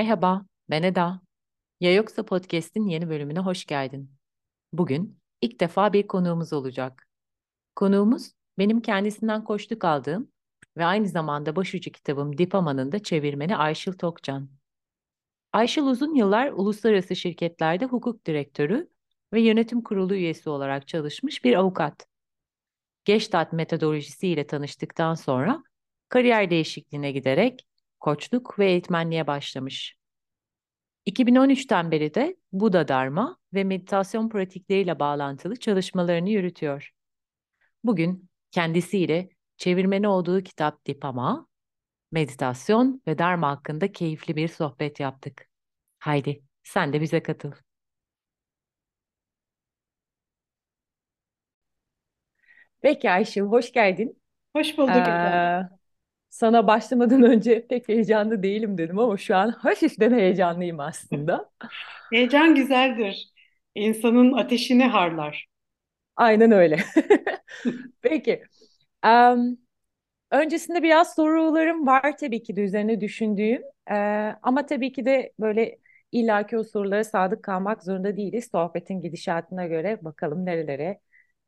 Merhaba, 0.00 0.46
ben 0.70 0.82
Eda. 0.82 1.20
Ya 1.80 1.94
Yoksa 1.94 2.24
Podcast'in 2.24 2.86
yeni 2.86 3.08
bölümüne 3.08 3.38
hoş 3.38 3.64
geldin. 3.66 4.10
Bugün 4.72 5.20
ilk 5.40 5.60
defa 5.60 5.92
bir 5.92 6.06
konuğumuz 6.06 6.52
olacak. 6.52 7.08
Konuğumuz 7.76 8.32
benim 8.58 8.80
kendisinden 8.80 9.44
koştuk 9.44 9.84
aldığım 9.84 10.32
ve 10.76 10.84
aynı 10.84 11.08
zamanda 11.08 11.56
başucu 11.56 11.92
kitabım 11.92 12.38
Dipama'nın 12.38 12.92
da 12.92 13.02
çevirmeni 13.02 13.56
Ayşıl 13.56 13.92
Tokcan. 13.92 14.50
Ayşıl 15.52 15.86
uzun 15.86 16.14
yıllar 16.14 16.52
uluslararası 16.52 17.16
şirketlerde 17.16 17.84
hukuk 17.84 18.26
direktörü 18.26 18.90
ve 19.32 19.40
yönetim 19.40 19.82
kurulu 19.82 20.14
üyesi 20.14 20.50
olarak 20.50 20.88
çalışmış 20.88 21.44
bir 21.44 21.54
avukat. 21.54 22.06
Gestalt 23.04 23.52
metodolojisiyle 23.52 24.46
tanıştıktan 24.46 25.14
sonra 25.14 25.62
kariyer 26.08 26.50
değişikliğine 26.50 27.12
giderek 27.12 27.66
koçluk 28.00 28.58
ve 28.58 28.66
eğitmenliğe 28.70 29.26
başlamış. 29.26 29.99
2013'ten 31.06 31.90
beri 31.90 32.14
de 32.14 32.36
Buda 32.52 32.88
Dharma 32.88 33.36
ve 33.54 33.64
meditasyon 33.64 34.28
pratikleriyle 34.28 34.98
bağlantılı 34.98 35.56
çalışmalarını 35.56 36.30
yürütüyor. 36.30 36.90
Bugün 37.84 38.30
kendisiyle 38.50 39.28
çevirmeni 39.56 40.08
olduğu 40.08 40.42
kitap 40.42 40.86
Dipama, 40.86 41.46
meditasyon 42.12 43.02
ve 43.06 43.18
Dharma 43.18 43.50
hakkında 43.50 43.92
keyifli 43.92 44.36
bir 44.36 44.48
sohbet 44.48 45.00
yaptık. 45.00 45.48
Haydi 45.98 46.42
sen 46.62 46.92
de 46.92 47.00
bize 47.00 47.22
katıl. 47.22 47.52
Peki 52.80 53.10
Ayşe, 53.10 53.40
hoş 53.40 53.72
geldin. 53.72 54.22
Hoş 54.56 54.78
bulduk. 54.78 54.96
Ee, 55.06 55.79
sana 56.30 56.66
başlamadan 56.66 57.22
önce 57.22 57.66
pek 57.68 57.88
heyecanlı 57.88 58.42
değilim 58.42 58.78
dedim 58.78 58.98
ama 58.98 59.16
şu 59.16 59.36
an 59.36 59.50
hafiften 59.50 60.12
heyecanlıyım 60.12 60.80
aslında. 60.80 61.50
Heyecan 62.12 62.54
güzeldir. 62.54 63.30
İnsanın 63.74 64.32
ateşini 64.32 64.84
harlar. 64.84 65.46
Aynen 66.16 66.50
öyle. 66.52 66.84
Peki. 68.02 68.42
em, 69.04 69.58
öncesinde 70.32 70.84
biraz 70.84 71.14
sorularım 71.14 71.86
var 71.88 72.18
tabii 72.18 72.42
ki 72.42 72.56
de 72.56 72.62
üzerine 72.64 73.02
düşündüğüm. 73.02 73.62
Ee, 73.90 73.94
ama 74.42 74.66
tabii 74.66 74.92
ki 74.92 75.06
de 75.06 75.32
böyle 75.40 75.78
illaki 76.12 76.58
o 76.58 76.64
sorulara 76.64 77.04
sadık 77.04 77.44
kalmak 77.44 77.84
zorunda 77.84 78.18
değiliz. 78.18 78.48
Sohbetin 78.52 79.02
gidişatına 79.02 79.66
göre 79.66 79.98
bakalım 80.04 80.46
nerelere 80.46 81.00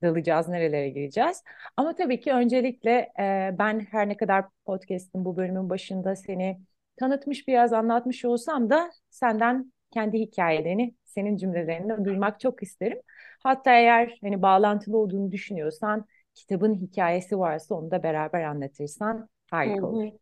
dalacağız, 0.03 0.49
nerelere 0.49 0.89
gireceğiz. 0.89 1.43
Ama 1.77 1.95
tabii 1.95 2.21
ki 2.21 2.33
öncelikle 2.33 2.91
e, 3.19 3.55
ben 3.59 3.81
her 3.91 4.09
ne 4.09 4.17
kadar 4.17 4.45
podcast'in 4.67 5.25
bu 5.25 5.37
bölümün 5.37 5.71
başında 5.71 6.17
seni 6.17 6.61
tanıtmış 6.97 7.49
biraz 7.49 7.73
anlatmış 7.73 8.25
olsam 8.25 8.71
da 8.71 8.91
senden 9.11 9.73
kendi 9.91 10.19
hikayelerini, 10.19 10.95
senin 11.05 11.37
cümlelerini 11.37 12.05
duymak 12.05 12.41
çok 12.41 12.63
isterim. 12.63 13.01
Hatta 13.43 13.71
eğer 13.73 14.19
hani 14.23 14.43
bağlantılı 14.43 14.99
olduğunu 14.99 15.33
düşünüyorsan 15.33 16.07
kitabın 16.35 16.75
hikayesi 16.75 17.39
varsa 17.39 17.75
onu 17.75 17.91
da 17.91 18.03
beraber 18.03 18.43
anlatırsan 18.43 19.29
harika 19.51 19.87
olur. 19.87 20.13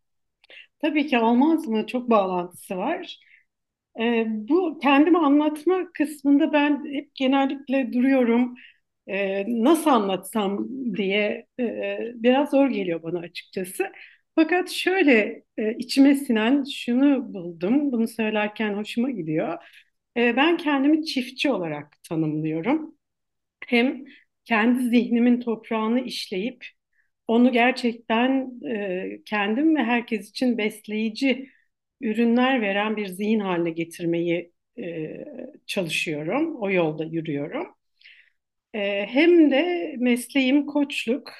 Tabii 0.81 1.07
ki 1.07 1.19
olmaz 1.19 1.67
mı? 1.67 1.87
Çok 1.87 2.09
bağlantısı 2.09 2.77
var. 2.77 3.19
Ee, 3.99 4.25
bu 4.29 4.79
kendimi 4.81 5.17
anlatma 5.17 5.91
kısmında 5.93 6.53
ben 6.53 6.85
hep 6.93 7.15
genellikle 7.15 7.93
duruyorum. 7.93 8.55
Ee, 9.07 9.45
nasıl 9.47 9.89
anlatsam 9.89 10.67
diye 10.97 11.47
e, 11.59 11.99
biraz 12.15 12.49
zor 12.51 12.69
geliyor 12.69 13.03
bana 13.03 13.19
açıkçası. 13.19 13.91
Fakat 14.35 14.69
şöyle 14.71 15.43
e, 15.57 15.73
içime 15.77 16.15
sinen 16.15 16.63
şunu 16.63 17.33
buldum. 17.33 17.91
Bunu 17.91 18.07
söylerken 18.07 18.73
hoşuma 18.73 19.09
gidiyor. 19.11 19.57
Ee, 20.17 20.35
ben 20.37 20.57
kendimi 20.57 21.05
çiftçi 21.05 21.51
olarak 21.51 21.97
tanımlıyorum. 22.09 22.95
Hem 23.67 24.05
kendi 24.45 24.83
zihnimin 24.89 25.39
toprağını 25.41 25.99
işleyip 26.01 26.65
onu 27.27 27.51
gerçekten 27.51 28.51
e, 28.69 29.21
kendim 29.25 29.75
ve 29.75 29.83
herkes 29.83 30.29
için 30.29 30.57
besleyici 30.57 31.49
ürünler 32.01 32.61
veren 32.61 32.97
bir 32.97 33.07
zihin 33.07 33.39
haline 33.39 33.71
getirmeyi 33.71 34.53
e, 34.79 35.25
çalışıyorum. 35.67 36.55
O 36.61 36.71
yolda 36.71 37.05
yürüyorum. 37.05 37.67
Hem 38.73 39.51
de 39.51 39.95
mesleğim 39.99 40.65
koçluk 40.65 41.31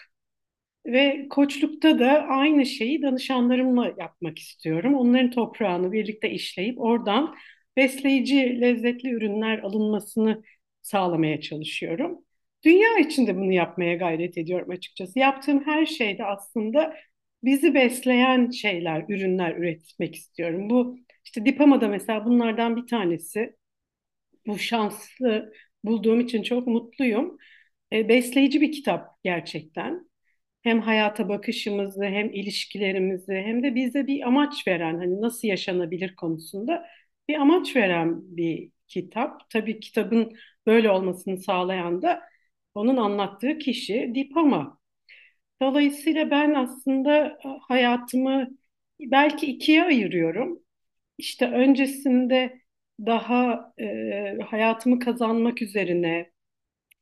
ve 0.86 1.28
koçlukta 1.30 2.00
da 2.00 2.12
aynı 2.30 2.66
şeyi 2.66 3.02
danışanlarımla 3.02 3.94
yapmak 4.00 4.40
istiyorum. 4.40 4.96
Onların 4.96 5.32
toprağını 5.32 5.92
birlikte 5.92 6.30
işleyip 6.32 6.82
oradan 6.82 7.36
besleyici, 7.78 8.62
lezzetli 8.62 9.10
ürünler 9.12 9.60
alınmasını 9.60 10.44
sağlamaya 10.82 11.42
çalışıyorum. 11.42 12.26
Dünya 12.66 13.00
için 13.00 13.28
de 13.28 13.36
bunu 13.38 13.52
yapmaya 13.54 13.96
gayret 13.96 14.38
ediyorum 14.38 14.70
açıkçası. 14.72 15.20
Yaptığım 15.20 15.66
her 15.66 15.86
şeyde 15.86 16.26
aslında 16.26 16.96
bizi 17.44 17.74
besleyen 17.74 18.50
şeyler, 18.50 19.06
ürünler 19.10 19.56
üretmek 19.56 20.16
istiyorum. 20.16 20.70
Bu 20.70 20.98
işte 21.26 21.46
Dipama'da 21.46 21.88
mesela 21.88 22.26
bunlardan 22.26 22.76
bir 22.78 22.88
tanesi. 22.88 23.56
Bu 24.48 24.60
şanslı 24.60 25.54
bulduğum 25.84 26.20
için 26.20 26.44
çok 26.44 26.68
mutluyum. 26.68 27.38
E, 27.94 28.10
besleyici 28.10 28.62
bir 28.62 28.72
kitap 28.72 29.24
gerçekten 29.24 30.10
hem 30.64 30.82
hayata 30.82 31.30
bakışımızı 31.30 32.04
hem 32.06 32.30
ilişkilerimizi 32.34 33.34
hem 33.34 33.64
de 33.64 33.76
bize 33.76 34.08
bir 34.08 34.28
amaç 34.28 34.68
veren 34.68 34.98
hani 34.98 35.22
nasıl 35.22 35.48
yaşanabilir 35.48 36.16
konusunda 36.16 36.88
bir 37.30 37.36
amaç 37.36 37.76
veren 37.76 38.38
bir 38.38 38.72
kitap. 38.88 39.50
Tabii 39.50 39.80
kitabın 39.80 40.34
böyle 40.68 40.92
olmasını 40.92 41.38
sağlayan 41.38 42.02
da 42.02 42.22
onun 42.76 42.98
anlattığı 42.98 43.58
kişi 43.60 44.12
Dipama. 44.16 44.80
Dolayısıyla 45.62 46.32
ben 46.32 46.54
aslında 46.54 47.38
hayatımı 47.68 48.48
belki 49.02 49.46
ikiye 49.48 49.84
ayırıyorum. 49.84 50.60
İşte 51.20 51.52
öncesinde 51.52 52.61
daha 53.06 53.74
e, 53.82 54.38
hayatımı 54.50 55.00
kazanmak 55.00 55.62
üzerine 55.62 56.32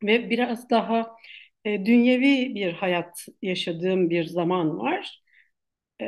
ve 0.03 0.29
biraz 0.29 0.69
daha 0.69 1.15
e, 1.65 1.85
dünyevi 1.85 2.55
bir 2.55 2.73
hayat 2.73 3.25
yaşadığım 3.41 4.09
bir 4.09 4.25
zaman 4.25 4.79
var. 4.79 5.23
E, 6.01 6.05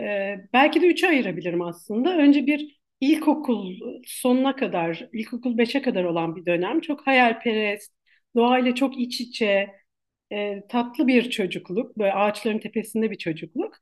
belki 0.53 0.81
de 0.81 0.87
üçe 0.87 1.07
ayırabilirim 1.07 1.61
aslında. 1.61 2.17
Önce 2.17 2.47
bir 2.47 2.79
ilkokul 3.01 3.75
sonuna 4.05 4.55
kadar, 4.55 5.09
ilkokul 5.13 5.57
beşe 5.57 5.81
kadar 5.81 6.03
olan 6.03 6.35
bir 6.35 6.45
dönem. 6.45 6.81
Çok 6.81 7.07
hayalperest, 7.07 7.93
doğayla 8.35 8.75
çok 8.75 8.99
iç 8.99 9.21
içe, 9.21 9.69
e, 10.31 10.63
tatlı 10.69 11.07
bir 11.07 11.29
çocukluk, 11.31 11.97
böyle 11.97 12.13
ağaçların 12.13 12.59
tepesinde 12.59 13.11
bir 13.11 13.17
çocukluk. 13.17 13.75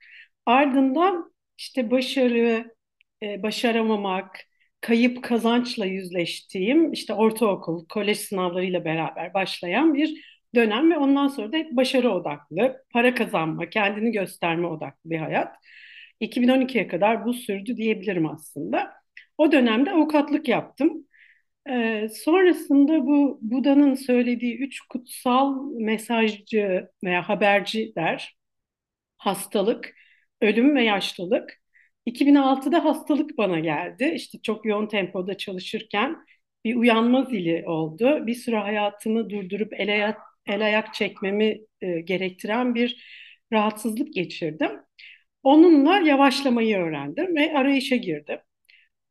Ardından 0.45 1.33
işte 1.57 1.91
başarı, 1.91 2.75
e, 3.23 3.43
başaramamak, 3.43 4.48
kayıp 4.81 5.23
kazançla 5.23 5.85
yüzleştiğim 5.85 6.91
işte 6.93 7.13
ortaokul, 7.13 7.85
kolej 7.87 8.17
sınavlarıyla 8.17 8.85
beraber 8.85 9.33
başlayan 9.33 9.93
bir 9.93 10.23
dönem 10.55 10.91
ve 10.91 10.97
ondan 10.97 11.27
sonra 11.27 11.51
da 11.51 11.57
hep 11.57 11.71
başarı 11.71 12.11
odaklı, 12.11 12.83
para 12.93 13.15
kazanma, 13.15 13.69
kendini 13.69 14.11
gösterme 14.11 14.67
odaklı 14.67 15.09
bir 15.09 15.17
hayat. 15.19 15.55
2012'ye 16.19 16.87
kadar 16.87 17.25
bu 17.25 17.33
sürdü 17.33 17.77
diyebilirim 17.77 18.25
aslında. 18.29 18.93
O 19.37 19.51
dönemde 19.51 19.91
avukatlık 19.91 20.47
yaptım. 20.47 21.05
Ee, 21.69 22.09
sonrasında 22.15 23.05
bu 23.07 23.39
Buda'nın 23.41 23.95
söylediği 23.95 24.57
üç 24.59 24.81
kutsal 24.81 25.71
mesajcı 25.71 26.89
veya 27.03 27.29
haberci 27.29 27.95
der. 27.95 28.37
Hastalık, 29.17 29.95
ölüm 30.41 30.75
ve 30.75 30.83
yaşlılık. 30.83 31.58
2006'da 32.09 32.85
hastalık 32.85 33.37
bana 33.37 33.59
geldi. 33.59 34.11
İşte 34.15 34.37
çok 34.41 34.65
yoğun 34.65 34.87
tempoda 34.87 35.37
çalışırken 35.37 36.17
bir 36.65 36.75
uyanma 36.75 37.23
zili 37.25 37.63
oldu. 37.67 38.27
Bir 38.27 38.35
süre 38.35 38.57
hayatımı 38.57 39.29
durdurup 39.29 39.73
el 39.73 39.89
ayak, 39.89 40.17
el 40.45 40.65
ayak 40.65 40.93
çekmemi 40.93 41.59
e, 41.81 42.01
gerektiren 42.01 42.75
bir 42.75 43.03
rahatsızlık 43.53 44.13
geçirdim. 44.13 44.71
Onunla 45.43 45.99
yavaşlamayı 45.99 46.77
öğrendim 46.77 47.35
ve 47.35 47.53
arayışa 47.57 47.95
girdim. 47.95 48.39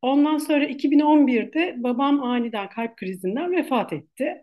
Ondan 0.01 0.37
sonra 0.37 0.65
2011'de 0.65 1.75
babam 1.77 2.23
aniden 2.23 2.69
kalp 2.69 2.97
krizinden 2.97 3.51
vefat 3.51 3.93
etti. 3.93 4.35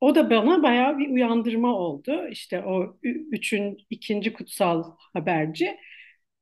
O 0.00 0.14
da 0.14 0.30
bana 0.30 0.62
bayağı 0.62 0.98
bir 0.98 1.08
uyandırma 1.08 1.74
oldu. 1.76 2.28
İşte 2.30 2.62
o 2.64 2.98
üçün 3.32 3.78
ikinci 3.90 4.32
kutsal 4.32 4.84
haberci. 5.14 5.76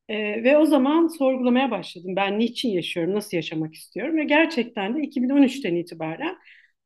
Ee, 0.08 0.44
ve 0.44 0.56
o 0.58 0.66
zaman 0.66 1.06
sorgulamaya 1.08 1.70
başladım. 1.70 2.16
Ben 2.16 2.38
niçin 2.38 2.68
yaşıyorum, 2.70 3.14
nasıl 3.14 3.36
yaşamak 3.36 3.74
istiyorum? 3.74 4.16
Ve 4.16 4.24
gerçekten 4.24 4.96
de 4.96 5.00
2013'ten 5.02 5.74
itibaren 5.74 6.36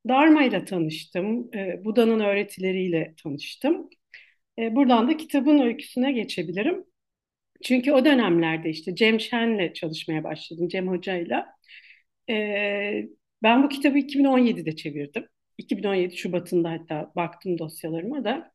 Dharma 0.09 0.43
ile 0.45 0.65
tanıştım. 0.65 1.51
Ee, 1.55 1.85
Buda'nın 1.85 2.21
öğretileriyle 2.21 3.15
tanıştım. 3.23 3.91
Ee, 4.59 4.77
buradan 4.77 5.09
da 5.09 5.17
kitabın 5.17 5.59
öyküsüne 5.61 6.13
geçebilirim. 6.13 6.85
Çünkü 7.65 7.93
o 7.93 8.05
dönemlerde 8.05 8.71
işte 8.71 8.95
Cem 8.97 9.21
Şen'le 9.21 9.73
çalışmaya 9.75 10.25
başladım, 10.25 10.69
Cem 10.69 10.89
Hoca'yla. 10.89 11.47
e, 12.31 13.09
ben 13.43 13.63
bu 13.63 13.69
kitabı 13.69 13.99
2017'de 13.99 14.77
çevirdim. 14.77 15.27
2017 15.59 16.17
Şubat'ında 16.17 16.71
hatta 16.71 17.13
baktım 17.17 17.59
dosyalarıma 17.59 18.25
da. 18.25 18.53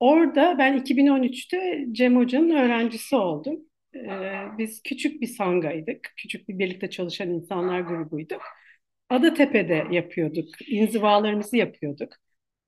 Orada 0.00 0.58
ben 0.58 0.76
2013'te 0.78 1.86
Cem 1.92 2.16
Hoca'nın 2.16 2.50
öğrencisi 2.50 3.16
oldum. 3.16 3.69
Ee, 3.96 4.58
biz 4.58 4.82
küçük 4.82 5.20
bir 5.22 5.26
sangaydık. 5.26 6.12
Küçük 6.16 6.48
bir 6.48 6.58
birlikte 6.58 6.90
çalışan 6.90 7.30
insanlar 7.30 7.80
grubuyduk. 7.80 8.42
Adatepe'de 9.10 9.86
yapıyorduk. 9.90 10.68
İnzivalarımızı 10.70 11.56
yapıyorduk. 11.56 12.12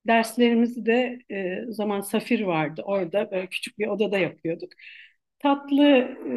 Derslerimizi 0.07 0.85
de 0.85 1.19
e, 1.31 1.65
o 1.69 1.71
zaman 1.71 2.01
Safir 2.01 2.41
vardı. 2.41 2.81
Orada 2.85 3.31
böyle 3.31 3.47
küçük 3.47 3.79
bir 3.79 3.87
odada 3.87 4.17
yapıyorduk. 4.19 4.69
Tatlı 5.39 5.83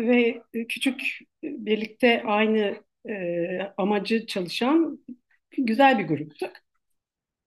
ve 0.08 0.42
küçük 0.68 1.02
birlikte 1.42 2.22
aynı 2.26 2.76
e, 3.08 3.60
amacı 3.76 4.26
çalışan 4.26 5.00
güzel 5.58 5.98
bir 5.98 6.04
gruptuk. 6.08 6.52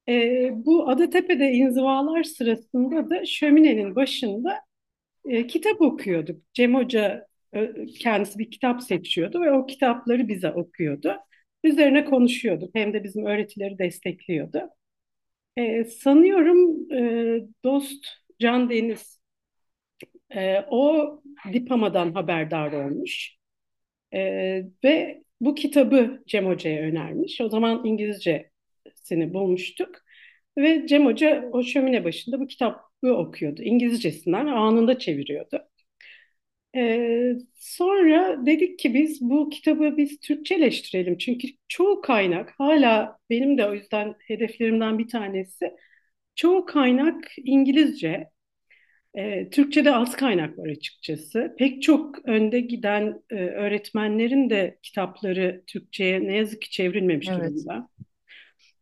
E, 0.10 0.50
bu 0.66 0.90
Adatepe'de 0.90 1.52
inzivalar 1.52 2.24
sırasında 2.24 3.10
da 3.10 3.26
şöminenin 3.26 3.96
başında 3.96 4.60
e, 5.26 5.48
kitap 5.48 5.82
okuyorduk. 5.82 6.42
Cem 6.54 6.76
Hoca 6.76 7.16
e, 7.16 7.29
kendisi 8.00 8.40
bir 8.40 8.52
kitap 8.52 8.84
seçiyordu 8.84 9.42
ve 9.42 9.52
o 9.52 9.66
kitapları 9.66 10.28
bize 10.28 10.52
okuyordu. 10.52 11.16
Üzerine 11.64 12.06
konuşuyorduk. 12.06 12.76
Hem 12.76 12.94
de 12.94 13.04
bizim 13.04 13.26
öğretileri 13.26 13.80
destekliyordu. 13.80 14.62
E, 15.58 15.84
sanıyorum 15.86 16.92
e, 16.94 17.42
dost 17.64 18.06
Can 18.40 18.70
Deniz 18.70 19.20
e, 20.36 20.66
o 20.72 21.22
Dipama'dan 21.54 22.14
haberdar 22.14 22.72
olmuş. 22.74 23.36
E, 24.14 24.20
ve 24.84 25.24
bu 25.42 25.56
kitabı 25.56 26.24
Cem 26.28 26.48
Hoca'ya 26.48 26.82
önermiş. 26.84 27.42
O 27.42 27.50
zaman 27.50 27.86
İngilizcesini 27.86 29.34
bulmuştuk. 29.34 29.96
Ve 30.58 30.88
Cem 30.88 31.06
Hoca 31.06 31.50
o 31.54 31.64
şömine 31.64 32.04
başında 32.06 32.40
bu 32.40 32.48
kitabı 32.48 32.80
okuyordu. 33.04 33.64
İngilizcesinden 33.64 34.48
anında 34.48 35.00
çeviriyordu. 35.00 35.69
Ee, 36.76 37.34
sonra 37.56 38.46
dedik 38.46 38.80
ki 38.80 38.94
biz 38.94 39.22
bu 39.22 39.50
kitabı 39.50 39.98
biz 39.98 40.20
Türkçeleştirelim. 40.20 41.18
Çünkü 41.18 41.48
çoğu 41.68 42.02
kaynak 42.02 42.54
hala 42.58 43.18
benim 43.30 43.58
de 43.58 43.66
o 43.66 43.74
yüzden 43.74 44.16
hedeflerimden 44.20 45.00
bir 45.00 45.08
tanesi. 45.08 45.72
Çoğu 46.36 46.66
kaynak 46.66 47.26
İngilizce. 47.38 48.30
Ee, 49.18 49.50
Türkçe'de 49.50 49.96
az 49.96 50.16
kaynak 50.16 50.58
var 50.58 50.70
açıkçası. 50.70 51.56
Pek 51.58 51.84
çok 51.84 52.28
önde 52.30 52.60
giden 52.60 53.22
e, 53.30 53.36
öğretmenlerin 53.36 54.50
de 54.50 54.78
kitapları 54.84 55.64
Türkçe'ye 55.68 56.24
ne 56.24 56.38
yazık 56.38 56.62
ki 56.62 56.70
çevrilmemiş 56.72 57.30
Evet. 57.30 57.52
durumda. 57.52 57.90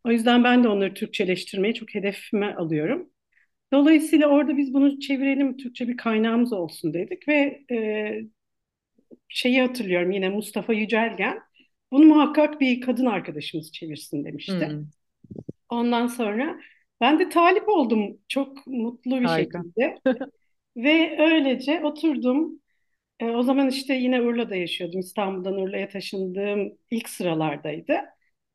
O 0.04 0.10
yüzden 0.10 0.44
ben 0.44 0.64
de 0.64 0.68
onları 0.68 0.94
Türkçeleştirmeyi 0.94 1.74
çok 1.74 1.94
hedefime 1.94 2.54
alıyorum. 2.54 3.10
Dolayısıyla 3.72 4.28
orada 4.28 4.56
biz 4.56 4.74
bunu 4.74 5.00
çevirelim, 5.00 5.56
Türkçe 5.56 5.88
bir 5.88 5.96
kaynağımız 5.96 6.52
olsun 6.52 6.94
dedik 6.94 7.28
ve 7.28 7.64
e, 7.70 8.22
şeyi 9.28 9.60
hatırlıyorum 9.60 10.10
yine 10.10 10.28
Mustafa 10.28 10.72
Yücelgen, 10.72 11.40
bunu 11.92 12.04
muhakkak 12.06 12.60
bir 12.60 12.80
kadın 12.80 13.06
arkadaşımız 13.06 13.72
çevirsin 13.72 14.24
demişti. 14.24 14.68
Hmm, 14.70 14.90
Ondan 15.68 16.06
sonra 16.06 16.60
ben 17.00 17.18
de 17.18 17.28
talip 17.28 17.68
oldum 17.68 18.18
çok 18.28 18.66
mutlu 18.66 19.20
bir 19.20 19.28
harika. 19.28 19.64
şekilde 19.74 20.00
ve 20.76 21.16
öylece 21.20 21.80
oturdum. 21.84 22.60
E, 23.20 23.26
o 23.30 23.42
zaman 23.42 23.68
işte 23.68 23.94
yine 23.94 24.22
Urla'da 24.22 24.56
yaşıyordum. 24.56 25.00
İstanbul'dan 25.00 25.54
Urla'ya 25.58 25.88
taşındığım 25.88 26.78
ilk 26.90 27.08
sıralardaydı. 27.08 27.94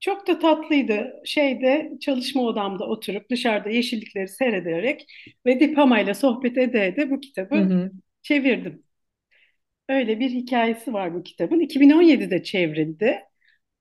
Çok 0.03 0.27
da 0.27 0.39
tatlıydı. 0.39 1.21
Şeyde 1.25 1.91
çalışma 2.01 2.41
odamda 2.41 2.85
oturup 2.87 3.29
dışarıda 3.29 3.69
yeşillikleri 3.69 4.27
seyrederek 4.27 5.05
ve 5.45 5.59
Dipama 5.59 5.99
ile 5.99 6.13
sohbet 6.13 6.57
ede 6.57 6.87
ede 6.87 7.09
bu 7.11 7.19
Hı 7.51 7.57
kitabı 7.59 7.59
hı. 7.59 7.91
çevirdim. 8.21 8.83
Öyle 9.89 10.19
bir 10.19 10.29
hikayesi 10.29 10.93
var 10.93 11.13
bu 11.13 11.23
kitabın. 11.23 11.59
2017'de 11.59 12.43
çevrildi. 12.43 13.19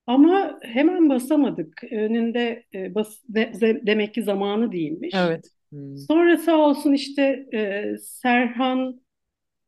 Ama 0.07 0.59
hemen 0.63 1.09
basamadık. 1.09 1.83
Önünde 1.91 2.65
e, 2.75 2.95
bas, 2.95 3.21
de- 3.29 3.53
de- 3.61 3.87
demek 3.87 4.13
ki 4.13 4.23
zamanı 4.23 4.71
değilmiş. 4.71 5.13
Evet. 5.13 5.45
Hmm. 5.71 6.07
Sonra 6.09 6.37
sağ 6.37 6.57
olsun 6.57 6.93
işte 6.93 7.47
e, 7.53 7.85
Serhan 8.03 9.01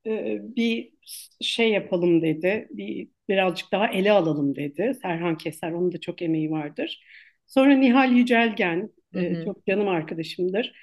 e, 0.07 0.39
bir 0.57 0.93
şey 1.41 1.71
yapalım 1.71 2.21
dedi. 2.21 2.67
Bir 2.71 3.09
birazcık 3.29 3.71
daha 3.71 3.87
ele 3.87 4.11
alalım 4.11 4.55
dedi. 4.55 4.93
Serhan 5.01 5.37
Keser, 5.37 5.71
onun 5.71 5.91
da 5.91 5.99
çok 5.99 6.21
emeği 6.21 6.51
vardır. 6.51 7.03
Sonra 7.45 7.75
Nihal 7.77 8.11
Yücelgen, 8.11 8.89
Hı 9.13 9.19
e, 9.19 9.35
hı. 9.35 9.45
çok 9.45 9.65
canım 9.65 9.87
arkadaşımdır. 9.87 10.73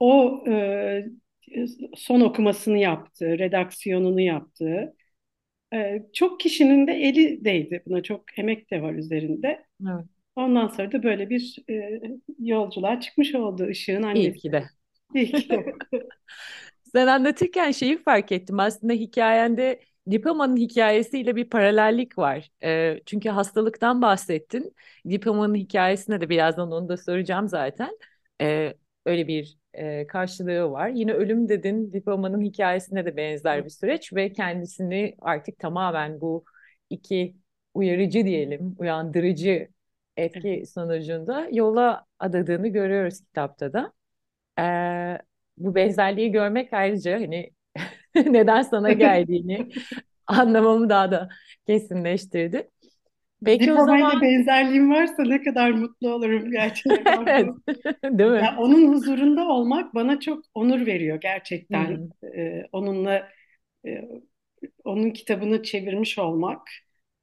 O 0.00 0.44
e, 0.48 1.04
son 1.96 2.20
okumasını 2.20 2.78
yaptı, 2.78 3.38
redaksiyonunu 3.38 4.20
yaptı. 4.20 4.94
E, 5.74 6.02
çok 6.14 6.40
kişinin 6.40 6.86
de 6.86 6.92
eli 6.92 7.44
değdi 7.44 7.82
buna, 7.86 8.02
çok 8.02 8.38
emek 8.38 8.70
de 8.70 8.82
var 8.82 8.94
üzerinde. 8.94 9.66
Evet. 9.80 10.08
Ondan 10.36 10.68
sonra 10.68 10.92
da 10.92 11.02
böyle 11.02 11.30
bir 11.30 11.56
e, 11.70 12.00
yolculuğa 12.40 13.00
çıkmış 13.00 13.34
oldu 13.34 13.70
Işık'ın 13.70 14.02
İyi 14.12 14.32
annesi. 14.32 14.36
ki 14.36 14.52
de. 14.52 14.70
İyi 15.14 15.34
ki 15.34 15.50
de. 15.50 15.72
Sen 16.92 17.06
anlatırken 17.06 17.70
şeyi 17.70 18.02
fark 18.02 18.32
ettim. 18.32 18.60
Aslında 18.60 18.92
hikayende 18.92 19.80
Dipama'nın 20.10 20.56
hikayesiyle 20.56 21.36
bir 21.36 21.50
paralellik 21.50 22.18
var. 22.18 22.50
Ee, 22.62 23.00
çünkü 23.06 23.28
hastalıktan 23.28 24.02
bahsettin. 24.02 24.74
Dipama'nın 25.10 25.54
hikayesine 25.54 26.20
de 26.20 26.28
birazdan 26.28 26.72
onu 26.72 26.88
da 26.88 26.96
soracağım 26.96 27.48
zaten. 27.48 27.98
Ee, 28.40 28.74
öyle 29.06 29.28
bir 29.28 29.58
e, 29.74 30.06
karşılığı 30.06 30.70
var. 30.70 30.88
Yine 30.88 31.12
ölüm 31.12 31.48
dedin. 31.48 31.92
Dipama'nın 31.92 32.40
hikayesine 32.42 33.04
de 33.06 33.16
benzer 33.16 33.64
bir 33.64 33.70
süreç 33.70 34.12
ve 34.12 34.32
kendisini 34.32 35.16
artık 35.20 35.58
tamamen 35.58 36.20
bu 36.20 36.44
iki 36.90 37.36
uyarıcı 37.74 38.24
diyelim, 38.24 38.74
uyandırıcı 38.78 39.68
etki 40.16 40.64
sonucunda 40.66 41.48
yola 41.52 42.06
adadığını 42.18 42.68
görüyoruz 42.68 43.20
kitapta 43.20 43.72
da. 43.72 43.92
Ee, 44.58 45.18
bu 45.58 45.74
benzerliği 45.74 46.32
görmek 46.32 46.72
ayrıca 46.72 47.20
hani 47.20 47.50
neden 48.26 48.62
sana 48.62 48.92
geldiğini 48.92 49.68
anlamamı 50.26 50.88
daha 50.90 51.10
da 51.12 51.28
kesinleştirdi. 51.66 52.70
Peki 53.44 53.72
o 53.72 53.80
Diplomayla 53.80 53.80
zaman 53.80 54.20
benzerliğim 54.20 54.90
varsa 54.90 55.22
ne 55.24 55.42
kadar 55.42 55.70
mutlu 55.70 56.14
olurum 56.14 56.50
gerçekten. 56.50 57.26
evet, 57.26 57.54
değil 58.04 58.30
mi? 58.30 58.48
Ya 58.48 58.56
onun 58.58 58.88
huzurunda 58.94 59.48
olmak 59.48 59.94
bana 59.94 60.20
çok 60.20 60.44
onur 60.54 60.86
veriyor 60.86 61.20
gerçekten. 61.20 61.98
Hmm, 61.98 62.10
Ee, 62.36 62.62
onunla 62.72 63.28
e, 63.86 64.08
onun 64.84 65.10
kitabını 65.10 65.62
çevirmiş 65.62 66.18
olmak 66.18 66.68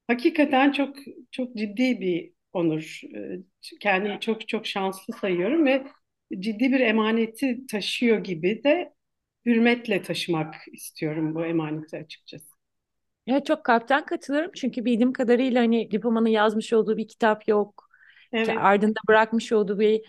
hakikaten 0.08 0.72
çok 0.72 0.98
çok 1.32 1.56
ciddi 1.58 2.02
bir 2.02 2.34
onur. 2.54 3.02
Ee, 3.16 3.40
kendimi 3.82 4.20
çok 4.20 4.48
çok 4.50 4.68
şanslı 4.68 5.14
sayıyorum 5.14 5.66
ve 5.66 5.88
ciddi 6.40 6.74
bir 6.74 6.80
emaneti 6.80 7.68
taşıyor 7.68 8.20
gibi 8.24 8.64
de 8.64 8.94
hürmetle 9.46 10.02
taşımak 10.02 10.56
istiyorum 10.74 11.36
bu 11.36 11.46
emaneti 11.46 11.98
açıkçası. 11.98 12.46
Ya 13.28 13.44
çok 13.44 13.64
kalpten 13.64 14.06
katılıyorum 14.06 14.52
çünkü 14.56 14.86
bildiğim 14.86 15.14
kadarıyla 15.14 15.62
hani 15.62 15.92
Diplomanın 15.92 16.28
yazmış 16.30 16.74
olduğu 16.74 16.98
bir 16.98 17.08
kitap 17.08 17.48
yok. 17.48 17.90
Evet, 18.34 18.50
Ardında 18.58 19.00
bırakmış 19.08 19.52
olduğu 19.52 19.80
bir 19.80 20.02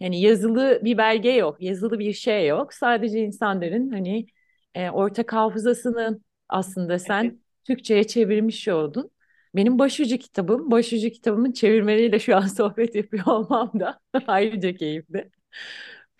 yani 0.00 0.20
yazılı 0.20 0.80
bir 0.84 0.98
belge 0.98 1.30
yok, 1.30 1.56
yazılı 1.62 1.98
bir 1.98 2.12
şey 2.12 2.46
yok. 2.46 2.74
Sadece 2.74 3.20
insanların 3.20 3.90
hani 3.90 4.26
e, 4.74 4.90
ortak 4.90 5.32
hafızasını 5.32 6.20
aslında 6.48 6.92
evet, 6.92 7.02
sen 7.02 7.40
Türkçe'ye 7.64 8.04
çevirmiş 8.06 8.68
oldun. 8.68 9.10
Benim 9.54 9.78
başucu 9.78 10.18
kitabım, 10.18 10.70
başucu 10.70 11.10
kitabımın 11.10 11.52
çevirmeniyle 11.52 12.18
şu 12.18 12.36
an 12.36 12.46
sohbet 12.46 12.94
yapıyor 12.94 13.26
olmam 13.26 13.80
da 13.80 14.00
ayrıca 14.26 14.74
keyifli. 14.74 15.30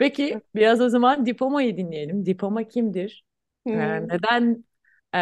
Peki 0.01 0.41
biraz 0.55 0.81
o 0.81 0.89
zaman 0.89 1.27
Dipoma'yı 1.27 1.77
dinleyelim. 1.77 2.27
Dipoma 2.27 2.69
kimdir? 2.69 3.25
Ee, 3.71 3.73
Hmm, 3.73 4.09
neden 4.09 4.65
e, 5.15 5.19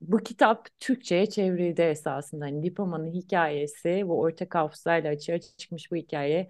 bu 0.00 0.18
kitap 0.18 0.68
Türkçe'ye 0.80 1.26
çevrildi 1.30 1.82
esasında? 1.82 2.44
Hani 2.44 2.62
Dipoma'nın 2.62 3.12
hikayesi, 3.12 4.02
bu 4.08 4.20
ortak 4.20 4.54
hafızayla 4.54 5.10
açığa 5.10 5.40
çıkmış 5.40 5.90
bu 5.92 5.96
hikaye 5.96 6.48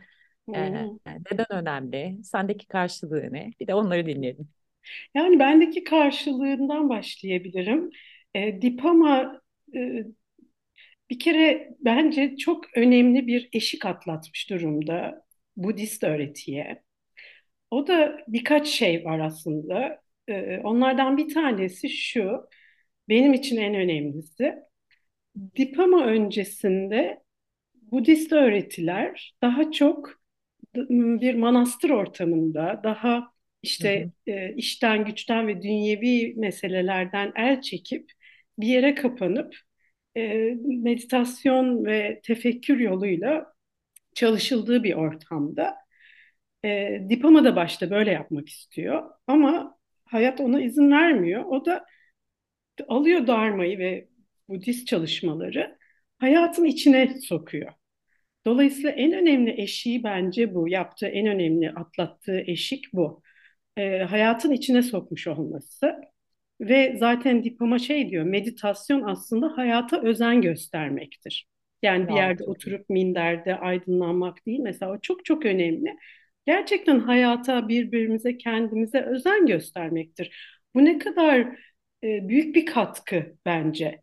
e, 0.54 0.70
hmm. 0.70 0.98
neden 1.32 1.46
önemli? 1.50 2.24
Sendeki 2.24 2.68
karşılığı 2.68 3.32
ne? 3.32 3.50
Bir 3.60 3.66
de 3.66 3.74
onları 3.74 4.06
dinleyelim. 4.06 4.48
Yani 5.14 5.38
bendeki 5.38 5.84
karşılığından 5.84 6.88
başlayabilirim. 6.88 7.90
E, 8.34 8.62
Dipama 8.62 9.40
e, 9.76 10.04
bir 11.10 11.18
kere 11.18 11.70
bence 11.80 12.36
çok 12.36 12.76
önemli 12.76 13.26
bir 13.26 13.48
eşik 13.52 13.86
atlatmış 13.86 14.50
durumda 14.50 15.24
Budist 15.56 16.04
öğretiye. 16.04 16.82
O 17.74 17.86
da 17.86 18.18
birkaç 18.28 18.68
şey 18.68 19.04
var 19.04 19.18
aslında. 19.18 20.02
E, 20.28 20.58
onlardan 20.58 21.16
bir 21.16 21.34
tanesi 21.34 21.88
şu, 21.90 22.48
benim 23.08 23.34
için 23.34 23.56
en 23.56 23.74
önemlisi. 23.74 24.54
Diploma 25.56 26.06
öncesinde 26.06 27.22
Budist 27.92 28.32
öğretiler 28.32 29.36
daha 29.42 29.72
çok 29.72 30.10
bir 30.76 31.34
manastır 31.34 31.90
ortamında, 31.90 32.80
daha 32.84 33.28
Hı 33.80 33.84
işte 33.84 33.88
hı. 33.88 34.12
e, 34.26 34.54
işten, 34.56 35.04
güçten 35.04 35.48
ve 35.48 35.62
dünyevi 35.62 36.34
meselelerden 36.36 37.32
el 37.36 37.60
çekip 37.62 38.10
bir 38.58 38.66
yere 38.68 38.94
kapanıp 38.94 39.56
e, 40.16 40.54
meditasyon 40.66 41.84
ve 41.84 42.20
tefekkür 42.24 42.80
yoluyla 42.80 43.54
çalışıldığı 44.14 44.84
bir 44.84 44.94
ortamda. 44.94 45.76
E, 46.64 47.00
Diploma 47.08 47.44
da 47.44 47.56
başta 47.56 47.90
böyle 47.90 48.10
yapmak 48.10 48.48
istiyor 48.48 49.10
ama 49.26 49.78
hayat 50.04 50.40
ona 50.40 50.60
izin 50.62 50.90
vermiyor. 50.90 51.44
O 51.44 51.64
da 51.64 51.84
alıyor 52.88 53.26
Dharma'yı 53.26 53.78
ve 53.78 54.08
Budist 54.48 54.86
çalışmaları 54.86 55.78
hayatın 56.18 56.64
içine 56.64 57.20
sokuyor. 57.20 57.72
Dolayısıyla 58.46 58.90
en 58.90 59.12
önemli 59.12 59.62
eşiği 59.62 60.04
bence 60.04 60.54
bu. 60.54 60.68
Yaptığı 60.68 61.06
en 61.06 61.26
önemli 61.26 61.70
atlattığı 61.70 62.40
eşik 62.40 62.84
bu. 62.92 63.22
Ee, 63.76 63.98
hayatın 63.98 64.52
içine 64.52 64.82
sokmuş 64.82 65.26
olması. 65.26 65.94
Ve 66.60 66.96
zaten 66.98 67.44
diploma 67.44 67.78
şey 67.78 68.10
diyor, 68.10 68.24
meditasyon 68.24 69.02
aslında 69.02 69.56
hayata 69.56 70.02
özen 70.02 70.42
göstermektir. 70.42 71.48
Yani 71.82 72.08
bir 72.08 72.14
yerde 72.14 72.44
oturup 72.44 72.90
minderde 72.90 73.56
aydınlanmak 73.56 74.46
değil. 74.46 74.60
Mesela 74.60 74.92
o 74.92 75.00
çok 75.00 75.24
çok 75.24 75.46
önemli. 75.46 75.96
Gerçekten 76.46 76.98
hayata, 77.00 77.68
birbirimize, 77.68 78.38
kendimize 78.38 79.00
özen 79.00 79.46
göstermektir. 79.46 80.60
Bu 80.74 80.84
ne 80.84 80.98
kadar 80.98 81.40
e, 82.04 82.28
büyük 82.28 82.56
bir 82.56 82.66
katkı 82.66 83.36
bence. 83.46 84.02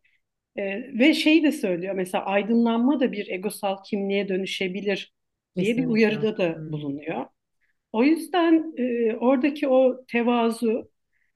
E, 0.56 0.64
ve 1.00 1.14
şeyi 1.14 1.44
de 1.44 1.52
söylüyor 1.52 1.96
mesela 1.96 2.26
aydınlanma 2.26 3.00
da 3.00 3.12
bir 3.12 3.28
egosal 3.28 3.78
kimliğe 3.84 4.30
dönüşebilir 4.30 5.14
diye 5.56 5.78
bir 5.78 5.86
Kesinlikle. 5.86 5.92
uyarıda 5.94 6.38
da 6.38 6.72
bulunuyor. 6.72 7.26
O 7.92 8.04
yüzden 8.04 8.74
e, 8.78 9.16
oradaki 9.16 9.68
o 9.68 10.06
tevazu 10.08 10.92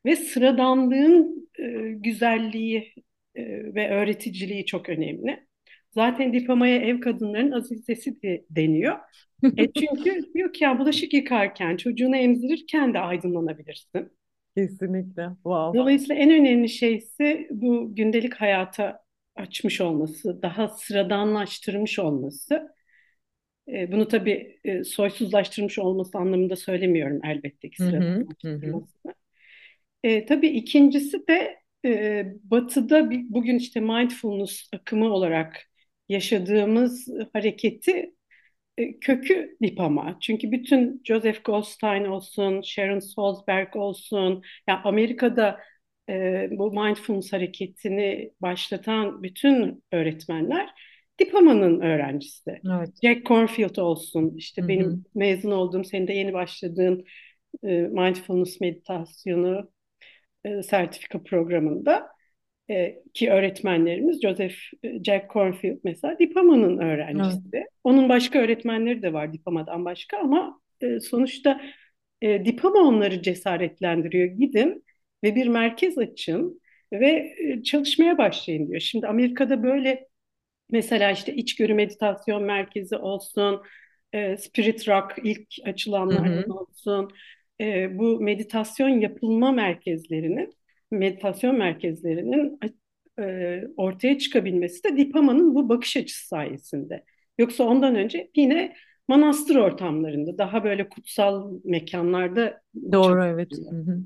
ve 0.06 0.16
sıradanlığın 0.16 1.50
e, 1.60 1.64
güzelliği 1.92 2.94
e, 3.36 3.44
ve 3.76 3.90
öğreticiliği 3.90 4.66
çok 4.66 4.90
önemli. 4.90 5.48
Zaten 5.96 6.34
diplomaya 6.34 6.78
ev 6.78 7.00
kadınların 7.00 7.52
azizesi 7.52 8.22
de 8.22 8.46
deniyor. 8.50 8.96
E 9.58 9.72
çünkü 9.74 10.34
diyor 10.34 10.54
ki 10.54 10.64
ya 10.64 10.80
bulaşık 10.80 11.14
yıkarken, 11.14 11.78
çocuğunu 11.78 12.16
emzirirken 12.16 12.94
de 12.94 13.00
aydınlanabilirsin. 13.00 14.12
Kesinlikle. 14.58 15.28
Wow. 15.44 15.80
Dolayısıyla 15.80 16.16
en 16.16 16.32
önemli 16.32 16.70
şey 16.70 16.96
ise 16.96 17.48
bu 17.52 17.96
gündelik 17.96 18.34
hayata 18.34 19.00
açmış 19.36 19.82
olması, 19.82 20.42
daha 20.42 20.68
sıradanlaştırmış 20.68 22.00
olması. 22.00 22.76
E, 23.68 23.92
bunu 23.92 24.08
tabii 24.08 24.60
e, 24.64 24.84
soysuzlaştırmış 24.84 25.80
olması 25.80 26.18
anlamında 26.18 26.56
söylemiyorum 26.56 27.20
elbette 27.26 27.70
ki 27.70 27.84
sıradanlaştırmasını. 27.84 29.14
E, 30.04 30.26
tabii 30.26 30.48
ikincisi 30.48 31.28
de 31.28 31.56
e, 31.86 32.26
Batı'da 32.44 33.10
bir, 33.10 33.22
bugün 33.30 33.58
işte 33.58 33.80
mindfulness 33.80 34.70
akımı 34.74 35.14
olarak 35.14 35.68
yaşadığımız 36.10 37.08
hareketi 37.34 38.14
e, 38.78 39.00
kökü 39.00 39.58
Dipama. 39.62 40.18
Çünkü 40.22 40.52
bütün 40.52 41.02
Joseph 41.04 41.44
Goldstein 41.44 42.06
olsun, 42.06 42.62
Sharon 42.62 43.00
Salzberg 43.00 43.76
olsun, 43.76 44.44
ya 44.68 44.82
Amerika'da 44.84 45.60
e, 46.10 46.48
bu 46.52 46.72
mindfulness 46.72 47.34
hareketini 47.34 48.32
başlatan 48.42 49.24
bütün 49.24 49.84
öğretmenler 49.92 50.70
Dipama'nın 51.20 51.82
öğrencisi. 51.82 52.60
Evet. 52.78 52.90
Jack 53.04 53.26
Cornfield 53.26 53.76
olsun, 53.76 54.34
işte 54.36 54.62
hı. 54.62 54.68
benim 54.68 55.06
mezun 55.16 55.52
olduğum, 55.52 55.84
senin 55.84 56.08
de 56.08 56.14
yeni 56.14 56.34
başladığın 56.34 57.06
e, 57.64 57.68
mindfulness 57.78 58.62
meditasyonu 58.62 59.72
e, 60.46 60.64
sertifika 60.64 61.24
programında 61.24 62.15
e, 62.70 63.04
ki 63.14 63.32
öğretmenlerimiz 63.32 64.22
Joseph 64.22 64.56
e, 64.84 65.04
Jack 65.04 65.32
Cornfield 65.34 65.78
mesela 65.84 66.20
Dipama'nın 66.20 66.78
Evet. 67.20 67.42
öğrencisi. 67.48 67.66
Onun 67.84 68.10
başka 68.10 68.40
öğretmenleri 68.40 69.02
de 69.02 69.14
var 69.14 69.34
Dipama'dan 69.34 69.86
başka 69.86 70.18
ama 70.18 70.62
e, 70.82 71.00
sonuçta 71.00 71.62
e, 72.22 72.46
Dipama 72.46 72.80
onları 72.80 73.22
cesaretlendiriyor. 73.22 74.28
Gidin 74.28 74.86
ve 75.24 75.36
bir 75.36 75.48
merkez 75.48 75.98
açın 75.98 76.62
ve 76.94 77.36
e, 77.40 77.64
çalışmaya 77.64 78.18
başlayın 78.18 78.68
diyor. 78.70 78.80
Şimdi 78.82 79.08
Amerika'da 79.08 79.64
böyle 79.64 80.08
mesela 80.72 81.12
işte 81.12 81.36
içgörü 81.36 81.74
meditasyon 81.74 82.44
merkezi 82.44 82.98
olsun, 82.98 83.62
e, 84.14 84.38
Spirit 84.38 84.88
Rock 84.90 85.16
ilk 85.24 85.48
Hı 86.10 86.16
hı. 86.16 86.46
açılanlardan 86.46 86.50
olsun. 86.50 87.12
E, 87.62 87.98
bu 87.98 88.20
meditasyon 88.22 88.90
yapılma 88.90 89.52
merkezlerinin 89.52 90.54
meditasyon 90.92 91.58
merkezlerinin 91.58 92.60
e, 93.20 93.64
ortaya 93.78 94.18
çıkabilmesi 94.18 94.84
de 94.84 94.98
Dipama'nın 94.98 95.56
bu 95.56 95.70
bakış 95.70 95.98
açısı 95.98 96.28
sayesinde. 96.28 97.04
Yoksa 97.38 97.64
ondan 97.64 97.96
önce 97.96 98.32
yine 98.36 98.76
manastır 99.08 99.56
ortamlarında, 99.56 100.38
daha 100.38 100.64
böyle 100.64 100.90
kutsal 100.90 101.52
mekanlarda 101.64 102.62
Doğru 102.92 103.24
evet. 103.24 103.50
çalışıyor. 103.50 103.86
Hı 103.88 103.92
hı. 103.92 104.00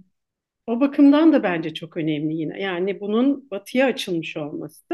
O 0.67 0.79
bakımdan 0.79 1.33
da 1.33 1.43
bence 1.43 1.73
çok 1.73 1.97
önemli 1.97 2.35
yine. 2.35 2.61
Yani 2.61 2.99
bunun 2.99 3.51
batıya 3.51 3.85
açılmış 3.85 4.37
olması 4.37 4.85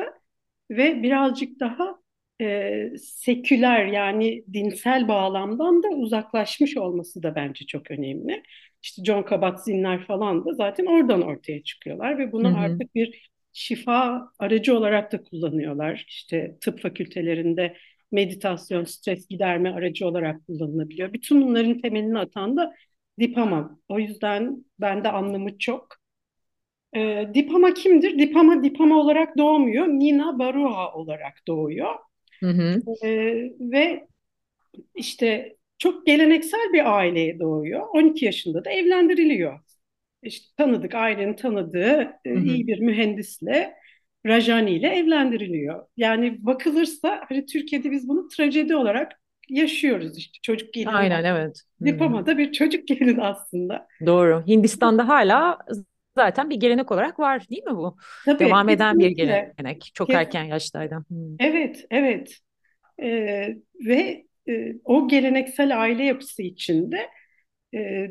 ve 0.72 1.04
birazcık 1.04 1.60
daha 1.60 2.00
e, 2.42 2.89
seküler 2.98 3.86
yani 3.86 4.44
dinsel 4.54 5.08
bağlamdan 5.08 5.84
da 5.84 5.88
uzaklaşmış 5.89 6.77
olması 6.77 7.24
da 7.24 7.36
bence 7.36 7.65
çok 7.65 7.92
önemli. 7.92 8.44
İşte 8.84 9.04
John 9.04 9.24
Kabat-Zinnler 9.24 10.06
falan 10.06 10.46
da 10.46 10.54
zaten 10.54 10.86
oradan 10.86 11.22
ortaya 11.22 11.63
çıkıyorlar 11.63 12.18
ve 12.18 12.32
bunu 12.32 12.51
hı. 12.54 12.58
artık 12.58 12.96
bir 12.96 13.30
şifa 13.54 14.30
aracı 14.39 14.77
olarak 14.77 15.12
da 15.12 15.24
kullanıyorlar. 15.24 16.06
İşte 16.08 16.58
tıp 16.62 16.82
fakültelerinde 16.82 17.77
meditasyon, 18.12 18.84
stres 18.84 19.27
giderme 19.27 19.72
aracı 19.74 20.08
olarak 20.08 20.48
kullanılabiliyor. 20.48 21.13
Bütün 21.13 21.42
bunların 21.42 21.82
temelini 21.82 22.20
atan 22.20 22.58
da 22.58 22.75
Dipama. 23.20 23.80
O 23.89 24.00
yüzden 24.00 24.65
bende 24.80 25.12
anlamı 25.12 25.58
çok. 25.58 25.88
E, 26.96 27.30
Dipama 27.34 27.74
kimdir? 27.74 28.20
Dipama 28.20 28.63
Dipama 28.63 29.00
olarak 29.00 29.38
doğmuyor. 29.38 29.88
Nina 29.88 30.39
Baruha 30.39 30.94
olarak 30.94 31.34
doğuyor. 31.48 31.96
Hı 32.44 32.50
hı. 32.50 32.82
E, 33.04 33.10
ve 33.60 34.08
işte 34.96 35.58
çok 35.77 36.06
geleneksel 36.06 36.74
bir 36.74 36.98
aileye 36.98 37.39
doğuyor. 37.39 37.88
12 37.94 38.25
yaşında 38.25 38.65
da 38.65 38.72
evlendiriliyor. 38.72 39.60
İşte 40.24 40.48
tanıdık, 40.58 40.96
ailenin 40.96 41.34
tanıdığı 41.36 42.13
e, 42.25 42.30
Hı 42.30 42.39
hı. 42.39 42.46
iyi 42.46 42.68
bir 42.68 42.80
mühendisle 42.80 43.75
Rajani 44.25 44.72
ile 44.72 44.88
evlendiriliyor. 44.88 45.88
Yani 45.98 46.46
bakılırsa 46.46 47.25
hani 47.30 47.46
Türkiye'de 47.46 47.92
biz 47.92 48.08
bunu 48.08 48.27
trajedi 48.27 48.75
olarak 48.75 49.22
yaşıyoruz 49.50 50.18
işte 50.18 50.38
çocuk 50.44 50.74
gelin. 50.74 50.88
Aynen 50.88 51.24
evet. 51.24 51.62
Hı 51.82 51.86
hı. 51.86 51.89
Dipama 51.89 52.25
da 52.25 52.38
bir 52.38 52.51
çocuk 52.51 52.88
gelin 52.88 53.18
aslında. 53.18 53.88
Doğru. 54.06 54.44
Hindistan'da 54.48 55.08
hala 55.08 55.58
zaten 56.15 56.50
bir 56.50 56.55
gelenek 56.55 56.91
olarak 56.91 57.19
var 57.19 57.50
değil 57.50 57.63
mi 57.63 57.75
bu? 57.75 57.98
Tabii 58.25 58.39
Devam 58.39 58.69
eden 58.69 59.00
bir 59.00 59.10
gelenek. 59.10 59.91
Çok 59.93 60.07
Kes, 60.07 60.15
erken 60.15 60.43
yaşlarda. 60.43 60.95
Hı. 60.95 61.36
evet, 61.39 61.86
evet. 61.91 62.38
Ee, 63.03 63.57
ve 63.88 64.25
e, 64.50 64.74
o 64.84 65.07
geleneksel 65.07 65.81
aile 65.81 66.03
yapısı 66.03 66.41
içinde 66.43 67.10
e, 67.75 68.07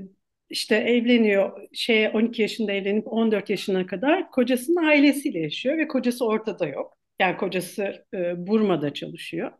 işte 0.50 0.76
evleniyor 0.76 1.68
şey 1.72 2.08
12 2.08 2.42
yaşında 2.42 2.72
evlenip 2.72 3.12
14 3.12 3.50
yaşına 3.50 3.86
kadar 3.86 4.30
kocasının 4.30 4.86
ailesiyle 4.86 5.40
yaşıyor 5.40 5.78
ve 5.78 5.88
kocası 5.88 6.26
ortada 6.26 6.66
yok. 6.66 6.98
Yani 7.18 7.36
kocası 7.36 8.06
e, 8.14 8.46
Burma'da 8.46 8.94
çalışıyor. 8.94 9.52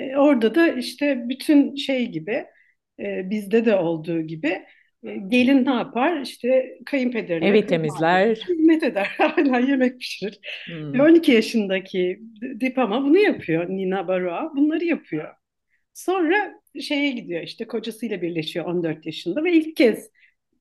E, 0.00 0.16
orada 0.16 0.54
da 0.54 0.68
işte 0.68 1.28
bütün 1.28 1.76
şey 1.76 2.06
gibi 2.06 2.46
e, 3.00 3.30
bizde 3.30 3.64
de 3.64 3.76
olduğu 3.76 4.20
gibi 4.20 4.66
gelin 5.28 5.64
ne 5.66 5.74
yapar? 5.74 6.20
İşte 6.20 6.78
kayınpederine, 6.86 7.48
Evi 7.48 7.66
temizler. 7.66 8.36
hizmet 8.48 8.82
eder. 8.82 9.14
Hala 9.18 9.58
yemek 9.58 10.00
pişirir. 10.00 10.40
Hı. 10.66 11.02
12 11.02 11.32
yaşındaki 11.32 12.20
Dipama 12.60 13.04
bunu 13.04 13.18
yapıyor. 13.18 13.68
Nina 13.68 14.08
Barua 14.08 14.52
bunları 14.56 14.84
yapıyor. 14.84 15.34
Sonra 15.94 16.60
şeye 16.80 17.10
gidiyor 17.10 17.42
işte 17.42 17.66
kocasıyla 17.66 18.22
birleşiyor 18.22 18.64
14 18.66 19.06
yaşında 19.06 19.44
ve 19.44 19.52
ilk 19.52 19.76
kez 19.76 20.10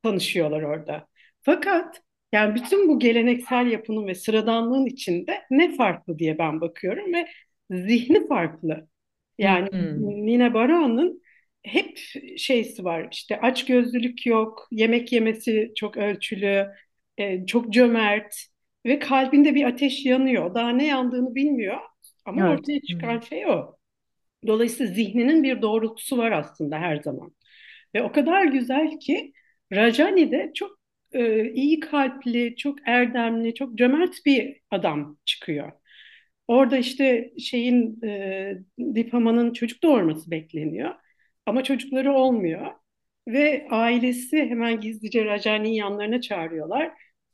tanışıyorlar 0.04 0.62
orada. 0.62 1.08
Fakat 1.42 2.02
yani 2.32 2.56
bütün 2.56 2.90
bu 2.90 3.00
geleneksel 3.00 3.68
yapının 3.68 4.08
ve 4.08 4.16
sıradanlığın 4.16 4.86
içinde 4.86 5.42
ne 5.52 5.76
farklı 5.76 6.20
diye 6.20 6.38
ben 6.38 6.62
bakıyorum 6.62 7.14
ve 7.14 7.28
zihni 7.72 8.28
farklı. 8.28 8.88
Yani 9.38 9.70
Hı. 9.72 10.02
Nina 10.26 10.54
Baro'nun 10.54 11.22
hep 11.66 12.00
şeysi 12.38 12.84
var 12.84 13.08
işte 13.12 13.42
açgözlülük 13.42 14.26
yok, 14.26 14.68
yemek 14.72 15.12
yemesi 15.12 15.72
çok 15.76 15.98
ölçülü, 15.98 16.68
e, 17.18 17.46
çok 17.46 17.74
cömert, 17.74 18.36
ve 18.86 19.00
kalbinde 19.00 19.56
bir 19.56 19.66
ateş 19.66 20.06
yanıyor. 20.06 20.56
Daha 20.56 20.70
ne 20.70 20.86
yandığını 20.88 21.36
bilmiyor 21.36 21.78
ama 22.26 22.48
Evet. 22.48 22.60
ortaya 22.60 22.82
çıkan 22.82 23.20
şey 23.20 23.48
o. 23.48 23.76
Dolayısıyla 24.48 24.94
zihninin 24.94 25.44
bir 25.44 25.62
doğrultusu 25.62 26.18
var 26.18 26.32
aslında 26.32 26.80
her 26.80 26.98
zaman. 26.98 27.36
Ve 27.96 28.04
o 28.04 28.12
kadar 28.12 28.46
güzel 28.46 29.00
ki 29.00 29.34
Rajani 29.74 30.32
de 30.32 30.52
çok 30.56 30.80
e, 31.14 31.52
iyi 31.54 31.80
kalpli, 31.80 32.56
çok 32.56 32.88
erdemli, 32.88 33.56
çok 33.56 33.78
cömert 33.78 34.16
bir 34.26 34.62
adam 34.72 35.18
çıkıyor. 35.26 35.72
Orada 36.48 36.78
işte 36.78 37.34
şeyin 37.40 38.02
e, 38.06 38.58
Dipama'nın 38.96 39.54
çocuk 39.54 39.84
doğurması 39.84 40.32
bekleniyor. 40.32 40.96
Ama 41.46 41.64
çocukları 41.64 42.14
olmuyor. 42.14 42.72
Ve 43.28 43.68
ailesi 43.70 44.38
hemen 44.38 44.82
gizlice 44.82 45.26
Rajani'nin 45.26 45.74
yanlarına 45.74 46.22
çağırıyorlar. 46.22 46.92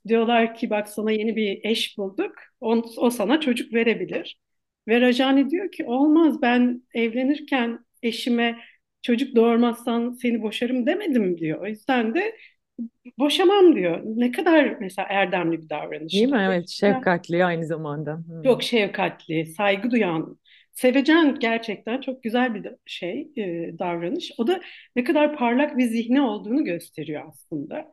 Diyorlar 0.07 0.55
ki 0.55 0.69
bak 0.69 0.89
sana 0.89 1.11
yeni 1.11 1.35
bir 1.35 1.59
eş 1.63 1.97
bulduk. 1.97 2.35
O, 2.61 2.83
o 2.97 3.09
sana 3.09 3.39
çocuk 3.39 3.73
verebilir. 3.73 4.39
Ve 4.87 5.01
Rajani 5.01 5.49
diyor 5.49 5.71
ki 5.71 5.85
olmaz 5.85 6.41
ben 6.41 6.83
evlenirken 6.93 7.79
eşime 8.03 8.59
çocuk 9.01 9.35
doğurmazsan 9.35 10.11
seni 10.11 10.41
boşarım 10.41 10.85
demedim 10.85 11.37
diyor. 11.37 11.61
O 11.61 11.67
yüzden 11.67 12.15
de 12.15 12.35
boşamam 13.19 13.75
diyor. 13.75 14.01
Ne 14.03 14.31
kadar 14.31 14.77
mesela 14.79 15.07
erdemli 15.11 15.61
bir 15.61 15.69
davranış. 15.69 16.13
Değil 16.13 16.29
mi? 16.29 16.45
Evet. 16.47 16.69
Şefkatli 16.69 17.45
aynı 17.45 17.65
zamanda. 17.65 18.11
Hı. 18.11 18.43
çok 18.43 18.63
şefkatli, 18.63 19.45
saygı 19.45 19.91
duyan, 19.91 20.37
sevecen 20.81 21.39
gerçekten 21.39 22.01
çok 22.01 22.23
güzel 22.23 22.53
bir 22.55 22.69
şey, 22.85 23.31
e, 23.37 23.79
davranış. 23.79 24.31
O 24.37 24.47
da 24.47 24.61
ne 24.95 25.03
kadar 25.03 25.37
parlak 25.37 25.77
bir 25.77 25.85
zihni 25.85 26.21
olduğunu 26.21 26.63
gösteriyor 26.63 27.23
aslında. 27.27 27.91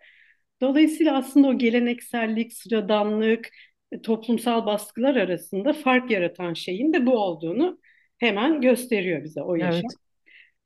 Dolayısıyla 0.61 1.17
aslında 1.19 1.49
o 1.49 1.59
geleneksellik, 1.59 2.53
sıradanlık, 2.53 3.49
e, 3.93 4.03
toplumsal 4.03 4.67
baskılar 4.67 5.17
arasında 5.17 5.73
fark 5.73 6.11
yaratan 6.11 6.55
şeyin 6.55 6.93
de 6.93 7.07
bu 7.07 7.13
olduğunu 7.19 7.79
hemen 8.19 8.61
gösteriyor 8.61 9.25
bize 9.25 9.43
o 9.43 9.55
yaşam. 9.57 9.83
Evet. 9.85 10.09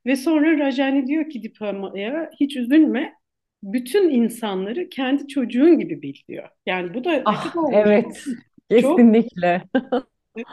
Ve 0.05 0.15
sonra 0.15 0.59
Rajani 0.59 1.07
diyor 1.07 1.29
ki 1.29 1.43
Dipama'ya 1.43 2.29
hiç 2.39 2.57
üzülme, 2.57 3.13
bütün 3.63 4.09
insanları 4.09 4.89
kendi 4.89 5.27
çocuğun 5.27 5.79
gibi 5.79 6.01
bil 6.01 6.15
diyor. 6.27 6.49
Yani 6.65 6.93
bu 6.93 7.03
da 7.03 7.21
Ah, 7.25 7.53
evet. 7.73 8.23
çok 8.81 8.99
Kesinlikle. 8.99 9.61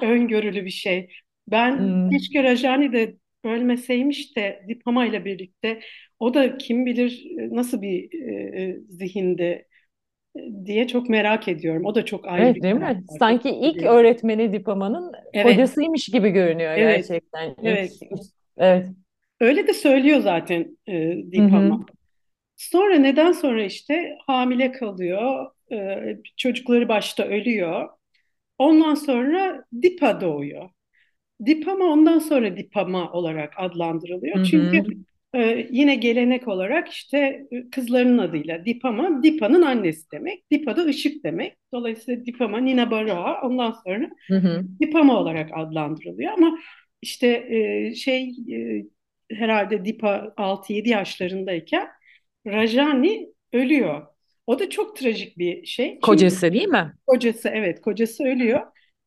öngörülü 0.02 0.64
bir 0.64 0.70
şey. 0.70 1.08
Ben 1.50 1.78
Hmm. 1.78 2.10
keşke 2.10 2.42
Rajani 2.44 2.92
de 2.92 3.16
ölmeseymiş 3.44 4.36
de 4.36 4.64
Dipama 4.68 5.06
ile 5.06 5.24
birlikte 5.24 5.80
o 6.18 6.34
da 6.34 6.58
kim 6.58 6.86
bilir 6.86 7.26
nasıl 7.50 7.82
bir 7.82 8.20
e, 8.54 8.80
zihinde 8.88 9.68
diye 10.66 10.88
çok 10.88 11.08
merak 11.08 11.48
ediyorum. 11.48 11.84
O 11.84 11.94
da 11.94 12.04
çok 12.04 12.28
ayrı 12.28 12.44
Evet 12.44 12.54
bir 12.54 12.62
değil 12.62 12.74
mi? 12.74 13.04
Sanki 13.18 13.50
ilk 13.50 13.82
seviyorum. 13.82 13.82
öğretmeni 13.82 14.52
Dipama'nın 14.52 15.12
Evet, 15.32 15.42
kocasıymış 15.42 16.06
gibi 16.08 16.30
görünüyor 16.30 16.74
evet, 16.76 17.06
gerçekten. 17.08 17.56
Evet. 17.62 17.92
evet. 18.56 18.86
Öyle 19.40 19.66
de 19.66 19.74
söylüyor 19.74 20.20
zaten 20.20 20.78
e. 20.88 21.32
Dipama. 21.32 21.86
Sonra 22.56 22.94
neden 22.94 23.32
sonra 23.32 23.64
işte 23.64 24.18
hamile 24.26 24.72
kalıyor, 24.72 25.46
e, 25.72 26.16
çocukları 26.36 26.88
başta 26.88 27.24
ölüyor. 27.24 27.88
Ondan 28.58 28.94
sonra 28.94 29.64
Dipa 29.82 30.20
doğuyor. 30.20 30.70
Dipama 31.46 31.84
ondan 31.84 32.18
sonra 32.18 32.56
Dipama 32.56 33.12
olarak 33.12 33.54
adlandırılıyor. 33.56 34.38
Hı 34.38 34.44
Çünkü 34.44 34.84
e, 35.34 35.66
yine 35.70 35.94
gelenek 35.94 36.48
olarak 36.48 36.88
işte 36.88 37.46
e, 37.52 37.70
kızlarının 37.70 38.18
adıyla 38.18 38.64
Dipama, 38.64 39.22
Dipa'nın 39.22 39.62
annesi 39.62 40.10
demek. 40.12 40.50
Dipa 40.50 40.76
da 40.76 40.84
ışık 40.84 41.24
demek. 41.24 41.56
Dolayısıyla 41.72 42.26
Dipama, 42.26 42.58
Nina 42.58 42.90
Baroa 42.90 43.42
ondan 43.42 43.76
sonra 43.84 44.10
Hı 44.28 44.36
hı. 44.36 44.62
Dipama 44.80 45.20
olarak 45.20 45.50
adlandırılıyor. 45.54 46.32
Ama 46.32 46.58
işte 47.02 47.26
e, 47.26 47.94
şey 47.94 48.28
e, 48.28 48.84
herhalde 49.30 49.84
Dipa 49.84 50.32
6-7 50.36 50.88
yaşlarındayken 50.88 51.88
Rajani 52.46 53.28
ölüyor. 53.52 54.06
O 54.46 54.58
da 54.58 54.70
çok 54.70 54.96
trajik 54.96 55.38
bir 55.38 55.66
şey. 55.66 55.88
Çünkü 55.88 56.00
Kocası 56.00 56.52
değil 56.52 56.68
mi? 56.68 56.92
Kocası 57.06 57.48
evet 57.48 57.80
kocası 57.80 58.24
ölüyor. 58.24 58.60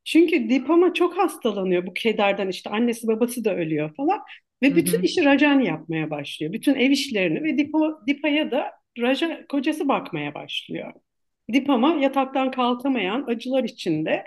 Çünkü 0.06 0.50
Dipama 0.50 0.94
çok 0.94 1.18
hastalanıyor 1.18 1.88
bu 1.88 1.94
kederden 1.94 2.48
işte 2.48 2.70
annesi 2.70 3.08
babası 3.08 3.46
da 3.46 3.56
ölüyor 3.56 3.96
falan. 3.96 4.20
Ve 4.63 4.72
Hı 4.72 4.76
bütün 4.76 5.02
hı. 5.02 5.04
işi 5.04 5.26
Rajani 5.26 5.66
yapmaya 5.68 6.10
başlıyor. 6.10 6.54
Bütün 6.54 6.76
ev 6.76 6.92
işlerini 6.92 7.44
ve 7.44 7.58
Dipa, 7.58 8.02
Dipa'ya 8.08 8.52
da 8.52 8.72
Raja, 9.00 9.48
kocası 9.48 9.88
bakmaya 9.88 10.34
başlıyor. 10.34 10.94
Dipama 11.54 11.94
yataktan 11.96 12.52
kalkamayan 12.52 13.24
acılar 13.28 13.63
içinde 13.63 14.24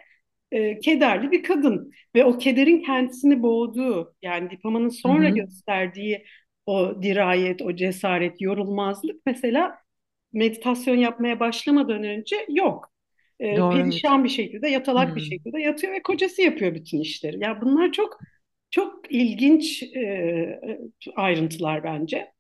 e, 0.53 0.79
kederli 0.81 1.31
bir 1.31 1.43
kadın. 1.43 1.93
Ve 2.15 2.25
o 2.25 2.39
kederin 2.39 2.83
kendisini 2.83 3.43
boğduğu 3.43 4.15
yani 4.23 4.51
Dipama'nın 4.51 4.89
Hı 5.07 5.13
sonra 5.13 5.29
hı. 5.29 5.31
gösterdiği 5.31 6.25
o 6.67 7.03
dirayet, 7.03 7.63
o 7.63 7.77
cesaret, 7.77 8.41
yorulmazlık 8.41 9.23
mesela 9.27 9.79
meditasyon 10.33 10.97
yapmaya 10.97 11.41
başlamadan 11.41 12.05
önce 12.05 12.47
yok. 12.51 12.93
E, 13.41 13.47
Doğru 13.57 13.71
perişan 13.71 14.25
bir 14.25 14.29
şekilde, 14.29 14.69
yatalak 14.69 15.17
bir 15.17 15.21
Hı. 15.21 15.25
şekilde 15.25 15.61
yatıyor 15.61 15.93
ve 15.93 16.03
kocası 16.03 16.43
yapıyor 16.43 16.75
bütün 16.75 17.01
işleri. 17.01 17.41
Ya 17.45 17.61
bunlar 17.63 17.93
çok 17.93 18.19
çok 18.71 19.13
ilginç 19.13 19.83
e, 19.83 20.61
ayrıntılar 21.17 21.85
bence. 21.85 22.33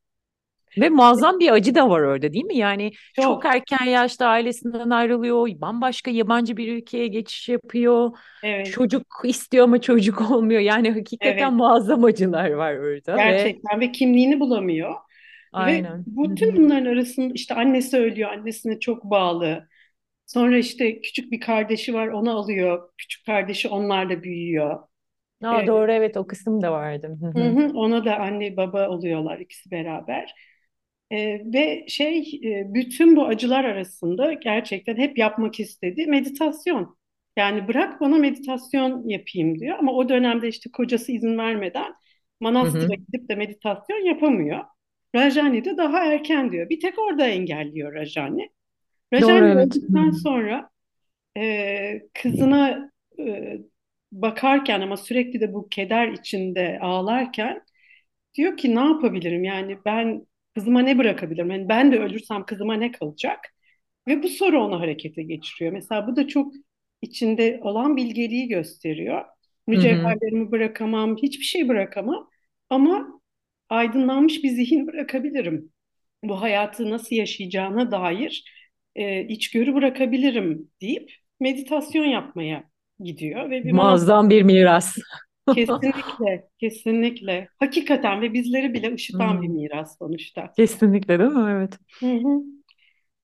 Ve 0.78 0.88
muazzam 0.88 1.38
bir 1.40 1.50
acı 1.52 1.74
da 1.74 1.90
var 1.90 2.00
orada 2.00 2.32
değil 2.32 2.44
mi? 2.44 2.56
Yani 2.56 2.92
çok 3.12 3.44
Çok, 3.44 3.44
erken 3.46 3.85
yaşta 3.87 4.26
ailesinden 4.26 4.90
ayrılıyor, 4.90 5.48
bambaşka 5.61 6.11
yabancı 6.11 6.56
bir 6.56 6.72
ülkeye 6.76 7.06
geçiş 7.06 7.48
yapıyor. 7.48 8.11
evet, 8.42 8.66
Çocuk 8.72 9.06
istiyor 9.24 9.64
ama 9.64 9.80
çocuk 9.80 10.20
olmuyor. 10.30 10.61
Yani 10.61 10.90
hakikaten 10.92 11.52
evet. 11.52 11.54
muazzam 11.54 12.04
acılar 12.04 12.50
var 12.50 12.74
orada 12.76 13.24
ve 13.24 13.56
Gerçekten 13.61 13.80
ve 13.80 13.92
kimliğini 13.92 14.40
bulamıyor. 14.40 14.94
Ve 15.59 15.82
aynen. 15.82 16.06
Hı 16.24 16.28
bütün 16.28 16.56
bunların 16.56 16.87
arasında 16.87 17.32
işte 17.35 17.54
annesi 17.54 17.96
ölüyor, 17.98 18.30
annesine 18.32 18.80
çok 18.80 19.04
bağlı. 19.04 19.68
Sonra 20.27 20.59
işte 20.59 21.01
küçük 21.01 21.33
bir 21.33 21.41
kardeşi 21.41 21.95
var, 21.95 22.09
onu 22.09 22.39
alıyor. 22.39 22.91
Küçük 22.99 23.27
kardeşi 23.27 23.69
onlarla 23.69 24.23
büyüyor. 24.23 24.81
Aa, 25.43 25.67
E, 25.67 25.67
doğru 25.67 25.93
evet 25.93 26.17
o 26.17 26.27
kısım 26.27 26.62
da 26.62 26.73
vardı. 26.73 27.19
Hı 27.23 27.29
hı 27.43 27.67
ona 27.75 28.05
da 28.05 28.17
anne 28.19 28.57
baba 28.57 28.89
oluyorlar 28.89 29.39
ikisi 29.39 29.71
beraber. 29.71 30.35
E, 31.11 31.17
ve 31.55 31.85
şey 31.89 32.19
e, 32.45 32.75
bütün 32.75 33.17
bu 33.17 33.27
acılar 33.27 33.65
arasında 33.65 34.33
gerçekten 34.33 34.97
hep 34.97 35.19
yapmak 35.19 35.61
istediği 35.61 36.07
meditasyon. 36.07 36.99
Yani 37.39 37.69
bırak 37.69 38.01
bana 38.01 38.17
meditasyon 38.19 39.09
yapayım 39.09 39.59
diyor 39.61 39.79
ama 39.79 39.93
o 39.93 40.09
dönemde 40.09 40.49
işte 40.49 40.71
kocası 40.73 41.12
izin 41.12 41.39
vermeden 41.39 41.95
Hı 42.62 42.67
hı. 42.67 42.91
manastıra 42.91 42.95
gidip 42.95 43.29
de 43.29 43.35
meditasyon 43.35 44.07
yapamıyor. 44.07 44.65
Rajani 45.15 45.65
de 45.65 45.77
daha 45.77 46.05
erken 46.05 46.53
diyor. 46.53 46.71
Bir 46.71 46.81
tek 46.81 46.99
orada 46.99 47.27
engelliyor 47.29 47.95
Rajani. 47.95 48.51
Doğru 49.12 49.23
Rajani 49.31 49.53
evet. 49.53 49.77
Öldükten 49.77 50.11
sonra 50.11 50.71
e, 51.37 52.03
kızına 52.14 52.90
e, 53.19 53.59
bakarken 54.12 54.81
ama 54.81 54.97
sürekli 54.97 55.40
de 55.40 55.53
bu 55.55 55.69
keder 55.69 56.09
içinde 56.09 56.79
ağlarken 56.83 57.62
diyor 58.35 58.57
ki 58.57 58.75
ne 58.77 58.81
yapabilirim? 58.81 59.45
Yani 59.45 59.79
ben 59.85 60.27
kızıma 60.55 60.81
ne 60.81 60.99
bırakabilirim? 60.99 61.51
Yani 61.51 61.69
ben 61.69 61.92
de 61.92 61.99
ölürsem 61.99 62.45
kızıma 62.47 62.75
ne 62.75 62.92
kalacak? 62.92 63.40
Ve 64.09 64.23
bu 64.23 64.29
soru 64.29 64.64
onu 64.64 64.81
harekete 64.81 65.23
geçiriyor. 65.23 65.73
Mesela 65.73 66.07
bu 66.07 66.16
da 66.16 66.29
çok 66.29 66.53
içinde 67.03 67.61
olan 67.62 67.97
bilgeliği 67.97 68.49
gösteriyor. 68.49 69.25
Mücevherlerimi 69.66 70.51
bırakamam, 70.53 71.16
hiçbir 71.16 71.45
şey 71.45 71.69
bırakamam 71.69 72.31
ama 72.71 73.21
aydınlanmış 73.69 74.45
bir 74.45 74.49
zihin 74.49 74.87
bırakabilirim. 74.87 75.73
Bu 76.25 76.42
hayatı 76.42 76.90
nasıl 76.90 77.16
yaşayacağına 77.16 77.90
dair 77.90 78.45
e, 78.96 79.28
içgörü 79.28 79.74
bırakabilirim 79.74 80.70
deyip 80.82 81.12
meditasyon 81.40 82.04
yapmaya 82.06 82.70
gidiyor 83.00 83.50
ve 83.50 83.64
bir 83.64 83.72
Muazzam 83.72 84.30
bir 84.30 84.42
miras. 84.42 84.96
Kesinlikle, 85.50 86.48
kesinlikle. 86.59 87.48
Hakikaten 87.59 88.22
ve 88.22 88.32
bizleri 88.32 88.74
bile 88.74 88.94
ışıtan 88.94 89.42
bir 89.42 89.48
Hmm. 89.48 89.48
miras 89.48 89.98
sonuçta. 89.98 90.56
Kesinlikle 90.56 91.18
değil 91.18 91.30
mi? 91.30 91.50
Evet. 91.50 91.78
Hı 92.02 92.06
hı. 92.12 92.42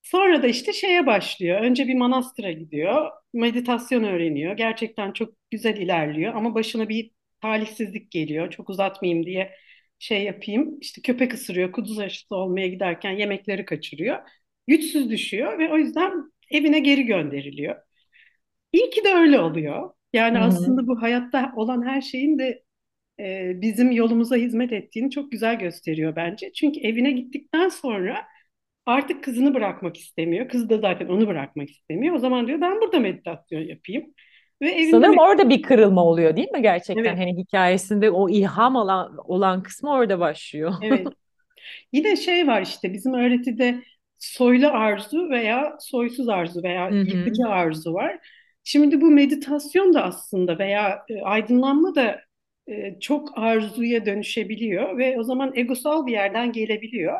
Sonra 0.03 0.43
da 0.43 0.47
işte 0.47 0.73
şeye 0.73 1.07
başlıyor. 1.07 1.61
Önce 1.63 1.89
bir 1.89 1.95
manastıra 1.95 2.53
gidiyor. 2.53 3.11
Meditasyon 3.35 4.05
öğreniyor. 4.05 4.57
Gerçekten 4.57 5.13
çok 5.13 5.35
güzel 5.51 5.77
ilerliyor. 5.77 6.35
Ama 6.35 6.55
başına 6.55 6.89
bir 6.89 7.11
talihsizlik 7.43 8.11
geliyor. 8.11 8.51
Çok 8.51 8.71
uzatmayayım 8.71 9.27
diye 9.27 9.53
şey 9.99 10.25
yapayım. 10.25 10.79
İşte 10.81 11.03
köpek 11.03 11.35
ısırıyor. 11.35 11.73
Kuduz 11.73 11.99
aşısı 11.99 12.37
olmaya 12.37 12.69
giderken 12.69 13.13
yemekleri 13.13 13.65
kaçırıyor. 13.65 14.19
Güçsüz 14.69 15.11
düşüyor 15.11 15.59
ve 15.59 15.73
o 15.73 15.77
yüzden 15.79 16.33
evine 16.51 16.79
geri 16.81 17.03
gönderiliyor. 17.07 17.77
İyi 18.73 18.91
ki 18.91 19.05
de 19.05 19.15
öyle 19.15 19.41
oluyor. 19.41 19.91
Yani 20.13 20.39
hı. 20.39 20.43
aslında 20.45 20.87
bu 20.87 21.03
hayatta 21.03 21.53
olan 21.57 21.87
her 21.87 22.01
şeyin 22.01 22.39
de 22.39 22.63
e, 23.21 23.53
bizim 23.61 23.93
yolumuza 23.93 24.37
hizmet 24.37 24.73
ettiğini 24.73 25.11
çok 25.11 25.33
güzel 25.33 25.59
gösteriyor 25.59 26.17
bence. 26.17 26.53
Çünkü 26.53 26.81
evine 26.81 27.11
gittikten 27.13 27.69
sonra 27.69 28.29
Artık 28.87 29.25
kızını 29.25 29.55
bırakmak 29.55 29.97
istemiyor. 29.97 30.49
Kız 30.49 30.71
da 30.71 30.79
zaten 30.79 31.09
onu 31.09 31.29
bırakmak 31.29 31.71
istemiyor. 31.71 32.15
O 32.15 32.19
zaman 32.19 32.47
diyor 32.47 32.61
ben 32.61 32.81
burada 32.81 33.01
meditasyon 33.01 33.61
yapayım. 33.61 34.15
Ve 34.63 34.71
evinde 34.71 34.91
Sanırım 34.91 35.15
med- 35.15 35.19
orada 35.19 35.51
bir 35.51 35.63
kırılma 35.63 36.05
oluyor 36.05 36.37
değil 36.37 36.51
mi 36.51 36.63
gerçekten? 36.63 37.01
evet, 37.01 37.19
Hani 37.19 37.37
hikayesinde 37.39 38.11
o 38.11 38.29
ilham 38.31 38.77
olan, 38.77 39.17
olan 39.25 39.63
kısmı 39.63 39.91
orada 39.93 40.21
başlıyor. 40.21 40.73
evet. 40.81 41.07
Yine 41.93 42.17
şey 42.17 42.47
var 42.47 42.63
işte 42.63 42.93
bizim 42.93 43.15
öğretide 43.15 43.83
soylu 44.23 44.69
arzu 44.69 45.31
veya 45.31 45.77
soysuz 45.81 46.29
arzu 46.29 46.63
veya 46.63 46.89
yıkıcı 46.89 47.47
arzu 47.49 47.95
var. 47.95 48.19
Şimdi 48.65 49.01
bu 49.01 49.11
meditasyon 49.11 49.95
da 49.95 50.05
aslında 50.05 50.59
veya 50.59 51.03
e, 51.09 51.23
aydınlanma 51.23 51.95
da 51.95 52.21
e, 52.69 53.01
çok 53.01 53.39
arzuya 53.39 54.07
dönüşebiliyor 54.07 54.99
ve 54.99 55.19
o 55.19 55.23
zaman 55.23 55.53
egosal 55.55 56.07
bir 56.07 56.13
yerden 56.13 56.53
gelebiliyor. 56.53 57.19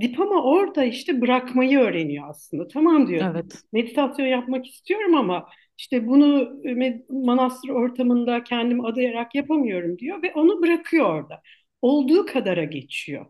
Dipama 0.00 0.42
orada 0.44 0.84
işte 0.84 1.20
bırakmayı 1.20 1.78
öğreniyor 1.78 2.28
aslında. 2.28 2.68
Tamam 2.68 3.08
diyor. 3.08 3.30
Evet. 3.34 3.62
Meditasyon 3.72 4.26
yapmak 4.26 4.66
istiyorum 4.66 5.14
ama 5.14 5.48
işte 5.78 6.06
bunu 6.06 6.60
e, 6.68 7.02
manastır 7.10 7.68
ortamında 7.68 8.44
kendimi 8.44 8.86
adayarak 8.86 9.34
yapamıyorum 9.34 9.98
diyor 9.98 10.22
ve 10.22 10.32
onu 10.34 10.62
bırakıyor 10.62 11.06
orada. 11.06 11.42
Olduğu 11.82 12.26
kadara 12.26 12.64
geçiyor. 12.64 13.26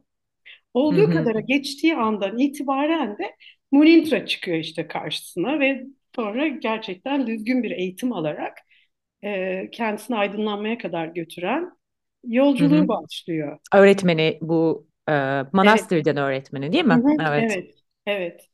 Olduğu 0.75 1.11
hı. 1.11 1.11
kadara 1.11 1.41
geçtiği 1.41 1.97
andan 1.97 2.39
itibaren 2.39 3.19
de 3.19 3.37
Munintra 3.73 4.27
çıkıyor 4.27 4.59
işte 4.59 4.89
karşısına 4.89 5.61
ve 5.61 5.85
sonra 6.17 6.49
gerçekten 6.49 7.27
düzgün 7.27 7.63
bir 7.63 7.71
eğitim 7.71 8.13
alarak 8.13 8.59
e, 9.25 9.71
kendisini 9.73 10.17
aydınlanmaya 10.17 10.79
kadar 10.79 11.07
götüren 11.09 11.73
yolculuğu 12.25 12.89
başlıyor. 12.89 13.59
Öğretmeni 13.75 14.39
bu 14.43 14.87
e, 15.09 15.13
Evet, 15.63 15.89
Manastır'dan 15.93 16.17
öğretmeni 16.17 16.73
değil 16.73 16.85
mi? 16.85 17.05
hı, 17.05 17.09
Evet. 17.21 17.53
evet, 17.53 17.75
evet. 18.07 18.49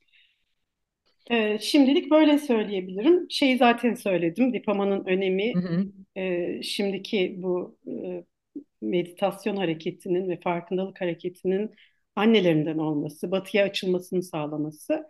E, 1.31 1.59
şimdilik 1.59 2.11
böyle 2.11 2.39
söyleyebilirim. 2.39 3.27
Şeyi 3.31 3.59
zaten 3.59 3.95
söyledim, 3.95 4.53
Dipama'nın 4.53 5.05
önemi 5.05 5.55
Hı 5.55 5.59
hı. 5.59 5.87
e, 6.17 6.63
şimdiki 6.63 7.35
bu 7.39 7.79
e, 7.89 8.25
meditasyon 8.83 9.57
hareketinin 9.57 10.31
ve 10.31 10.41
farkındalık 10.41 11.01
hareketinin 11.01 11.75
annelerinden 12.17 12.79
olması, 12.79 13.31
batıya 13.31 13.65
açılmasını 13.65 14.23
sağlaması 14.23 15.07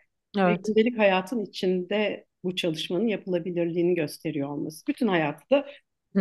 ve 0.49 0.55
Evet. 0.55 0.61
gündelik 0.65 0.99
hayatın 0.99 1.45
içinde 1.45 2.27
bu 2.45 2.57
çalışmanın 2.57 3.07
yapılabilirliğini 3.09 3.95
gösteriyor 3.95 4.49
olması. 4.49 4.87
Bütün 4.89 5.09
hayatı 5.09 5.51
da 5.51 5.67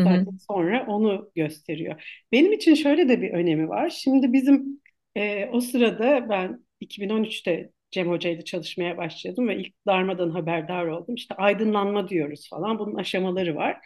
zaten 0.05 0.37
sonra 0.49 0.85
onu 0.89 1.31
gösteriyor. 1.35 2.23
Benim 2.31 2.53
için 2.53 2.75
şöyle 2.75 3.09
de 3.09 3.21
bir 3.21 3.31
önemi 3.31 3.69
var. 3.69 3.89
Şimdi 3.89 4.33
bizim 4.33 4.81
e, 5.15 5.45
o 5.53 5.61
sırada 5.61 6.29
ben 6.29 6.65
2013'te 6.79 7.71
Cem 7.91 8.09
Hoca 8.09 8.29
ile 8.29 8.43
çalışmaya 8.45 8.97
başladım 8.97 9.47
ve 9.47 9.57
ilk 9.57 9.73
darmadan 9.87 10.29
haberdar 10.29 10.85
oldum. 10.87 11.15
İşte 11.15 11.35
aydınlanma 11.35 12.09
diyoruz 12.09 12.49
falan. 12.49 12.79
Bunun 12.79 12.95
aşamaları 12.95 13.55
var. 13.55 13.77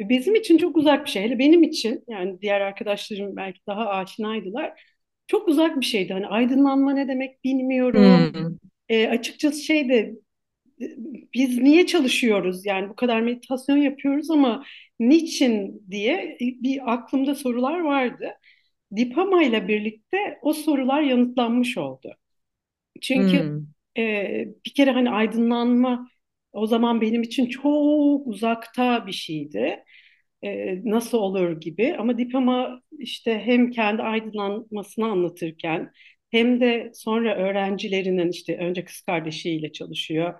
Bizim 0.00 0.34
için 0.34 0.58
çok 0.58 0.76
uzak 0.76 1.04
bir 1.06 1.10
şey. 1.10 1.22
Hele 1.22 1.38
benim 1.38 1.62
için 1.62 2.04
yani 2.08 2.40
diğer 2.42 2.60
arkadaşlarım 2.60 3.36
belki 3.36 3.60
daha 3.66 3.88
aşinaydılar. 3.88 4.82
Çok 5.28 5.48
uzak 5.48 5.80
bir 5.80 5.86
şeydi. 5.86 6.14
Hani 6.14 6.28
aydınlanma 6.28 6.94
ne 6.94 7.08
demek 7.08 7.44
bilmiyorum. 7.44 8.32
Hmm. 8.34 8.58
E, 8.90 9.08
açıkçası 9.08 9.62
şey 9.62 9.90
de 9.90 10.14
biz 11.34 11.58
niye 11.58 11.86
çalışıyoruz? 11.86 12.66
Yani 12.66 12.88
bu 12.88 12.96
kadar 12.96 13.20
meditasyon 13.20 13.76
yapıyoruz 13.76 14.30
ama 14.30 14.64
niçin 15.00 15.82
diye 15.90 16.36
bir 16.40 16.92
aklımda 16.92 17.34
sorular 17.34 17.80
vardı. 17.80 18.30
Dipama 18.96 19.42
ile 19.44 19.68
birlikte 19.68 20.38
o 20.42 20.52
sorular 20.52 21.02
yanıtlanmış 21.02 21.78
oldu. 21.78 22.14
Çünkü 23.02 23.52
Hmm. 23.52 23.74
e, 23.98 24.02
bir 24.66 24.74
kere 24.74 24.90
hani 24.90 25.10
aydınlanma 25.10 26.08
o 26.52 26.66
zaman 26.66 27.00
benim 27.00 27.22
için 27.22 27.46
çok 27.46 28.26
uzakta 28.26 29.06
bir 29.06 29.12
şeydi. 29.12 29.84
E, 30.44 30.80
nasıl 30.84 31.18
olur 31.18 31.60
gibi 31.60 31.96
ama 31.98 32.18
Dipama 32.18 32.80
işte 32.98 33.38
hem 33.44 33.70
kendi 33.70 34.02
aydınlanmasını 34.02 35.06
anlatırken 35.06 35.92
hem 36.30 36.60
de 36.60 36.90
sonra 36.94 37.36
öğrencilerinin 37.36 38.30
işte 38.30 38.58
önce 38.58 38.84
kız 38.84 39.00
kardeşiyle 39.00 39.72
çalışıyor, 39.72 40.34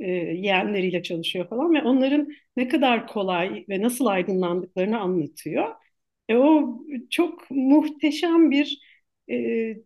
e, 0.00 0.10
yeğenleriyle 0.12 1.02
çalışıyor 1.02 1.48
falan 1.48 1.74
ve 1.74 1.82
onların 1.82 2.28
ne 2.56 2.68
kadar 2.68 3.06
kolay 3.06 3.64
ve 3.68 3.82
nasıl 3.82 4.06
aydınlandıklarını 4.06 5.00
anlatıyor. 5.00 5.74
E, 6.28 6.36
o 6.36 6.78
çok 7.10 7.50
muhteşem 7.50 8.50
bir 8.50 8.80
e, 9.30 9.76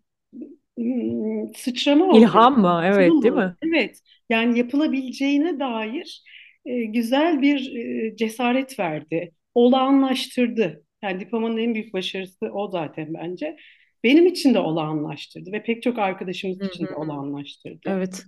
sıçrama 1.57 2.05
oldu. 2.07 2.39
İlham 2.39 2.61
mı? 2.61 2.81
Evet, 2.85 3.23
değil 3.23 3.35
mi? 3.35 3.57
Evet, 3.63 4.01
yani 4.31 4.59
yapılabileceğine 4.59 5.61
dair 5.61 6.23
e, 6.67 6.85
güzel 6.85 7.43
bir 7.43 7.77
e, 8.13 8.17
cesaret 8.17 8.79
verdi. 8.79 9.33
Olağanlaştırdı. 9.59 10.85
Yani 11.03 11.21
diplomanın 11.21 11.57
en 11.57 11.75
büyük 11.75 11.93
başarısı 11.95 12.47
o 12.53 12.71
zaten 12.71 13.15
bence. 13.15 13.57
Benim 14.05 14.27
için 14.27 14.55
de 14.55 14.59
olağanlaştırdı 14.59 15.53
ve 15.53 15.63
pek 15.63 15.83
çok 15.83 15.99
arkadaşımız 15.99 16.63
için 16.63 16.87
de 16.87 16.95
olağanlaştırdı. 16.95 17.81
Evet. 17.87 18.25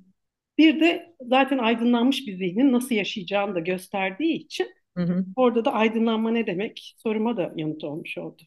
Bir 0.58 0.80
de 0.80 1.14
zaten 1.20 1.58
aydınlanmış 1.58 2.26
bir 2.26 2.36
zihnin 2.36 2.72
nasıl 2.72 2.94
yaşayacağını 2.94 3.54
da 3.54 3.60
gösterdiği 3.60 4.34
için 4.34 4.68
Hı 4.96 5.02
hı. 5.02 5.24
orada 5.36 5.64
da 5.64 5.72
aydınlanma 5.72 6.30
ne 6.30 6.46
demek 6.46 6.94
soruma 6.98 7.36
da 7.36 7.52
yanıt 7.56 7.84
olmuş 7.84 8.18
oldu. 8.18 8.42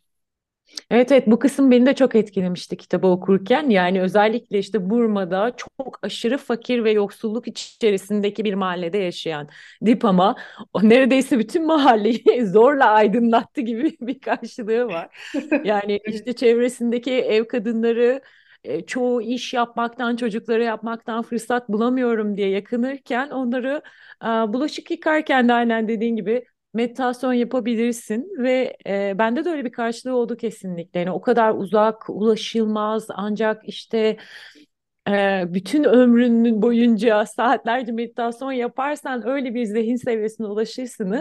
Evet 0.92 1.12
evet 1.12 1.28
bu 1.28 1.40
kısım 1.40 1.72
beni 1.72 1.86
de 1.86 1.96
çok 1.96 2.16
etkilemişti 2.16 2.78
kitabı 2.78 3.08
okurken. 3.08 3.70
Yani 3.70 4.02
özellikle 4.02 4.60
işte 4.60 4.90
Burma'da 4.90 5.54
çok 5.58 6.00
aşırı 6.04 6.38
fakir 6.38 6.84
ve 6.84 6.92
yoksulluk 6.92 7.48
içerisindeki 7.48 8.44
bir 8.46 8.54
mahallede 8.54 8.98
yaşayan 8.98 9.50
Dipama 9.86 10.36
o 10.74 10.90
neredeyse 10.90 11.40
bütün 11.40 11.66
mahalleyi 11.66 12.46
zorla 12.46 12.86
aydınlattı 12.92 13.62
gibi 13.62 13.98
bir 14.02 14.20
karşılığı 14.20 14.86
var. 14.88 15.10
Yani 15.64 16.00
işte 16.08 16.34
çevresindeki 16.34 17.12
ev 17.14 17.46
kadınları 17.48 18.22
e, 18.64 18.86
çoğu 18.86 19.22
iş 19.22 19.54
yapmaktan, 19.54 20.16
çocukları 20.16 20.64
yapmaktan 20.64 21.22
fırsat 21.24 21.70
bulamıyorum 21.70 22.38
diye 22.38 22.50
yakınırken 22.50 23.30
onları 23.30 23.82
bulaşık 24.24 24.92
yıkarken 24.92 25.48
de 25.50 25.54
aynen 25.54 25.88
dediğin 25.88 26.16
gibi 26.16 26.46
meditasyon 26.74 27.34
yapabilirsin 27.34 28.30
ve 28.38 28.78
e, 28.88 29.14
bende 29.20 29.46
de 29.46 29.50
öyle 29.50 29.66
bir 29.66 29.72
karşılığı 29.72 30.16
oldu 30.16 30.38
kesinlikle. 30.38 31.00
Yani 31.00 31.12
o 31.12 31.22
kadar 31.22 31.54
uzak, 31.56 32.10
ulaşılmaz 32.10 33.08
ancak 33.10 33.70
işte 33.70 34.18
e, 35.10 35.44
bütün 35.54 35.84
ömrünün 35.84 36.62
boyunca 36.62 37.26
saatlerce 37.26 37.92
meditasyon 37.92 38.52
yaparsan 38.52 39.28
öyle 39.28 39.54
bir 39.56 39.66
zihin 39.66 39.96
seviyesine 39.96 40.48
ulaşırsın. 40.48 41.16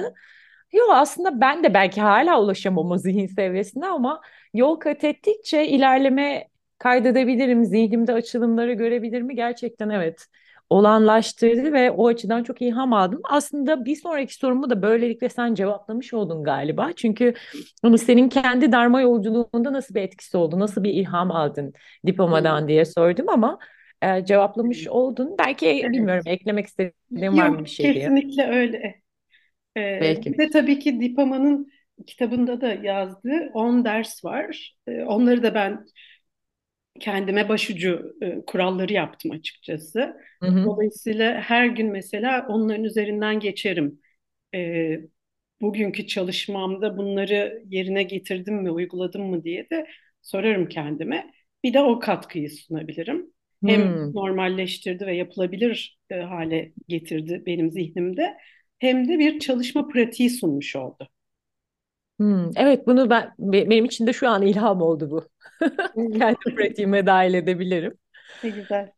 Yok 0.73 0.91
aslında 0.93 1.41
ben 1.41 1.65
de 1.65 1.75
belki 1.75 2.01
hala 2.01 2.41
ulaşamam 2.43 2.91
o 2.91 2.99
zihin 2.99 3.27
seviyesine 3.27 3.87
ama 3.87 4.21
yol 4.55 4.77
kat 4.77 5.05
ettikçe 5.05 5.67
ilerleme 5.69 6.49
kaydedebilirim. 6.79 7.65
Zihnimde 7.65 8.13
açılımları 8.13 8.73
görebilir 8.73 9.23
mi? 9.23 9.35
Gerçekten 9.37 9.89
evet 9.89 10.27
olanlaştırdı 10.73 11.73
ve 11.73 11.91
o 11.91 12.07
açıdan 12.09 12.43
çok 12.43 12.63
ilham 12.63 12.93
aldım. 12.93 13.21
Aslında 13.31 13.85
bir 13.85 13.97
sonraki 13.97 14.35
sorumu 14.35 14.71
da 14.71 14.83
böylelikle 14.83 15.29
sen 15.29 15.55
cevaplamış 15.55 16.15
oldun 16.15 16.45
galiba. 16.45 16.91
Çünkü 16.97 17.35
hani 17.83 17.99
senin 17.99 18.29
kendi 18.29 18.73
darma 18.73 19.01
yolculuğunda 19.01 19.73
nasıl 19.73 19.95
bir 19.95 20.03
etkisi 20.03 20.37
oldu? 20.37 20.59
Nasıl 20.59 20.85
bir 20.85 20.91
ilham 20.95 21.31
aldın 21.31 21.73
diplomadan 22.07 22.69
diye 22.69 22.85
sordum 22.85 23.29
ama 23.29 23.59
e, 24.03 24.25
cevaplamış 24.25 24.89
oldun. 24.89 25.37
Belki 25.39 25.67
bilmiyorum 25.67 26.23
Evet. 26.27 26.41
eklemek 26.41 26.67
istediğin 26.67 27.37
var 27.39 27.49
mı 27.49 27.65
bir 27.65 27.71
şey 27.71 27.85
diye. 27.95 27.95
kesinlikle 27.95 28.47
öyle. 28.49 29.03
Ee, 29.77 29.81
Belki. 30.01 30.33
bir 30.33 30.39
de 30.39 30.51
tabii 30.51 30.79
ki 30.79 31.01
Dipama'nın 31.01 31.73
kitabında 32.07 32.61
da 32.61 32.73
yazdığı 32.73 33.51
10 33.55 33.85
ders 33.85 34.25
var. 34.25 34.77
Ee, 34.87 35.03
onları 35.05 35.43
da 35.43 35.55
ben 35.55 35.85
kendime 37.01 37.49
başucu 37.49 38.17
e, 38.23 38.45
kuralları 38.47 38.93
yaptım 38.93 39.31
açıkçası. 39.31 40.17
Hı 40.41 40.47
hı. 40.47 40.71
Dolayısıyla 40.71 41.41
her 41.41 41.67
gün 41.67 41.93
mesela 41.93 42.47
onların 42.49 42.85
üzerinden 42.85 43.41
geçerim. 43.41 44.01
Ee, 44.55 45.01
bugünkü 45.61 46.07
çalışmamda 46.07 46.97
bunları 46.97 47.63
yerine 47.69 48.03
getirdim 48.03 48.55
mi, 48.55 48.71
uyguladım 48.71 49.23
mı 49.31 49.45
diye 49.45 49.71
de 49.71 49.87
sorarım 50.23 50.69
kendime. 50.69 51.33
Bir 51.65 51.75
de 51.75 51.81
o 51.81 51.99
katkıyı 52.01 52.51
sunabilirim. 52.51 53.33
Hem 53.65 53.93
Hmm. 53.93 54.13
normalleştirdi 54.15 55.07
ve 55.07 55.17
yapılabilir 55.17 56.01
e, 56.11 56.17
hale 56.21 56.73
getirdi 56.89 57.43
benim 57.47 57.71
zihnimde. 57.71 58.39
Hem 58.79 59.09
de 59.09 59.19
bir 59.19 59.39
çalışma 59.41 59.89
pratiği 59.89 60.31
sunmuş 60.31 60.77
oldu. 60.77 61.09
Hmm. 62.19 62.51
Evet 62.57 62.87
bunu 62.87 63.11
ben 63.11 63.35
be- 63.39 63.71
benim 63.71 63.85
için 63.85 64.07
de 64.07 64.13
şu 64.13 64.29
an 64.29 64.43
ilham 64.43 64.83
oldu 64.83 65.11
bu. 65.11 65.29
Kendi 66.19 66.39
pratiğime 66.57 67.07
dahil 67.07 67.35
edebilirim. 67.35 67.99
Ne 68.43 68.51
güzel. 68.51 68.93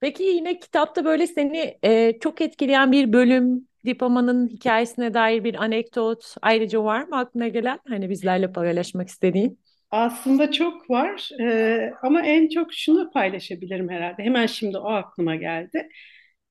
Peki 0.00 0.22
yine 0.22 0.58
kitapta 0.60 1.04
böyle 1.04 1.26
seni 1.26 1.78
e, 1.84 2.18
çok 2.20 2.40
etkileyen 2.40 2.92
bir 2.92 3.12
bölüm, 3.12 3.68
diplomanın 3.86 4.48
hikayesine 4.48 5.14
dair 5.14 5.44
bir 5.44 5.54
anekdot 5.62 6.34
ayrıca 6.42 6.84
var 6.84 7.02
mı 7.04 7.16
aklına 7.18 7.48
gelen? 7.48 7.80
Hani 7.88 8.10
bizlerle 8.10 8.52
paylaşmak 8.52 9.08
istediğin? 9.08 9.60
Aslında 9.90 10.50
çok 10.52 10.90
var 10.90 11.30
Ee, 11.42 11.90
ama 12.02 12.22
en 12.26 12.48
çok 12.48 12.74
şunu 12.74 13.10
paylaşabilirim 13.10 13.88
herhalde. 13.90 14.22
Hemen 14.22 14.46
şimdi 14.46 14.78
o 14.78 14.88
aklıma 14.90 15.36
geldi. 15.36 15.88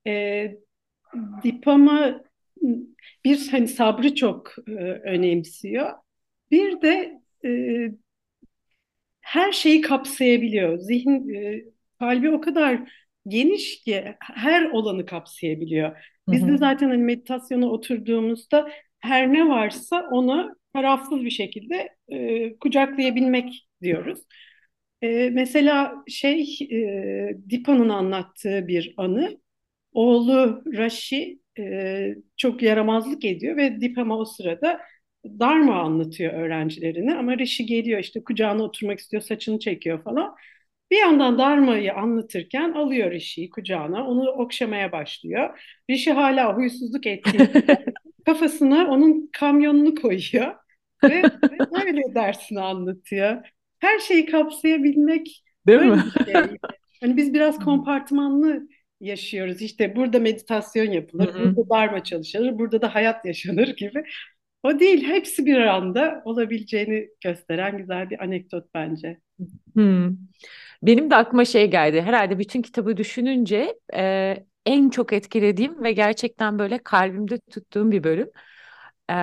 Ee, 0.08 0.56
Dipama 1.44 2.22
bir 3.26 3.48
hani 3.52 3.68
sabrı 3.68 4.16
çok 4.16 4.56
e, 4.68 4.72
önemsiyor. 5.04 5.94
Bir 6.52 6.82
de 6.82 7.22
e, 7.46 7.50
her 9.22 9.52
şeyi 9.52 9.82
kapsayabiliyor. 9.82 10.78
Zihin, 10.78 11.30
e, 11.34 11.64
kalbi 12.00 12.30
o 12.30 12.42
kadar 12.42 12.80
geniş 13.28 13.84
ki 13.84 14.16
her 14.20 14.66
olanı 14.66 15.06
kapsayabiliyor. 15.06 15.98
Biz 16.28 16.48
de 16.48 16.58
zaten 16.58 16.90
hani 16.90 17.04
meditasyona 17.04 17.68
oturduğumuzda 17.72 18.70
her 19.00 19.34
ne 19.34 19.50
varsa 19.50 20.08
onu 20.12 20.56
tarafsız 20.74 21.22
bir 21.22 21.30
şekilde 21.30 21.90
e, 22.10 22.58
kucaklayabilmek 22.58 23.68
diyoruz. 23.82 24.20
E, 25.02 25.30
mesela 25.30 25.96
şey 26.08 26.58
e, 26.72 27.38
Dipa'nın 27.50 27.90
anlattığı 27.90 28.68
bir 28.68 28.94
anı. 28.98 29.38
Oğlu 29.94 30.64
Rashi 30.78 31.40
e, 31.60 32.16
çok 32.38 32.62
yaramazlık 32.62 33.26
ediyor 33.26 33.58
ve 33.58 33.82
Dipama 33.82 34.18
o 34.18 34.26
sırada 34.26 34.80
Dharma 35.40 35.82
anlatıyor 35.82 36.34
öğrencilerine 36.34 37.16
ama 37.16 37.38
Rishi 37.38 37.66
geliyor 37.66 38.00
işte 38.00 38.24
kucağına 38.24 38.64
oturmak 38.64 39.00
istiyor, 39.00 39.24
saçını 39.24 39.60
çekiyor 39.60 40.04
falan. 40.04 40.36
Bir 40.92 40.98
yandan 40.98 41.38
Dharma'yı 41.38 41.94
anlatırken 41.94 42.72
alıyor 42.72 43.12
Rishi'yi 43.12 43.50
kucağına, 43.50 44.08
onu 44.08 44.30
okşamaya 44.32 44.92
başlıyor. 44.92 45.60
Rishi 45.90 46.12
hala 46.14 46.58
huysuzluk 46.58 47.08
ettiğinde 47.08 47.86
kafasına 48.26 48.88
onun 48.88 49.30
kamyonunu 49.34 49.96
koyuyor 49.96 50.56
ve 51.04 51.32
öyle 51.72 52.16
dersini 52.16 52.62
anlatıyor. 52.62 53.38
Her 53.80 54.00
şeyi 54.00 54.26
kapsayabilmek 54.26 55.44
Değil 55.68 55.82
mi? 55.82 56.04
şey. 56.26 56.58
Hani 57.02 57.18
biz 57.18 57.34
biraz 57.34 57.60
kompartımanlı 57.64 58.68
yaşıyoruz. 59.00 59.62
İşte 59.62 59.96
burada 59.96 60.20
meditasyon 60.20 60.92
yapılır, 60.92 61.34
hı. 61.34 61.56
burada 61.56 61.70
Dharma 61.70 62.04
çalışılır, 62.04 62.60
burada 62.60 62.82
da 62.82 62.96
hayat 62.96 63.26
yaşanır 63.26 63.68
gibi. 63.68 64.04
O 64.64 64.80
değil, 64.80 65.04
hepsi 65.08 65.46
bir 65.46 65.58
anda 65.58 66.22
olabileceğini 66.26 67.10
gösteren 67.24 67.78
güzel 67.78 68.10
bir 68.10 68.24
anekdot 68.24 68.66
bence. 68.74 69.20
Hmm. 69.74 70.18
Benim 70.84 71.10
de 71.10 71.16
aklıma 71.16 71.46
şey 71.46 71.72
geldi. 71.72 72.02
Herhalde 72.02 72.40
bütün 72.40 72.62
kitabı 72.62 72.98
düşününce 72.98 73.80
e, 73.94 74.36
en 74.66 74.90
çok 74.90 75.14
etkilediğim 75.14 75.84
ve 75.84 75.92
gerçekten 75.92 76.60
böyle 76.60 76.78
kalbimde 76.78 77.40
tuttuğum 77.40 77.92
bir 77.92 78.04
bölüm. 78.04 78.30
E, 79.12 79.16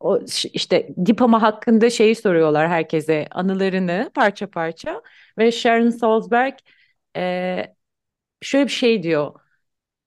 o 0.00 0.20
işte 0.52 0.88
Dipama 1.06 1.42
hakkında 1.42 1.90
şeyi 1.90 2.14
soruyorlar 2.14 2.68
herkese 2.68 3.26
anılarını 3.30 4.10
parça 4.14 4.50
parça 4.50 5.02
ve 5.38 5.52
Sharon 5.52 5.90
Salzberg 5.90 6.54
e, 7.16 7.74
şöyle 8.42 8.66
bir 8.66 8.70
şey 8.72 9.02
diyor. 9.02 9.40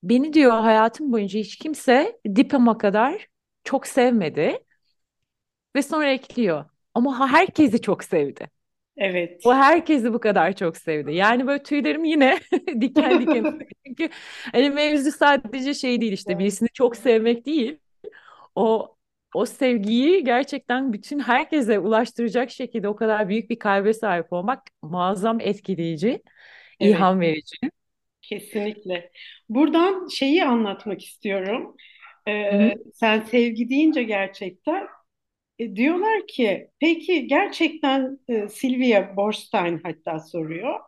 Beni 0.04 0.34
diyor 0.34 0.52
hayatım 0.54 1.14
boyunca 1.14 1.40
hiç 1.40 1.58
kimse 1.58 2.20
Dipama 2.36 2.80
kadar 2.80 3.28
çok 3.66 3.88
sevmedi 3.88 4.60
ve 5.76 5.82
sonra 5.84 6.08
ekliyor. 6.12 6.66
Ama 6.94 7.32
herkesi 7.32 7.82
çok 7.82 8.04
sevdi. 8.04 8.50
O 9.44 9.54
Evet. 9.56 9.56
herkesi 9.56 10.14
bu 10.14 10.20
kadar 10.20 10.56
çok 10.56 10.78
sevdi. 10.78 11.14
Yani 11.16 11.48
böyle 11.48 11.64
tüylerim 11.64 12.04
yine 12.06 12.40
diken 12.82 13.20
diken. 13.20 13.48
Çünkü 13.88 14.10
hani 14.54 14.70
mevzu 14.70 15.12
sadece 15.12 15.74
şey 15.74 16.02
değil 16.02 16.12
işte 16.14 16.40
birisini 16.40 16.70
çok 16.74 16.98
sevmek 16.98 17.46
değil. 17.46 17.80
O 18.56 18.96
o 19.34 19.46
sevgiyi 19.46 20.24
gerçekten 20.24 20.94
bütün 20.94 21.20
herkese 21.20 21.80
ulaştıracak 21.80 22.52
şekilde 22.52 22.88
o 22.90 22.96
kadar 22.96 23.30
büyük 23.30 23.50
bir 23.50 23.60
kalbe 23.60 23.94
sahip 23.94 24.34
olmak 24.34 24.64
muazzam 24.84 25.40
etkileyici, 25.42 26.24
Evet, 26.80 27.08
ilham 27.08 27.22
verici. 27.22 27.58
Kesinlikle. 28.32 29.12
Buradan 29.50 30.08
şeyi 30.08 30.44
anlatmak 30.46 31.04
istiyorum. 31.04 31.76
Ee, 32.28 32.52
hı, 32.52 32.74
sen 32.94 33.22
sevgi 33.22 33.70
deyince 33.70 34.04
gerçekten 34.04 34.88
e, 35.60 35.76
diyorlar 35.76 36.28
ki 36.28 36.70
peki 36.80 37.28
gerçekten 37.28 38.20
e, 38.28 38.48
Sylvia 38.50 39.16
Boorstein 39.18 39.80
hatta 39.84 40.20
soruyor. 40.20 40.80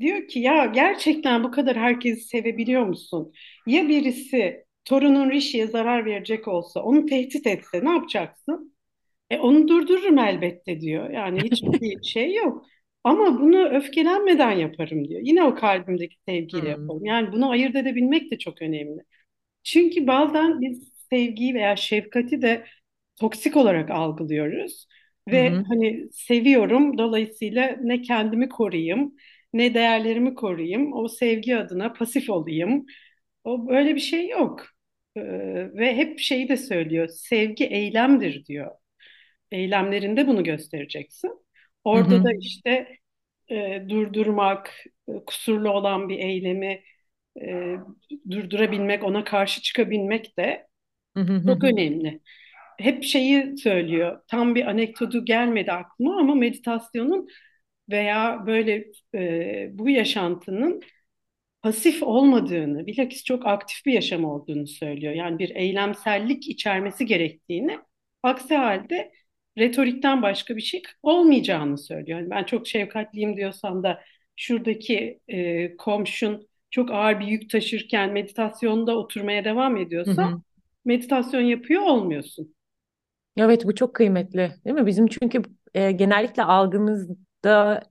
Diyor 0.00 0.28
ki 0.28 0.38
ya 0.40 0.66
gerçekten 0.66 1.44
bu 1.44 1.50
kadar 1.50 1.76
herkesi 1.76 2.22
sevebiliyor 2.28 2.82
musun? 2.86 3.32
Ya 3.66 3.88
birisi 3.88 4.64
torunun 4.84 5.30
Rishi'ye 5.30 5.66
zarar 5.66 6.04
verecek 6.06 6.48
olsa, 6.48 6.82
onu 6.82 7.06
tehdit 7.06 7.46
etse 7.46 7.84
ne 7.84 7.90
yapacaksın? 7.90 8.76
E, 9.30 9.38
onu 9.38 9.68
durdururum 9.68 10.18
elbette 10.18 10.80
diyor. 10.80 11.10
Yani 11.10 11.42
hiçbir 11.42 12.02
şey 12.02 12.34
yok. 12.34 12.66
Ama 13.04 13.40
bunu 13.40 13.68
öfkelenmeden 13.68 14.50
yaparım 14.52 15.08
diyor. 15.08 15.20
Yine 15.24 15.42
o 15.44 15.54
kalbimdeki 15.54 16.16
sevgiyle 16.28 16.68
hı 16.68 16.68
yaparım. 16.68 17.04
Yani 17.04 17.32
bunu 17.32 17.50
ayırt 17.50 17.76
edebilmek 17.76 18.30
de 18.32 18.38
çok 18.38 18.62
önemli. 18.62 19.00
Çünkü 19.64 20.06
bazen 20.06 20.60
biz 20.60 20.92
sevgiyi 21.10 21.54
veya 21.54 21.76
şefkati 21.76 22.42
de 22.42 22.66
toksik 23.20 23.56
olarak 23.56 23.90
algılıyoruz. 23.90 24.86
Ve 25.28 25.50
hı 25.50 25.66
hani 25.68 26.08
seviyorum 26.12 26.98
dolayısıyla 26.98 27.76
ne 27.82 28.02
kendimi 28.02 28.48
koruyayım 28.48 29.14
ne 29.52 29.74
değerlerimi 29.74 30.34
koruyayım. 30.34 30.92
O 30.92 31.08
sevgi 31.08 31.56
adına 31.56 31.92
pasif 31.92 32.30
olayım. 32.30 32.86
O 33.44 33.68
böyle 33.68 33.94
bir 33.94 34.00
şey 34.00 34.28
yok. 34.28 34.66
Ee, 35.16 35.22
ve 35.74 35.96
hep 35.96 36.18
şeyi 36.18 36.48
de 36.48 36.56
söylüyor. 36.56 37.08
Sevgi 37.08 37.64
eylemdir 37.66 38.46
diyor. 38.46 38.70
Eylemlerinde 39.52 40.26
bunu 40.26 40.44
göstereceksin. 40.44 41.30
Orada 41.84 42.22
hı 42.22 42.24
da 42.24 42.32
işte 42.40 42.88
e, 43.50 43.84
durdurmak, 43.88 44.74
e, 45.08 45.12
kusurlu 45.26 45.70
olan 45.70 46.08
bir 46.08 46.18
eylemi 46.18 46.82
e, 47.42 47.76
durdurabilmek, 48.30 49.04
ona 49.04 49.24
karşı 49.24 49.62
çıkabilmek 49.62 50.38
de 50.38 50.68
hı, 51.16 51.22
hı 51.22 51.38
çok 51.46 51.64
önemli. 51.64 52.20
Hep 52.80 53.04
şeyi 53.04 53.58
söylüyor, 53.58 54.22
tam 54.28 54.54
bir 54.54 54.66
anekdotu 54.66 55.24
gelmedi 55.24 55.72
aklıma 55.72 56.18
ama 56.20 56.34
meditasyonun 56.34 57.28
veya 57.90 58.44
böyle 58.46 58.86
e, 59.14 59.68
bu 59.78 59.90
yaşantının 59.90 60.82
pasif 61.62 62.02
olmadığını, 62.02 62.86
bilakis 62.86 63.24
çok 63.24 63.46
aktif 63.46 63.86
bir 63.86 63.92
yaşam 63.92 64.24
olduğunu 64.24 64.66
söylüyor. 64.66 65.12
Yani 65.14 65.38
bir 65.38 65.50
eylemsellik 65.56 66.48
içermesi 66.48 67.06
gerektiğini, 67.06 67.78
aksi 68.22 68.56
halde 68.56 69.12
retorikten 69.60 70.22
başka 70.22 70.56
bir 70.56 70.60
şey 70.62 70.82
olmayacağını 71.02 71.78
söylüyor. 71.78 72.18
Yani 72.18 72.30
ben 72.30 72.44
çok 72.44 72.66
şefkatliyim 72.66 73.36
diyorsan 73.36 73.82
da 73.82 74.00
şuradaki 74.36 75.20
e, 75.28 75.76
komşun 75.76 76.48
çok 76.70 76.90
ağır 76.90 77.20
bir 77.20 77.26
yük 77.26 77.50
taşırken 77.50 78.12
meditasyonda 78.12 78.96
oturmaya 78.98 79.44
devam 79.44 79.76
hı, 79.76 79.80
ediyorsa 79.80 80.22
hı. 80.22 80.40
meditasyon 80.84 81.40
yapıyor 81.40 81.82
olmuyorsun. 81.82 82.54
Evet 83.36 83.64
bu 83.66 83.74
çok 83.74 83.94
kıymetli 83.94 84.52
değil 84.64 84.76
mi? 84.76 84.86
Bizim 84.86 85.06
çünkü 85.06 85.42
e, 85.74 85.92
genellikle 85.92 86.42
algımızda 86.42 87.82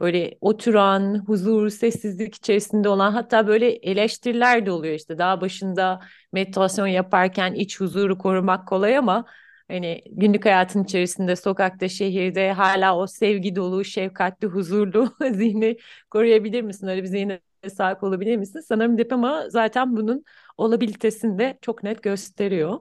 böyle 0.00 0.38
oturan, 0.40 1.24
huzur, 1.26 1.68
sessizlik 1.70 2.34
içerisinde 2.34 2.88
olan 2.88 3.12
hatta 3.12 3.46
böyle 3.46 3.70
eleştiriler 3.70 4.66
de 4.66 4.70
oluyor 4.70 4.94
işte. 4.94 5.18
Daha 5.18 5.40
başında 5.40 6.00
meditasyon 6.32 6.86
yaparken 6.86 7.54
iç 7.54 7.80
huzuru 7.80 8.18
korumak 8.18 8.68
kolay 8.68 8.96
ama 8.98 9.24
hani 9.68 10.02
günlük 10.10 10.44
hayatın 10.44 10.84
içerisinde, 10.84 11.36
sokakta, 11.36 11.88
şehirde 11.88 12.52
hala 12.52 12.96
o 12.98 13.06
sevgi 13.06 13.56
dolu, 13.56 13.84
şefkatli, 13.84 14.46
huzurlu 14.48 15.14
zihni 15.32 15.76
koruyabilir 16.10 16.62
misin? 16.62 16.86
Öyle 16.86 17.02
bir 17.02 17.08
zihne 17.08 17.40
sahip 17.74 18.02
olabilir 18.04 18.36
misin? 18.36 18.60
Sanırım 18.60 18.98
Depema 18.98 19.50
zaten 19.50 19.96
bunun 19.96 20.24
olabilitesini 20.56 21.38
de 21.38 21.58
çok 21.62 21.82
net 21.82 22.02
gösteriyor. 22.02 22.80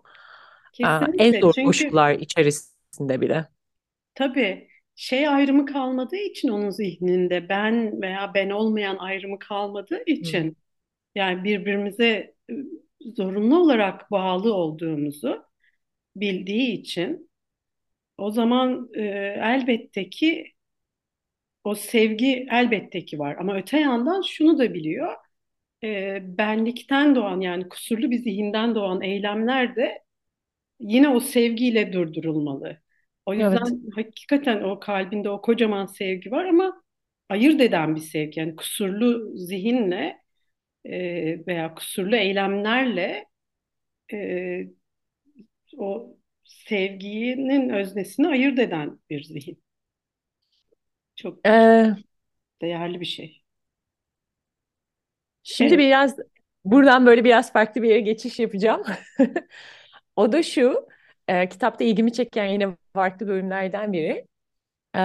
Aa, 0.82 1.08
en 1.18 1.34
Kesinlikle. 1.34 1.40
zor 1.40 1.54
Çünkü 1.54 1.64
koşullar 1.64 2.14
içerisinde 2.14 3.22
bile. 3.22 3.48
tabii 4.16 4.68
şey 4.96 5.28
ayrımı 5.28 5.66
kalmadığı 5.66 6.16
için 6.16 6.48
onun 6.50 6.70
zihninde 6.70 7.50
ben 7.50 8.02
veya 8.02 8.32
ben 8.34 8.50
olmayan 8.50 8.98
ayrımı 8.98 9.40
kalmadığı 9.40 10.04
Hı 10.22 10.28
için 10.28 10.58
yani 11.16 11.44
birbirimize 11.44 12.36
zorunlu 13.18 13.60
olarak 13.64 14.12
bağlı 14.12 14.54
olduğumuzu 14.56 15.46
bildiği 16.16 16.72
için 16.82 17.32
o 18.18 18.32
zaman 18.32 18.90
e, 18.96 19.02
elbette 19.44 20.10
ki 20.10 20.54
o 21.64 21.76
sevgi 21.76 22.48
elbette 22.52 23.06
ki 23.06 23.20
var. 23.20 23.36
Ama 23.40 23.56
öte 23.58 23.80
yandan 23.80 24.22
şunu 24.22 24.60
da 24.60 24.74
biliyor. 24.74 25.14
E, 25.84 26.20
benlikten 26.40 27.16
doğan 27.16 27.42
yani 27.42 27.70
kusurlu 27.70 28.12
bir 28.12 28.18
zihinden 28.20 28.76
doğan 28.76 29.02
eylemler 29.02 29.76
de 29.76 30.04
yine 30.80 31.10
o 31.10 31.20
sevgiyle 31.20 31.94
durdurulmalı. 31.94 32.80
O 33.26 33.34
Evet. 33.38 33.62
yüzden 33.62 33.82
hakikaten 33.96 34.62
o 34.64 34.80
kalbinde 34.80 35.30
o 35.30 35.42
kocaman 35.42 35.86
sevgi 35.86 36.32
var 36.32 36.46
ama 36.46 36.84
ayırt 37.30 37.62
eden 37.62 37.96
bir 37.96 38.02
sevgi. 38.02 38.40
Yani 38.42 38.56
kusurlu 38.56 39.38
zihinle 39.38 40.18
e, 40.86 40.92
veya 41.48 41.76
kusurlu 41.76 42.16
eylemlerle 42.18 43.26
e, 44.14 44.18
o 45.84 46.18
sevginin 46.44 47.70
öznesini 47.70 48.28
ayırt 48.28 48.60
eden 48.60 49.00
bir 49.10 49.24
zihin. 49.24 49.64
Çok 51.16 51.40
Ee, 51.46 51.96
değerli 52.62 53.00
bir 53.02 53.06
şey. 53.06 53.44
şimdi 55.44 55.78
Evet. 55.78 55.78
biraz 55.78 56.16
buradan 56.66 57.06
böyle 57.06 57.24
biraz 57.24 57.54
farklı 57.54 57.82
bir 57.84 57.90
yere 57.90 58.00
geçiş 58.02 58.40
yapacağım. 58.40 58.84
O 60.16 60.32
da 60.32 60.44
şu, 60.44 60.88
e, 61.28 61.50
kitapta 61.50 61.84
ilgimi 61.84 62.14
çeken 62.14 62.46
yine 62.46 62.78
farklı 62.94 63.28
bölümlerden 63.28 63.94
biri. 63.94 64.28
E, 64.98 65.00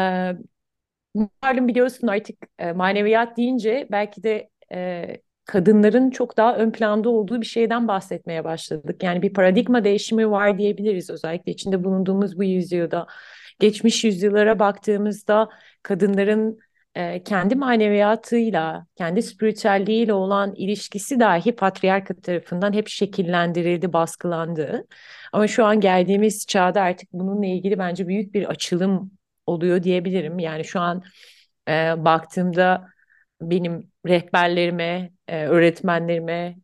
malum 1.43 1.69
biliyorsun 1.69 2.07
artık 2.07 2.39
e, 2.59 2.73
maneviyat 2.73 3.37
deyince 3.37 3.89
belki 3.91 4.23
de 4.23 4.51
e, 4.73 5.23
kadınların 5.49 6.11
çok 6.11 6.37
daha 6.37 6.57
ön 6.57 6.71
planda 6.73 7.09
olduğu 7.11 7.41
bir 7.41 7.47
şeyden 7.47 7.89
bahsetmeye 7.89 8.45
başladık. 8.45 9.03
Yani 9.03 9.23
bir 9.23 9.33
paradigma 9.33 9.85
değişimi 9.85 10.31
var 10.31 10.59
diyebiliriz 10.59 11.11
özellikle 11.11 11.53
içinde 11.53 11.85
bulunduğumuz 11.85 12.39
bu 12.39 12.45
yüzyılda. 12.45 13.07
Geçmiş 13.61 14.05
yüzyıllara 14.05 14.59
baktığımızda 14.59 15.49
kadınların 15.83 16.59
e, 16.95 17.23
kendi 17.23 17.55
maneviyatıyla, 17.55 18.87
kendi 18.97 19.23
spiritüelliğiyle 19.23 20.13
olan 20.13 20.55
ilişkisi 20.55 21.21
dahi 21.21 21.53
patriarka 21.57 22.15
tarafından 22.15 22.73
hep 22.73 22.89
şekillendirildi, 22.89 23.93
baskılandı. 23.93 24.87
Ama 25.33 25.47
şu 25.47 25.65
an 25.65 25.81
geldiğimiz 25.81 26.47
çağda 26.47 26.83
artık 26.83 27.13
bununla 27.13 27.47
ilgili 27.47 27.79
bence 27.79 28.09
büyük 28.09 28.35
bir 28.35 28.45
açılım 28.51 29.11
oluyor 29.47 29.83
diyebilirim. 29.83 30.39
Yani 30.39 30.65
şu 30.65 30.81
an 30.81 31.03
e, 31.69 31.95
baktığımda 32.05 32.89
benim 33.41 33.91
rehberlerime, 34.07 35.11
e, 35.29 35.47
öğretmenlerime 35.47 36.57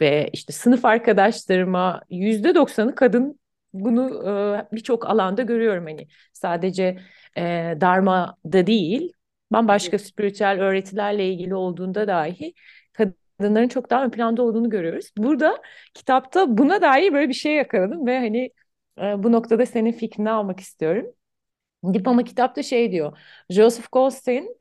ve 0.00 0.30
işte 0.32 0.52
sınıf 0.52 0.84
arkadaşlarıma 0.84 2.02
yüzde 2.10 2.54
doksanı 2.54 2.94
kadın. 2.94 3.40
Bunu 3.72 4.28
e, 4.28 4.76
birçok 4.76 5.10
alanda 5.10 5.42
görüyorum 5.42 5.84
hani 5.86 6.08
sadece 6.32 6.98
e, 7.38 7.74
Dharma'da 7.80 8.66
değil, 8.66 9.12
bambaşka 9.52 9.98
spiritüel 9.98 10.60
öğretilerle 10.60 11.28
ilgili 11.28 11.54
olduğunda 11.54 12.08
dahi 12.08 12.54
kadınların 12.92 13.68
çok 13.68 13.90
daha 13.90 14.04
ön 14.04 14.10
planda 14.10 14.42
olduğunu 14.42 14.70
görüyoruz. 14.70 15.10
Burada 15.18 15.62
kitapta 15.94 16.58
buna 16.58 16.82
dair 16.82 17.12
böyle 17.12 17.28
bir 17.28 17.34
şey 17.34 17.54
yakaladım 17.54 18.06
ve 18.06 18.18
hani 18.18 18.50
e, 19.00 19.22
bu 19.22 19.32
noktada 19.32 19.66
senin 19.66 19.92
fikrini 19.92 20.30
almak 20.30 20.60
istiyorum. 20.60 21.06
Diploma 21.92 22.24
kitapta 22.24 22.62
şey 22.62 22.92
diyor. 22.92 23.18
Joseph 23.50 23.86
Goldstein 23.92 24.56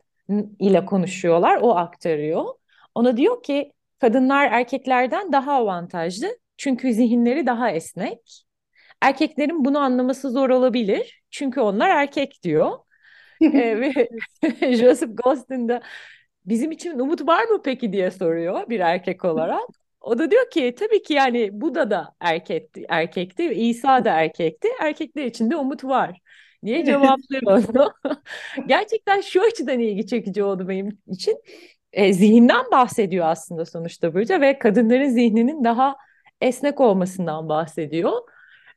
ile 0.60 0.86
konuşuyorlar. 0.86 1.60
O 1.62 1.76
aktarıyor. 1.76 2.59
Ona 3.00 3.18
diyor 3.18 3.44
ki 3.44 3.72
kadınlar 4.00 4.52
erkeklerden 4.52 5.32
daha 5.32 5.54
avantajlı. 5.54 6.38
Çünkü 6.58 6.94
zihinleri 6.94 7.46
daha 7.46 7.72
esnek. 7.72 8.46
Erkeklerin 9.02 9.66
bunu 9.66 9.80
anlaması 9.80 10.32
zor 10.32 10.50
olabilir. 10.50 11.22
Çünkü 11.32 11.62
onlar 11.62 11.90
erkek 11.90 12.40
diyor. 12.44 12.72
Ee, 13.54 13.82
ve 13.82 14.10
Joseph 14.76 15.12
Goldstein 15.24 15.70
de 15.70 15.82
bizim 16.46 16.72
için 16.72 17.00
umut 17.00 17.28
var 17.28 17.44
mı 17.44 17.62
peki 17.64 17.94
diye 17.94 18.12
soruyor 18.12 18.70
bir 18.70 18.80
erkek 18.80 19.26
olarak. 19.26 19.62
O 20.02 20.20
da 20.20 20.32
diyor 20.32 20.50
ki 20.50 20.76
tabii 20.80 21.04
ki 21.04 21.14
yani 21.14 21.62
Buda 21.62 21.92
da 21.92 22.16
erkekti, 22.20 22.86
erkekti, 22.90 23.44
İsa 23.54 24.06
da 24.06 24.12
erkekti. 24.12 24.68
Erkekler 24.82 25.26
için 25.26 25.52
de 25.52 25.56
umut 25.56 25.84
var 25.84 26.20
diye 26.66 26.86
cevaplıyor 26.86 27.44
onu. 27.46 27.94
Gerçekten 28.68 29.22
şu 29.22 29.42
açıdan 29.42 29.80
ilgi 29.80 30.08
çekici 30.08 30.44
oldu 30.44 30.70
benim 30.70 31.00
için. 31.08 31.38
E, 31.94 32.14
zihinden 32.14 32.66
bahsediyor 32.72 33.26
aslında 33.28 33.66
sonuçta 33.66 34.14
burada 34.14 34.42
ve 34.42 34.60
kadınların 34.60 35.10
zihninin 35.10 35.64
daha 35.64 35.96
esnek 36.42 36.80
olmasından 36.80 37.50
bahsediyor. 37.50 38.12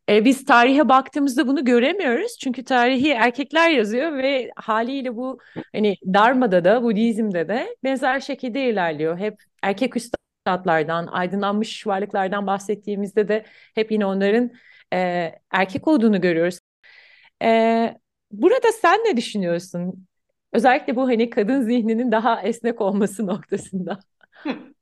E, 0.09 0.25
biz 0.25 0.44
tarihe 0.44 0.88
baktığımızda 0.88 1.46
bunu 1.46 1.64
göremiyoruz. 1.64 2.38
Çünkü 2.38 2.64
tarihi 2.64 3.11
erkekler 3.11 3.70
yazıyor 3.70 4.16
ve 4.16 4.51
haliyle 4.57 5.16
bu 5.16 5.38
hani 5.72 5.96
Dharma'da 6.14 6.64
da 6.64 6.83
Budizm'de 6.83 7.48
de 7.48 7.77
benzer 7.85 8.20
şekilde 8.20 8.68
ilerliyor. 8.70 9.18
Hep 9.18 9.42
erkek 9.62 9.96
üstadlardan, 9.96 11.07
aydınlanmış 11.07 11.87
varlıklardan 11.87 12.46
bahsettiğimizde 12.46 13.29
de 13.29 13.44
hep 13.75 13.92
yine 13.92 14.07
onların 14.07 14.51
e, 14.94 15.33
erkek 15.51 15.88
olduğunu 15.88 16.20
görüyoruz. 16.20 16.59
E, 17.42 17.98
burada 18.31 18.72
sen 18.72 19.01
ne 19.05 19.16
düşünüyorsun? 19.16 20.07
Özellikle 20.52 20.96
bu 20.96 21.02
hani 21.08 21.30
kadın 21.30 21.62
zihninin 21.62 22.12
daha 22.12 22.42
esnek 22.42 22.80
olması 22.80 23.26
noktasında. 23.26 24.00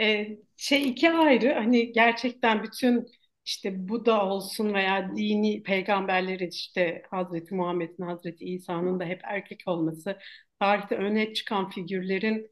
E, 0.00 0.28
şey 0.56 0.88
iki 0.88 1.10
ayrı 1.10 1.52
hani 1.54 1.92
gerçekten 1.92 2.62
bütün 2.62 3.06
işte 3.44 3.88
Buda 3.88 4.26
olsun 4.26 4.74
veya 4.74 5.16
dini 5.16 5.62
peygamberlerin 5.62 6.48
işte 6.50 7.02
Hazreti 7.10 7.54
Muhammed'in 7.54 8.02
Hazreti 8.04 8.44
İsa'nın 8.44 9.00
da 9.00 9.04
hep 9.04 9.20
erkek 9.24 9.62
olması 9.66 10.18
tarihte 10.60 10.96
öne 10.96 11.34
çıkan 11.34 11.70
figürlerin 11.70 12.50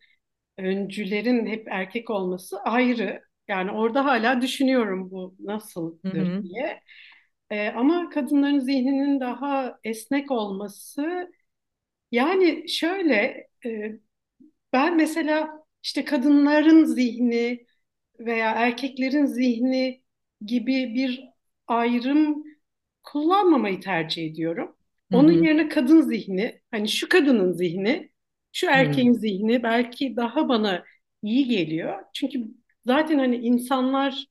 öncülerin 0.58 1.46
hep 1.46 1.68
erkek 1.70 2.10
olması 2.10 2.60
ayrı. 2.60 3.22
Yani 3.48 3.70
orada 3.70 4.04
hala 4.04 4.40
düşünüyorum 4.40 5.10
bu 5.10 5.34
nasıldır 5.40 6.36
hı. 6.36 6.42
diye. 6.42 6.80
E, 7.50 7.68
ama 7.68 8.10
kadınların 8.10 8.58
zihninin 8.58 9.20
daha 9.20 9.78
esnek 9.84 10.30
olması 10.30 11.30
yani 12.12 12.68
şöyle 12.68 13.48
e, 13.66 13.92
ben 14.72 14.96
mesela 14.96 15.64
işte 15.82 16.04
kadınların 16.04 16.84
zihni 16.84 17.66
veya 18.20 18.50
erkeklerin 18.50 19.26
zihni 19.26 20.02
gibi 20.46 20.94
bir 20.94 21.24
ayrım 21.66 22.44
kullanmamayı 23.04 23.80
tercih 23.80 24.26
ediyorum. 24.26 24.76
Onun 25.12 25.34
hı. 25.40 25.44
yerine 25.44 25.68
kadın 25.68 26.00
zihni, 26.00 26.60
hani 26.70 26.88
şu 26.88 27.08
kadının 27.08 27.52
zihni, 27.52 28.10
şu 28.52 28.66
erkeğin 28.66 29.12
zihni 29.12 29.62
belki 29.62 30.16
daha 30.16 30.48
bana 30.48 30.84
iyi 31.22 31.48
geliyor. 31.48 32.04
Çünkü 32.14 32.44
zaten 32.86 33.18
hani 33.18 33.36
insanlar 33.36 34.26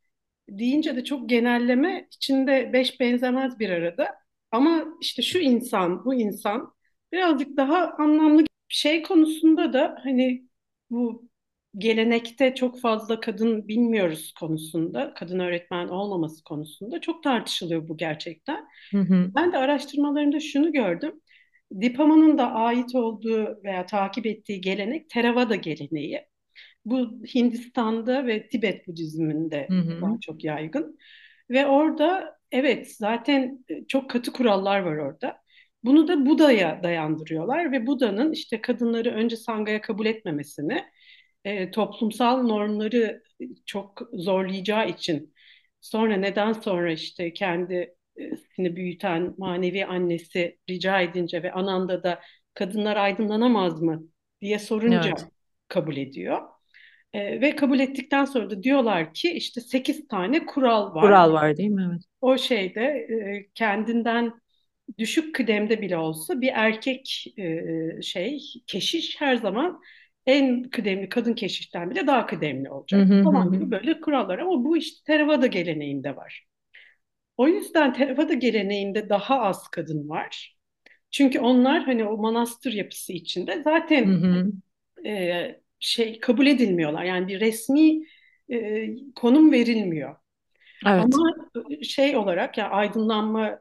deyince 0.49 0.95
de 0.95 1.03
çok 1.03 1.29
genelleme 1.29 2.07
içinde 2.15 2.73
beş 2.73 2.99
benzemez 2.99 3.59
bir 3.59 3.69
arada. 3.69 4.15
Ama 4.51 4.85
işte 5.01 5.21
şu 5.21 5.39
insan, 5.39 6.05
bu 6.05 6.13
insan 6.15 6.74
birazcık 7.15 7.57
daha 7.57 7.93
anlamlı 7.97 8.43
şey 8.67 9.03
konusunda 9.03 9.73
da 9.73 9.97
hani 10.03 10.43
bu 10.89 11.29
gelenekte 11.77 12.55
çok 12.55 12.79
fazla 12.81 13.19
kadın 13.19 13.67
bilmiyoruz 13.67 14.33
konusunda, 14.39 15.13
kadın 15.13 15.39
öğretmen 15.39 15.87
olmaması 15.87 16.43
konusunda 16.43 17.01
çok 17.01 17.23
tartışılıyor 17.23 17.87
bu 17.87 17.97
gerçekten. 17.97 18.65
hı. 18.91 18.99
hı. 18.99 19.31
Ben 19.35 19.51
de 19.51 19.57
araştırmalarımda 19.57 20.39
şunu 20.39 20.71
gördüm. 20.71 21.21
Dipama'nın 21.81 22.37
da 22.37 22.51
ait 22.51 22.95
olduğu 22.95 23.63
veya 23.63 23.85
takip 23.85 24.25
ettiği 24.25 24.61
gelenek 24.61 25.09
Theravada 25.09 25.55
geleneği. 25.55 26.21
Bu 26.85 27.21
Hindistan'da 27.35 28.27
ve 28.27 28.47
Tibet 28.47 28.87
Budizminde 28.87 29.67
Hı 29.69 30.01
daha 30.01 30.19
çok 30.21 30.43
yaygın. 30.43 30.97
Ve 31.49 31.65
orada 31.65 32.37
evet 32.51 32.95
zaten 32.97 33.65
çok 33.87 34.09
katı 34.09 34.31
kurallar 34.31 34.79
var 34.79 34.97
orada. 34.97 35.44
Bunu 35.85 36.07
da 36.07 36.25
Buda'ya 36.25 36.83
dayandırıyorlar 36.83 37.71
ve 37.71 37.87
Buda'nın 37.87 38.31
işte 38.31 38.61
kadınları 38.61 39.09
önce 39.11 39.35
sangaya 39.37 39.81
kabul 39.81 40.05
etmemesini, 40.05 40.85
e, 41.45 41.71
toplumsal 41.71 42.43
normları 42.43 43.23
çok 43.65 44.01
zorlayacağı 44.13 44.89
için 44.89 45.33
sonra 45.81 46.15
neden 46.17 46.53
sonra 46.53 46.91
işte 46.91 47.33
kendisini 47.33 48.75
büyüten 48.75 49.33
manevi 49.37 49.85
annesi 49.85 50.57
rica 50.69 51.01
edince 51.01 51.43
ve 51.43 51.51
Ananda 51.51 52.03
da 52.03 52.21
kadınlar 52.53 52.97
aydınlanamaz 52.97 53.81
mı 53.81 54.03
diye 54.41 54.59
sorunca 54.59 55.11
Evet. 55.11 55.27
kabul 55.67 55.97
ediyor. 55.97 56.41
E, 57.13 57.41
ve 57.41 57.55
kabul 57.55 57.79
ettikten 57.79 58.25
sonra 58.25 58.49
da 58.49 58.63
diyorlar 58.63 59.13
ki 59.13 59.31
işte 59.31 59.61
sekiz 59.61 60.07
tane 60.07 60.45
kural 60.45 60.95
var. 60.95 60.99
Kural 60.99 61.33
var 61.33 61.57
değil 61.57 61.69
mi? 61.69 61.83
Evet. 61.91 62.01
O 62.21 62.37
şeyde 62.37 62.81
e, 62.81 63.49
kendinden 63.53 64.33
düşük 64.97 65.35
kıdemde 65.35 65.81
bile 65.81 65.97
olsa 65.97 66.41
bir 66.41 66.51
erkek 66.53 67.33
e, 67.37 68.01
şey 68.01 68.39
keşiş 68.67 69.21
her 69.21 69.35
zaman 69.35 69.81
en 70.25 70.63
kıdemli 70.63 71.09
kadın 71.09 71.33
keşişten 71.33 71.89
bile 71.89 72.07
daha 72.07 72.25
kıdemli 72.25 72.69
olacak 72.69 73.09
hı 73.09 73.13
hı. 73.13 73.23
falan 73.23 73.51
gibi 73.51 73.71
böyle 73.71 74.01
kurallar 74.01 74.39
ama 74.39 74.65
bu 74.65 74.77
işte 74.77 75.03
Theravada 75.05 75.47
geleneğinde 75.47 76.15
var. 76.15 76.45
O 77.37 77.47
yüzden 77.47 77.93
Theravada 77.93 78.33
geleneğinde 78.33 79.09
daha 79.09 79.41
az 79.41 79.67
kadın 79.67 80.09
var. 80.09 80.57
Çünkü 81.11 81.39
onlar 81.39 81.83
hani 81.83 82.05
o 82.05 82.17
manastır 82.17 82.73
yapısı 82.73 83.13
içinde 83.13 83.61
zaten 83.63 84.05
hı. 84.05 84.51
e, 85.07 85.61
şey 85.79 86.19
kabul 86.19 86.47
edilmiyorlar. 86.47 87.03
Yani 87.03 87.27
bir 87.27 87.39
resmi 87.39 88.05
e, 88.51 88.87
konum 89.15 89.51
verilmiyor. 89.51 90.15
Evet. 90.87 91.03
Ama 91.03 91.35
şey 91.83 92.17
olarak 92.17 92.57
ya 92.57 92.69
aydınlanma 92.69 93.49
e, 93.49 93.59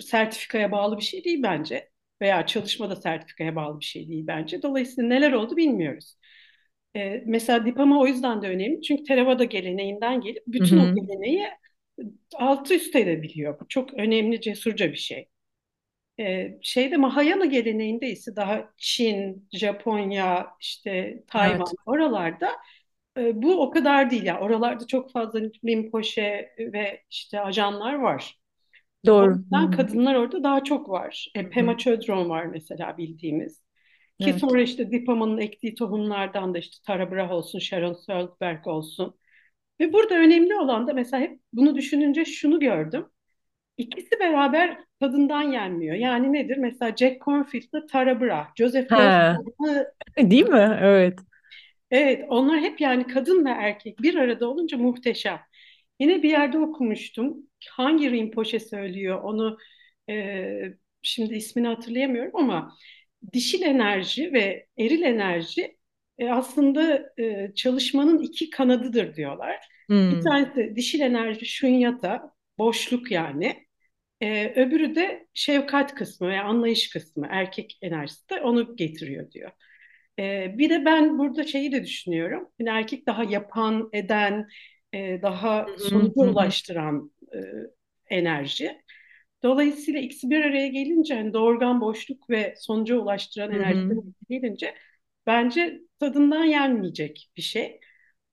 sertifikaya 0.00 0.72
bağlı 0.72 0.96
bir 0.98 1.02
şey 1.02 1.24
değil 1.24 1.42
bence. 1.42 1.90
Veya 2.22 2.46
çalışma 2.46 2.90
da 2.90 2.96
sertifikaya 2.96 3.56
bağlı 3.56 3.80
bir 3.80 3.84
şey 3.84 4.08
değil 4.08 4.26
bence. 4.26 4.62
Dolayısıyla 4.62 5.08
neler 5.08 5.32
oldu 5.32 5.56
bilmiyoruz. 5.56 6.16
Ee, 6.96 7.22
mesela 7.26 7.66
Dipama 7.66 8.00
o 8.00 8.06
yüzden 8.06 8.42
de 8.42 8.48
önemli. 8.48 8.82
Çünkü 8.82 9.04
Theravada 9.04 9.44
geleneğinden 9.44 10.20
gelip 10.20 10.42
bütün 10.46 10.76
o 10.78 10.82
hı. 10.84 10.94
geleneği 10.94 11.48
altı 12.36 12.74
üst 12.74 12.96
edebiliyor. 12.96 13.60
Bu 13.60 13.68
çok 13.68 13.94
önemli, 13.94 14.40
cesurca 14.40 14.92
bir 14.92 14.96
şey. 14.96 15.28
E, 16.20 16.58
şeyde 16.62 16.96
Mahayana 16.96 17.44
geleneğinde 17.44 18.08
ise 18.10 18.36
daha 18.36 18.72
Çin, 18.78 19.48
Japonya, 19.52 20.46
işte 20.60 21.22
Tayvan 21.28 21.68
Evet. 21.68 21.74
oralarda 21.86 22.50
e, 23.18 23.42
bu 23.42 23.62
o 23.62 23.70
kadar 23.70 24.10
değil. 24.10 24.24
Yani 24.24 24.40
oralarda 24.40 24.86
çok 24.86 25.12
fazla 25.12 25.40
Rinpoche 25.40 26.50
ve 26.58 27.02
işte 27.10 27.40
ajanlar 27.40 27.94
var. 27.94 28.40
O 29.18 29.26
Doğru. 29.26 29.34
Hı 29.34 29.40
yüzden 29.52 29.70
kadınlar 29.70 30.14
orada 30.14 30.42
daha 30.44 30.64
çok 30.64 30.88
var. 30.90 31.28
E. 31.34 31.50
Pema 31.50 31.78
Chodron 31.78 32.28
var 32.30 32.44
mesela 32.46 32.98
bildiğimiz. 32.98 33.62
Ki 34.20 34.30
Evet. 34.30 34.40
sonra 34.40 34.62
işte 34.62 34.92
Dipama'nın 34.92 35.38
ektiği 35.38 35.74
tohumlardan 35.74 36.54
da 36.54 36.58
işte 36.58 36.76
Tara 36.86 37.10
Brach 37.10 37.30
olsun, 37.32 37.58
Sharon 37.58 37.92
Salzberg 37.92 38.66
olsun. 38.66 39.14
Ve 39.80 39.92
burada 39.92 40.14
önemli 40.14 40.54
olan 40.56 40.86
da 40.86 40.92
mesela 40.92 41.22
hep 41.22 41.40
bunu 41.52 41.76
düşününce 41.76 42.24
şunu 42.24 42.60
gördüm. 42.60 43.06
İkisi 43.78 44.20
beraber 44.20 44.78
tadından 45.00 45.42
yenmiyor. 45.42 45.96
Yani 45.96 46.32
nedir? 46.32 46.56
Mesela 46.56 46.96
Jack 46.96 47.22
Cornfield'la 47.24 47.86
Tara 47.86 48.20
Brach, 48.20 48.48
Joseph 48.56 48.94
Goldstein'ı 48.94 49.86
değil 50.18 50.46
mi? 50.48 50.78
Evet. 50.82 51.18
evet 51.90 52.24
onlar 52.28 52.60
hep 52.60 52.80
yani 52.80 53.06
kadın 53.06 53.44
ve 53.44 53.50
erkek 53.50 54.02
bir 54.02 54.14
arada 54.14 54.48
olunca 54.48 54.78
muhteşem. 54.78 55.40
Yine 56.00 56.22
bir 56.22 56.30
yerde 56.30 56.58
okumuştum. 56.58 57.46
Hangi 57.70 58.10
Rinpoche 58.10 58.60
söylüyor 58.60 59.20
onu 59.22 59.58
e, 60.10 60.74
şimdi 61.02 61.34
ismini 61.34 61.66
hatırlayamıyorum 61.66 62.36
ama 62.36 62.76
dişil 63.32 63.62
enerji 63.62 64.32
ve 64.32 64.66
eril 64.78 65.02
enerji 65.02 65.76
e, 66.18 66.30
aslında 66.30 67.10
e, 67.18 67.52
çalışmanın 67.54 68.18
iki 68.22 68.50
kanadıdır 68.50 69.14
diyorlar. 69.16 69.68
Bir 70.10 70.18
Hmm. 70.18 70.30
tanesi 70.30 70.76
dişil 70.76 71.00
enerji 71.00 71.46
şunyata, 71.46 72.34
boşluk 72.58 73.10
yani. 73.10 73.66
E, 74.20 74.52
öbürü 74.56 74.94
de 74.94 75.28
şefkat 75.34 75.94
kısmı 75.94 76.28
ve 76.30 76.40
anlayış 76.40 76.90
kısmı, 76.90 77.26
erkek 77.30 77.78
enerjisi 77.82 78.30
de 78.30 78.40
onu 78.40 78.76
getiriyor 78.76 79.30
diyor. 79.30 79.50
E, 80.18 80.54
bir 80.58 80.70
de 80.70 80.84
ben 80.84 81.18
burada 81.18 81.44
şeyi 81.44 81.72
de 81.72 81.84
düşünüyorum. 81.84 82.48
Yani 82.58 82.78
erkek 82.78 83.06
daha 83.06 83.24
yapan, 83.24 83.88
eden, 83.92 84.48
e, 84.92 85.22
daha 85.22 85.74
sonuca 85.78 86.14
ulaştıran 86.26 87.12
enerji. 88.10 88.82
Dolayısıyla 89.42 90.00
ikisi 90.00 90.30
bir 90.30 90.44
araya 90.44 90.68
gelince 90.68 91.14
hani 91.14 91.32
doğurgan 91.32 91.80
boşluk 91.80 92.30
ve 92.30 92.54
sonuca 92.58 92.96
ulaştıran 92.96 93.52
hı. 93.52 94.02
gelince 94.30 94.74
bence 95.26 95.80
tadından 96.00 96.44
yenmeyecek 96.44 97.30
bir 97.36 97.42
şey. 97.42 97.80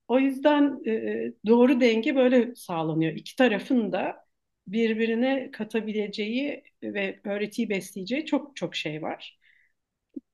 O 0.08 0.18
yüzden 0.18 0.80
e, 0.86 1.32
doğru 1.46 1.80
denge 1.80 2.16
böyle 2.16 2.54
sağlanıyor. 2.54 3.12
İki 3.12 3.36
tarafın 3.36 3.92
da 3.92 4.24
birbirine 4.66 5.50
katabileceği 5.50 6.62
ve 6.82 7.20
öğretiyi 7.24 7.68
besleyeceği 7.70 8.26
çok 8.26 8.56
çok 8.56 8.76
şey 8.76 9.02
var. 9.02 9.38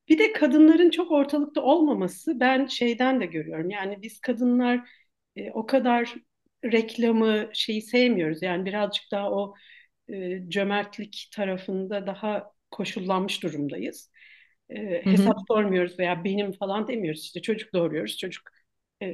Bir 0.09 0.19
de 0.19 0.33
kadınların 0.33 0.91
çok 0.91 1.11
ortalıkta 1.12 1.62
olmaması 1.62 2.41
ben 2.41 2.67
şeyden 2.67 3.21
de 3.21 3.27
görüyorum. 3.27 3.71
Yani 3.71 4.03
biz 4.03 4.21
kadınlar 4.21 4.89
e, 5.37 5.51
o 5.51 5.67
kadar 5.67 6.14
reklamı 6.73 7.51
şeyi 7.55 7.83
sevmiyoruz. 7.83 8.43
Yani 8.43 8.64
birazcık 8.67 9.05
daha 9.12 9.31
o 9.33 9.55
e, 10.09 10.41
cömertlik 10.51 11.29
tarafında 11.35 12.07
daha 12.07 12.53
koşullanmış 12.71 13.43
durumdayız. 13.43 14.11
E, 14.71 15.07
hesap 15.11 15.37
sormuyoruz 15.49 15.99
veya 15.99 16.25
benim 16.25 16.53
falan 16.53 16.89
demiyoruz. 16.89 17.23
İşte 17.25 17.43
çocuk 17.43 17.75
doğuruyoruz. 17.75 18.19
Çocuk 18.19 18.43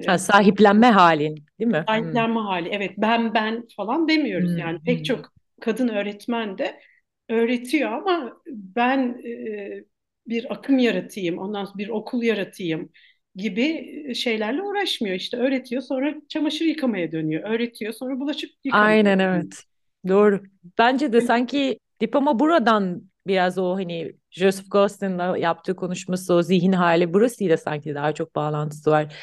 Ha, 0.07 0.17
e, 0.17 0.19
sahiplenme 0.19 0.91
halin, 0.91 1.47
değil 1.59 1.71
mi? 1.71 1.87
Hmm. 1.95 2.19
sahiplenme 2.19 2.41
hali. 2.41 2.69
Evet 2.69 2.93
ben 2.99 3.35
ben 3.35 3.67
falan 3.77 4.09
demiyoruz. 4.09 4.53
Hmm. 4.53 4.59
Yani 4.59 4.81
pek 4.85 5.05
Hmm. 5.05 5.05
çok 5.05 5.33
kadın 5.61 5.89
öğretmen 5.89 6.59
de 6.59 6.81
öğretiyor 7.29 7.93
ama 7.93 8.43
ben 8.47 9.23
e, 9.27 9.85
bir 10.27 10.53
akım 10.55 10.79
yaratayım, 10.79 11.39
ondan 11.39 11.65
sonra 11.65 11.79
bir 11.79 11.89
okul 11.89 12.23
yaratayım 12.23 12.93
gibi 13.37 14.15
şeylerle 14.15 14.63
uğraşmıyor. 14.63 15.17
İşte 15.17 15.37
öğretiyor 15.37 15.83
sonra 15.83 16.15
çamaşır 16.29 16.65
yıkamaya 16.65 17.13
dönüyor. 17.13 17.51
Öğretiyor 17.51 17.93
sonra 17.93 18.21
bulaşık 18.21 18.51
yıkamaya 18.65 18.89
Aynen 18.89 19.05
dönüyor. 19.05 19.21
evet. 19.21 19.65
Doğru. 20.09 20.43
Bence 20.79 21.13
de 21.13 21.21
sanki 21.21 21.79
diploma 22.01 22.39
buradan 22.39 23.03
biraz 23.27 23.59
o 23.59 23.75
hani 23.77 24.13
Joseph 24.31 24.71
Goldstein'la 24.71 25.39
yaptığı 25.39 25.77
konuşması 25.77 26.35
o 26.35 26.43
zihin 26.43 26.73
hali 26.73 27.15
burasıyla 27.15 27.57
sanki 27.57 27.95
daha 27.95 28.15
çok 28.15 28.35
bağlantısı 28.35 28.91
var. 28.91 29.15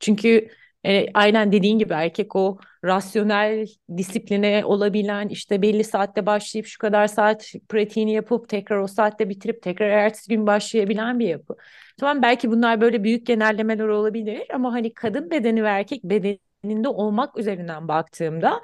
Çünkü 0.00 0.48
e, 0.86 1.06
aynen 1.14 1.52
dediğin 1.52 1.78
gibi 1.78 1.92
erkek 1.92 2.36
o 2.36 2.58
rasyonel 2.84 3.66
disipline 3.96 4.64
olabilen 4.64 5.28
işte 5.28 5.62
belli 5.62 5.84
saatte 5.84 6.26
başlayıp 6.26 6.66
şu 6.66 6.78
kadar 6.78 7.06
saat 7.06 7.52
pratiğini 7.68 8.12
yapıp 8.12 8.48
tekrar 8.48 8.78
o 8.78 8.86
saatte 8.86 9.28
bitirip 9.28 9.62
tekrar 9.62 9.88
ertesi 9.88 10.28
gün 10.28 10.46
başlayabilen 10.46 11.18
bir 11.18 11.28
yapı. 11.28 11.56
Tamam 12.00 12.22
belki 12.22 12.50
bunlar 12.50 12.80
böyle 12.80 13.04
büyük 13.04 13.26
genellemeler 13.26 13.88
olabilir 13.88 14.42
ama 14.54 14.72
hani 14.72 14.94
kadın 14.94 15.30
bedeni 15.30 15.64
ve 15.64 15.68
erkek 15.68 16.04
bedeninde 16.04 16.88
olmak 16.88 17.38
üzerinden 17.38 17.88
baktığımda 17.88 18.60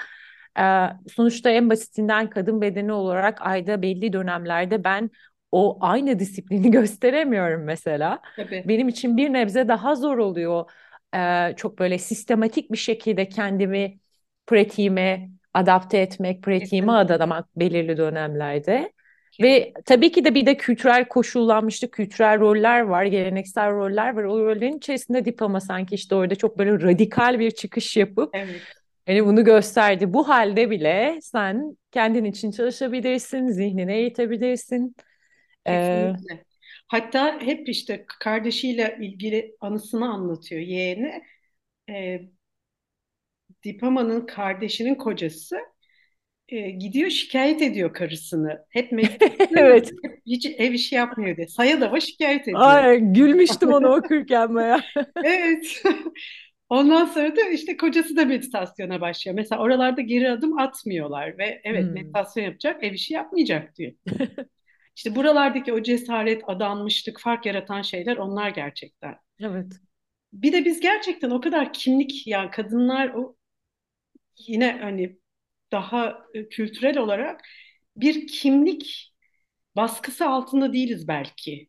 ee, 0.59 0.87
sonuçta 1.17 1.51
en 1.51 1.71
basitinden 1.71 2.31
kadın 2.31 2.61
bedeni 2.61 2.93
olarak 2.93 3.43
ayda 3.43 3.83
belli 3.83 4.13
dönemlerde 4.13 4.85
ben 4.85 5.11
o 5.53 5.79
aynı 5.81 6.19
disiplini 6.19 6.71
gösteremiyorum 6.71 7.65
mesela. 7.65 8.21
Tabii, 8.37 8.65
Benim 8.69 8.89
için 8.89 9.17
bir 9.17 9.33
nebze 9.33 9.69
daha 9.69 9.95
zor 9.95 10.19
oluyor. 10.19 10.71
Ee, 11.15 11.55
çok 11.57 11.79
böyle 11.79 11.99
sistematik 11.99 12.73
bir 12.73 12.77
şekilde 12.77 13.29
kendimi 13.29 13.99
pratiğime 14.47 15.31
adapte 15.55 15.99
etmek, 15.99 16.43
pratiğime 16.43 16.93
adamak 16.93 17.57
belirli 17.57 17.97
dönemlerde. 17.97 18.93
Ve 19.43 19.73
tabii 19.85 20.13
ki 20.13 20.25
de 20.25 20.35
bir 20.35 20.47
de 20.47 20.57
kültürel 20.57 21.09
koşullanmışlık, 21.09 21.93
kültürel 21.93 22.41
roller 22.41 22.81
var, 22.81 23.05
geleneksel 23.05 23.71
roller 23.73 24.17
var. 24.17 24.25
O 24.25 24.39
rollerin 24.45 24.77
içerisinde 24.79 25.25
diploma 25.25 25.61
sanki 25.61 25.95
işte 25.95 26.15
orada 26.15 26.35
çok 26.35 26.59
böyle 26.59 26.73
radikal 26.73 27.39
bir 27.39 27.51
çıkış 27.51 27.97
yapıp 27.97 28.35
Evet, 28.35 28.63
Hani 29.07 29.27
bunu 29.27 29.45
gösterdi. 29.45 30.13
Bu 30.13 30.29
halde 30.29 30.71
bile 30.71 31.19
sen 31.23 31.77
kendin 31.93 32.25
için 32.25 32.51
çalışabilirsin, 32.51 33.49
zihnini 33.49 33.93
eğitebilirsin. 33.93 34.97
Ee, 35.69 36.13
kesinlikle. 36.15 36.45
Hatta 36.95 37.41
hep 37.41 37.69
işte 37.69 38.07
kardeşiyle 38.21 38.99
ilgili 39.01 39.57
anısını 39.61 40.09
anlatıyor 40.13 40.61
yeğeni. 40.61 41.23
E, 41.91 42.21
Dipama'nın 43.65 44.27
kardeşinin 44.27 44.95
kocası 44.95 45.57
e, 46.49 46.71
gidiyor 46.71 47.11
şikayet 47.11 47.63
ediyor 47.63 47.93
karısını. 47.95 48.67
Hep 48.71 48.93
evet. 49.57 49.93
hep 50.03 50.21
hiç 50.27 50.47
ev 50.47 50.73
işi 50.73 50.95
yapmıyor 50.95 51.37
diye. 51.37 51.49
Sayadava 51.49 52.01
şikayet 52.01 52.43
ediyor. 52.43 52.61
Ay, 52.61 52.99
gülmüştüm 52.99 53.73
onu 53.73 53.89
okurken 53.89 54.55
baya. 54.55 54.85
Evet. 55.25 55.83
Ondan 56.69 57.05
sonra 57.05 57.37
da 57.37 57.43
işte 57.43 57.77
kocası 57.77 58.17
da 58.17 58.25
meditasyona 58.25 59.01
başlıyor. 59.01 59.37
Mesela 59.37 59.63
oralarda 59.63 60.01
geri 60.01 60.31
adım 60.31 60.59
atmıyorlar 60.59 61.39
ve 61.39 61.61
evet 61.65 61.85
Hmm, 61.85 61.95
meditasyon 61.95 62.45
yapacak, 62.45 62.85
ev 62.85 62.93
işi 62.93 63.15
yapmayacak 63.15 63.77
diyor. 63.77 63.93
İşte 64.97 65.17
buralardaki 65.17 65.73
o 65.73 65.83
cesaret, 65.83 66.43
adanmışlık, 66.47 67.21
fark 67.21 67.47
yaratan 67.47 67.83
şeyler 67.83 68.17
onlar 68.17 68.49
gerçekten. 68.49 69.17
evet. 69.41 69.81
Bir 70.33 70.53
de 70.53 70.65
biz 70.65 70.81
gerçekten 70.81 71.31
o 71.31 71.41
kadar 71.41 71.73
kimlik 71.73 72.27
yani 72.27 72.51
kadınlar 72.51 73.09
o 73.15 73.37
yine 74.49 74.79
hani 74.83 75.19
daha 75.73 76.27
e, 76.35 76.49
kültürel 76.49 76.99
olarak 76.99 77.41
bir 77.97 78.27
kimlik 78.27 79.15
baskısı 79.77 80.27
altında 80.29 80.73
değiliz 80.73 81.09
belki 81.09 81.69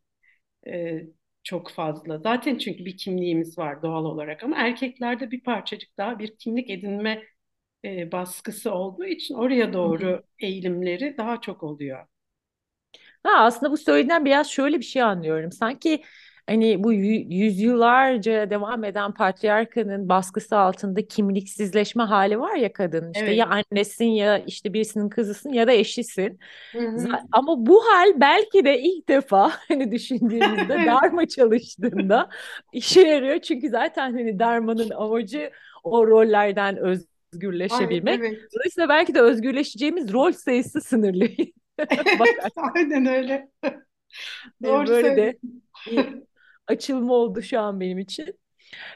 e, 0.67 1.01
çok 1.43 1.71
fazla. 1.71 2.19
Zaten 2.19 2.57
çünkü 2.57 2.85
bir 2.85 2.97
kimliğimiz 2.97 3.57
var 3.57 3.81
doğal 3.81 4.05
olarak 4.05 4.43
ama 4.43 4.57
erkeklerde 4.57 5.31
bir 5.31 5.43
parçacık 5.43 5.97
daha 5.97 6.19
bir 6.19 6.37
kimlik 6.37 6.69
edinme 6.69 7.23
e, 7.85 8.11
baskısı 8.11 8.73
olduğu 8.73 9.05
için 9.05 9.35
oraya 9.35 9.73
doğru 9.73 10.23
eğilimleri 10.39 11.17
daha 11.17 11.41
çok 11.41 11.63
oluyor. 11.63 12.07
Ha, 13.25 13.31
aslında 13.45 13.71
bu 13.71 13.77
söylediğinden 13.77 14.25
biraz 14.25 14.47
şöyle 14.51 14.79
bir 14.79 14.83
şey 14.85 15.01
anlıyorum. 15.01 15.51
Sanki 15.51 16.03
hani 16.47 16.83
bu 16.83 16.93
yü- 16.93 17.33
yüzyıllarca 17.33 18.49
devam 18.49 18.83
eden 18.83 19.13
patriarkanın 19.13 20.09
baskısı 20.09 20.57
altında 20.57 21.07
kimliksizleşme 21.07 22.03
hali 22.03 22.39
var 22.39 22.55
ya 22.55 22.73
kadının. 22.73 23.11
İşte 23.13 23.31
ya 23.31 23.45
Evet. 23.45 23.53
annesin 23.71 24.05
ya 24.05 24.37
işte 24.39 24.73
birisinin 24.73 25.09
kızısın 25.09 25.49
ya 25.53 25.67
da 25.67 25.71
eşisin. 25.71 26.39
Hı 26.73 27.27
Ama 27.31 27.65
bu 27.65 27.85
hal 27.85 28.21
belki 28.21 28.65
de 28.65 28.81
ilk 28.81 29.09
defa 29.09 29.51
hani 29.67 29.91
düşündüğümüzde 29.91 30.73
Evet. 30.77 30.85
Dharma 30.85 31.27
çalıştığında 31.27 32.29
işe 32.71 33.01
yarıyor. 33.01 33.39
Çünkü 33.39 33.69
zaten 33.69 34.13
hani 34.13 34.39
Dharma'nın 34.39 34.89
amacı 34.89 35.51
o 35.83 36.07
rollerden 36.07 36.77
Ay, 37.69 37.87
özgürleşebilmek. 37.87 38.05
evet. 38.07 38.51
Dolayısıyla 38.55 38.89
belki 38.89 39.15
de 39.15 39.21
özgürleşeceğimiz 39.21 40.13
rol 40.13 40.31
sayısı 40.31 40.81
sınırlı. 40.81 41.27
Evet, 42.05 42.53
aynen 42.75 43.05
öyle. 43.05 43.49
Doğru 44.63 44.87
böyle 44.87 45.15
de 45.15 45.39
bir 45.85 46.13
açılma 46.67 47.13
oldu 47.13 47.41
şu 47.41 47.59
an 47.59 47.79
benim 47.79 47.99
için. 47.99 48.39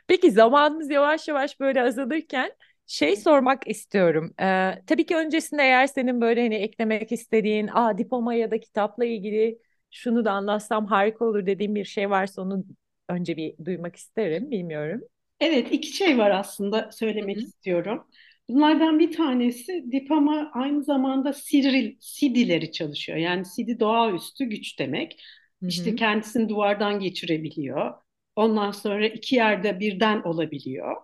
Peki 0.08 0.32
zamanımız 0.32 0.90
yavaş 0.92 1.28
yavaş 1.28 1.60
böyle 1.60 1.84
azalırken 1.84 2.52
Şey 2.88 3.16
sormak 3.18 3.68
istiyorum. 3.70 4.34
Ee, 4.42 4.84
tabii 4.88 5.06
ki 5.06 5.16
öncesinde 5.18 5.64
eğer 5.64 5.88
senin 5.88 6.22
böyle 6.22 6.42
hani 6.44 6.56
eklemek 6.56 7.12
istediğin, 7.12 7.70
aa 7.74 7.98
diploma 7.98 8.34
ya 8.34 8.52
da 8.52 8.60
kitapla 8.60 9.06
ilgili 9.06 9.60
şunu 9.92 10.26
da 10.26 10.32
anlatsam 10.32 10.86
harika 10.88 11.26
olur 11.26 11.46
dediğim 11.46 11.76
bir 11.76 11.86
şey 11.86 12.10
varsa 12.10 12.42
onu 12.42 12.66
önce 13.10 13.38
bir 13.38 13.66
duymak 13.66 13.96
isterim. 13.96 14.52
Bilmiyorum. 14.52 15.02
Evet, 15.40 15.72
iki 15.72 15.88
şey 15.98 16.18
var 16.18 16.32
aslında 16.32 16.92
söylemek 16.92 17.42
hı. 17.42 17.44
istiyorum. 17.44 18.08
Bunlardan 18.50 19.00
bir 19.00 19.12
tanesi 19.12 19.92
Dipama 19.92 20.52
aynı 20.54 20.84
zamanda 20.84 21.34
Siril, 21.34 21.98
Sidileri 22.02 22.72
çalışıyor. 22.72 23.18
Yani 23.18 23.46
Sidi 23.46 23.80
doğaüstü 23.80 24.46
güç 24.46 24.80
demek. 24.80 25.22
Hı 25.64 25.68
İşte 25.68 25.96
kendisini 25.96 26.50
duvardan 26.50 27.00
geçirebiliyor. 27.00 27.94
Ondan 28.36 28.72
sonra 28.72 29.08
iki 29.08 29.36
yerde 29.36 29.80
birden 29.80 30.22
olabiliyor. 30.22 30.96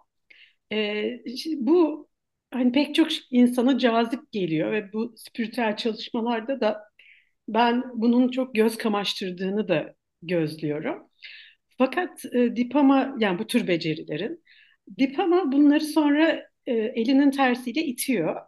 Ee, 0.73 1.19
bu 1.57 2.07
hani 2.51 2.71
pek 2.71 2.95
çok 2.95 3.07
insana 3.31 3.77
cazip 3.79 4.31
geliyor 4.31 4.71
ve 4.71 4.93
bu 4.93 5.13
spiritüel 5.17 5.77
çalışmalarda 5.77 6.61
da 6.61 6.81
ben 7.47 7.83
bunun 7.95 8.29
çok 8.31 8.55
göz 8.55 8.77
kamaştırdığını 8.77 9.67
da 9.67 9.95
gözlüyorum. 10.21 11.03
Fakat 11.77 12.25
e, 12.25 12.55
Dipama 12.55 13.15
yani 13.19 13.39
bu 13.39 13.47
tür 13.47 13.67
becerilerin 13.67 14.43
Dipama 14.99 15.51
bunları 15.51 15.81
sonra 15.85 16.43
e, 16.67 16.73
elinin 16.73 17.31
tersiyle 17.31 17.85
itiyor. 17.85 18.41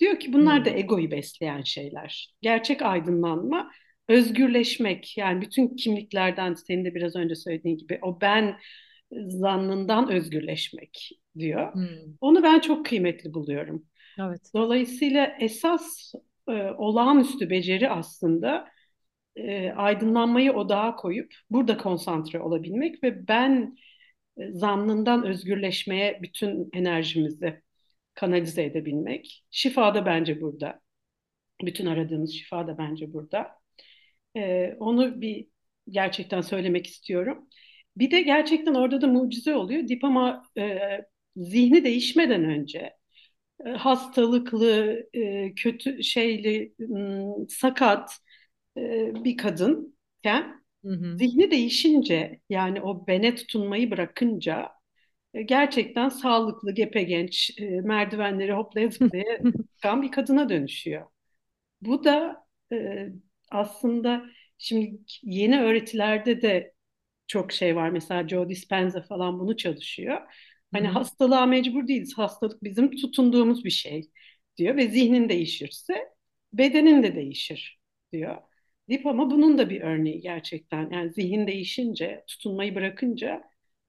Diyor 0.00 0.20
ki 0.20 0.32
bunlar 0.32 0.64
da 0.64 0.70
Hı 0.70 0.74
egoyu 0.74 1.10
besleyen 1.10 1.62
şeyler. 1.62 2.34
Gerçek 2.42 2.82
aydınlanma, 2.82 3.70
özgürleşmek 4.08 5.18
yani 5.18 5.40
bütün 5.40 5.76
kimliklerden 5.76 6.54
senin 6.54 6.84
de 6.84 6.94
biraz 6.94 7.16
önce 7.16 7.34
söylediğin 7.34 7.78
gibi 7.78 7.98
o 8.02 8.20
ben 8.20 8.58
zannından 9.12 10.10
özgürleşmek 10.10 11.10
diyor. 11.38 11.74
hı. 11.74 11.88
Onu 12.20 12.42
ben 12.42 12.60
çok 12.60 12.86
kıymetli 12.86 13.34
buluyorum. 13.34 13.86
Evet. 14.20 14.50
Dolayısıyla 14.54 15.36
esas 15.40 16.12
e, 16.48 16.52
olağanüstü 16.52 17.50
beceri 17.50 17.90
aslında 17.90 18.68
e, 19.36 19.70
aydınlanmayı 19.70 20.52
odağa 20.52 20.96
koyup 20.96 21.34
burada 21.50 21.76
konsantre 21.76 22.40
olabilmek 22.40 23.04
ve 23.04 23.28
ben 23.28 23.76
zannından 24.52 25.26
özgürleşmeye 25.26 26.18
bütün 26.22 26.70
enerjimizi 26.72 27.62
kanalize 28.14 28.64
edebilmek. 28.64 29.44
Şifa 29.50 29.94
da 29.94 30.06
bence 30.06 30.40
burada. 30.40 30.80
Bütün 31.64 31.86
aradığımız 31.86 32.32
şifa 32.32 32.66
da 32.66 32.78
bence 32.78 33.12
burada. 33.12 33.48
E, 34.36 34.74
onu 34.80 35.20
bir 35.20 35.46
gerçekten 35.90 36.40
söylemek 36.40 36.86
istiyorum. 36.86 37.48
Bir 37.96 38.10
de 38.10 38.22
gerçekten 38.22 38.74
orada 38.74 39.00
da 39.00 39.06
mucize 39.06 39.54
oluyor. 39.54 39.88
Dipama 39.88 40.42
e, 40.58 40.78
zihni 41.36 41.84
değişmeden 41.84 42.44
önce 42.44 42.92
e, 43.66 43.70
hastalıklı, 43.70 45.02
e, 45.14 45.54
kötü 45.54 46.04
şeyli, 46.04 46.74
m, 46.78 47.24
sakat 47.48 48.12
e, 48.76 49.12
bir 49.24 49.36
kadınken 49.36 50.59
Hı 50.84 50.88
hı. 50.92 51.20
zihni 51.20 51.50
değişince 51.50 52.40
yani 52.50 52.82
o 52.82 53.06
bene 53.06 53.34
tutunmayı 53.34 53.90
bırakınca 53.90 54.68
e, 55.34 55.42
gerçekten 55.42 56.08
sağlıklı, 56.08 56.72
gepegenç, 56.74 57.52
e, 57.60 57.64
merdivenleri 57.82 58.52
hoplaya 58.52 58.90
zıplaya 58.90 59.40
çıkan 59.76 60.02
bir 60.02 60.12
kadına 60.12 60.48
dönüşüyor. 60.48 61.06
Bu 61.82 62.04
da 62.04 62.46
e, 62.72 63.08
aslında 63.50 64.26
şimdi 64.58 64.98
yeni 65.22 65.60
öğretilerde 65.62 66.42
de 66.42 66.74
çok 67.26 67.52
şey 67.52 67.76
var. 67.76 67.90
Mesela 67.90 68.28
Joe 68.28 68.48
Dispenza 68.48 69.02
falan 69.02 69.40
bunu 69.40 69.56
çalışıyor. 69.56 70.20
Hani 70.72 70.88
hı. 70.88 70.92
hastalığa 70.92 71.46
mecbur 71.46 71.88
değiliz. 71.88 72.18
Hastalık 72.18 72.64
bizim 72.64 72.90
tutunduğumuz 72.96 73.64
bir 73.64 73.70
şey 73.70 74.10
diyor 74.56 74.76
ve 74.76 74.88
zihnin 74.88 75.28
değişirse 75.28 75.94
bedenin 76.52 77.02
de 77.02 77.16
değişir 77.16 77.80
diyor. 78.12 78.38
Dip 78.90 79.06
ama 79.06 79.30
bunun 79.30 79.58
da 79.58 79.70
bir 79.70 79.80
örneği 79.80 80.20
gerçekten. 80.20 80.90
Yani 80.90 81.12
zihin 81.12 81.46
değişince, 81.46 82.24
tutunmayı 82.26 82.74
bırakınca 82.74 83.44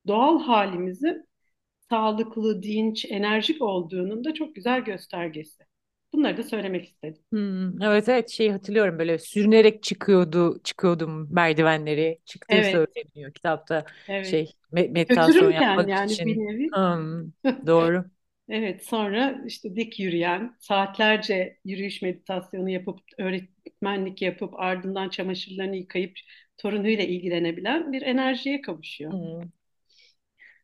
doğal 0.07 0.39
halimizin 0.43 1.29
sağlıklı, 1.89 2.63
dinç, 2.63 3.05
enerjik 3.11 3.61
olduğunun 3.61 4.23
da 4.25 4.33
çok 4.33 4.55
güzel 4.55 4.81
göstergesi. 4.85 5.63
Bunları 6.13 6.37
da 6.37 6.43
söylemek 6.43 6.85
istedim. 6.85 7.23
Hmm, 7.31 7.81
evet 7.81 8.09
evet 8.09 8.29
şeyi 8.29 8.51
hatırlıyorum 8.51 8.99
böyle 8.99 9.19
sürünerek 9.19 9.83
çıkıyordu 9.83 10.61
çıkıyordum 10.63 11.33
merdivenleri 11.33 12.19
çıktığı 12.25 12.63
Evet, 12.63 12.63
söyleniyor 12.63 13.33
kitapta 13.33 13.85
evet. 14.07 14.41
şey 14.41 14.53
me- 14.73 14.89
meditasyon 14.91 15.51
yapmak 15.51 15.89
yani 15.89 16.25
bir 16.25 16.35
için. 16.35 16.43
nevi. 16.47 16.75
Hmm, 16.75 17.31
doğru. 17.67 18.05
Evet, 18.49 18.85
sonra 18.85 19.43
işte 19.47 19.75
dik 19.75 19.99
yürüyen, 19.99 20.55
saatlerce 20.59 21.59
yürüyüş 21.65 22.01
meditasyonu 22.01 22.69
yapıp, 22.69 22.99
öğretmenlik 23.67 24.21
yapıp, 24.21 24.53
ardından 24.59 25.09
çamaşırlarını 25.09 25.75
yıkayıp 25.75 26.13
torunuyla 26.57 27.03
ilgilenebilen 27.03 27.93
bir 27.93 28.01
enerjiye 28.01 28.61
kavuşuyor. 28.61 29.13
Hmm. 29.13 29.51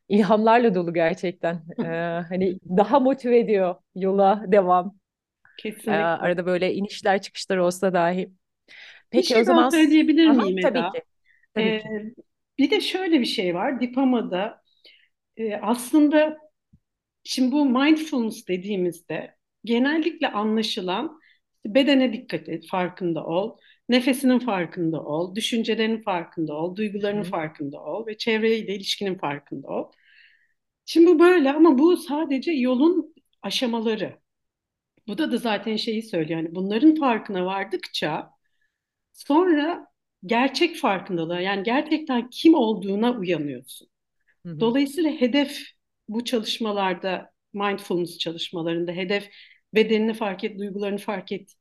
İlhamlarla 0.09 0.75
dolu 0.75 0.93
gerçekten. 0.93 1.55
Ee, 1.83 1.85
hani 2.29 2.59
daha 2.77 2.99
motive 2.99 3.39
ediyor 3.39 3.75
yola 3.95 4.43
devam. 4.47 4.97
Ee, 5.87 5.91
Kesinlikle. 5.95 5.95
arada 5.95 6.45
böyle 6.45 6.73
inişler 6.75 7.21
çıkışlar 7.23 7.57
olsa 7.57 7.93
dahi. 7.93 8.31
Bir 9.15 9.23
Peki 9.23 9.37
o 9.37 9.43
şey 9.43 9.45
zaman 9.45 9.63
daha 9.63 9.71
s- 9.71 9.87
söyleyebilir 9.87 10.27
Aha, 10.27 10.43
miyim 10.43 10.57
tabii 10.61 10.85
Eda? 10.85 10.89
ki. 10.89 11.03
Tabii 11.55 11.77
Ee, 11.77 11.79
ki. 11.79 11.89
bir 12.59 12.71
de 12.71 12.81
şöyle 12.81 13.21
bir 13.21 13.25
şey 13.25 13.55
var. 13.55 13.81
Dipama'da 13.81 14.63
e, 15.37 15.55
aslında 15.57 16.37
Şimdi 17.23 17.51
bu 17.51 17.65
mindfulness 17.65 18.47
dediğimizde 18.47 19.35
genellikle 19.65 20.27
anlaşılan 20.31 21.16
bedene 21.75 22.13
dikkat 22.13 22.49
et, 22.49 22.67
farkında 22.67 23.25
ol, 23.25 23.57
nefesinin 23.89 24.39
farkında 24.39 25.03
ol, 25.03 25.35
düşüncelerinin 25.35 26.01
farkında 26.01 26.53
ol, 26.53 26.75
duygularının 26.75 27.23
hı. 27.23 27.29
farkında 27.29 27.83
ol 27.83 28.07
ve 28.07 28.17
çevreyle 28.17 28.75
ilişkinin 28.75 29.17
farkında 29.17 29.67
ol. 29.67 29.91
Şimdi 30.85 31.07
bu 31.07 31.19
böyle 31.19 31.53
ama 31.53 31.77
bu 31.77 31.97
sadece 31.97 32.51
yolun 32.51 33.13
aşamaları. 33.41 34.19
Bu 35.07 35.17
da 35.17 35.31
da 35.31 35.37
zaten 35.37 35.75
şeyi 35.75 36.03
söylüyor. 36.03 36.39
Yani 36.39 36.55
bunların 36.55 36.95
farkına 36.95 37.45
vardıkça 37.45 38.29
sonra 39.13 39.87
gerçek 40.25 40.75
farkındalığa 40.75 41.41
yani 41.41 41.63
gerçekten 41.63 42.29
kim 42.29 42.53
olduğuna 42.55 43.11
uyanıyorsun. 43.17 43.87
Hı 44.45 44.49
hı. 44.51 44.59
Dolayısıyla 44.59 45.11
hedef 45.11 45.61
bu 46.09 46.23
çalışmalarda, 46.25 47.31
mindfulness 47.53 48.17
çalışmalarında 48.17 48.91
hedef 48.91 49.29
bedenini 49.77 50.13
fark 50.13 50.43
et, 50.43 50.59
duygularını 50.59 50.97
fark 50.97 51.31
et 51.31 51.53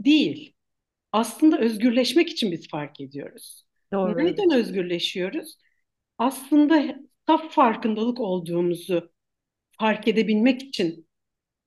değil. 0.00 0.54
Aslında 1.12 1.58
özgürleşmek 1.58 2.28
için 2.30 2.52
biz 2.52 2.68
fark 2.68 3.00
ediyoruz. 3.00 3.64
Doğru 3.92 4.18
Neden 4.18 4.50
özgürleşiyoruz? 4.52 5.58
Aslında 6.18 6.98
saf 7.26 7.54
farkındalık 7.54 8.20
olduğumuzu 8.20 9.12
fark 9.78 10.08
edebilmek 10.08 10.62
için 10.62 11.08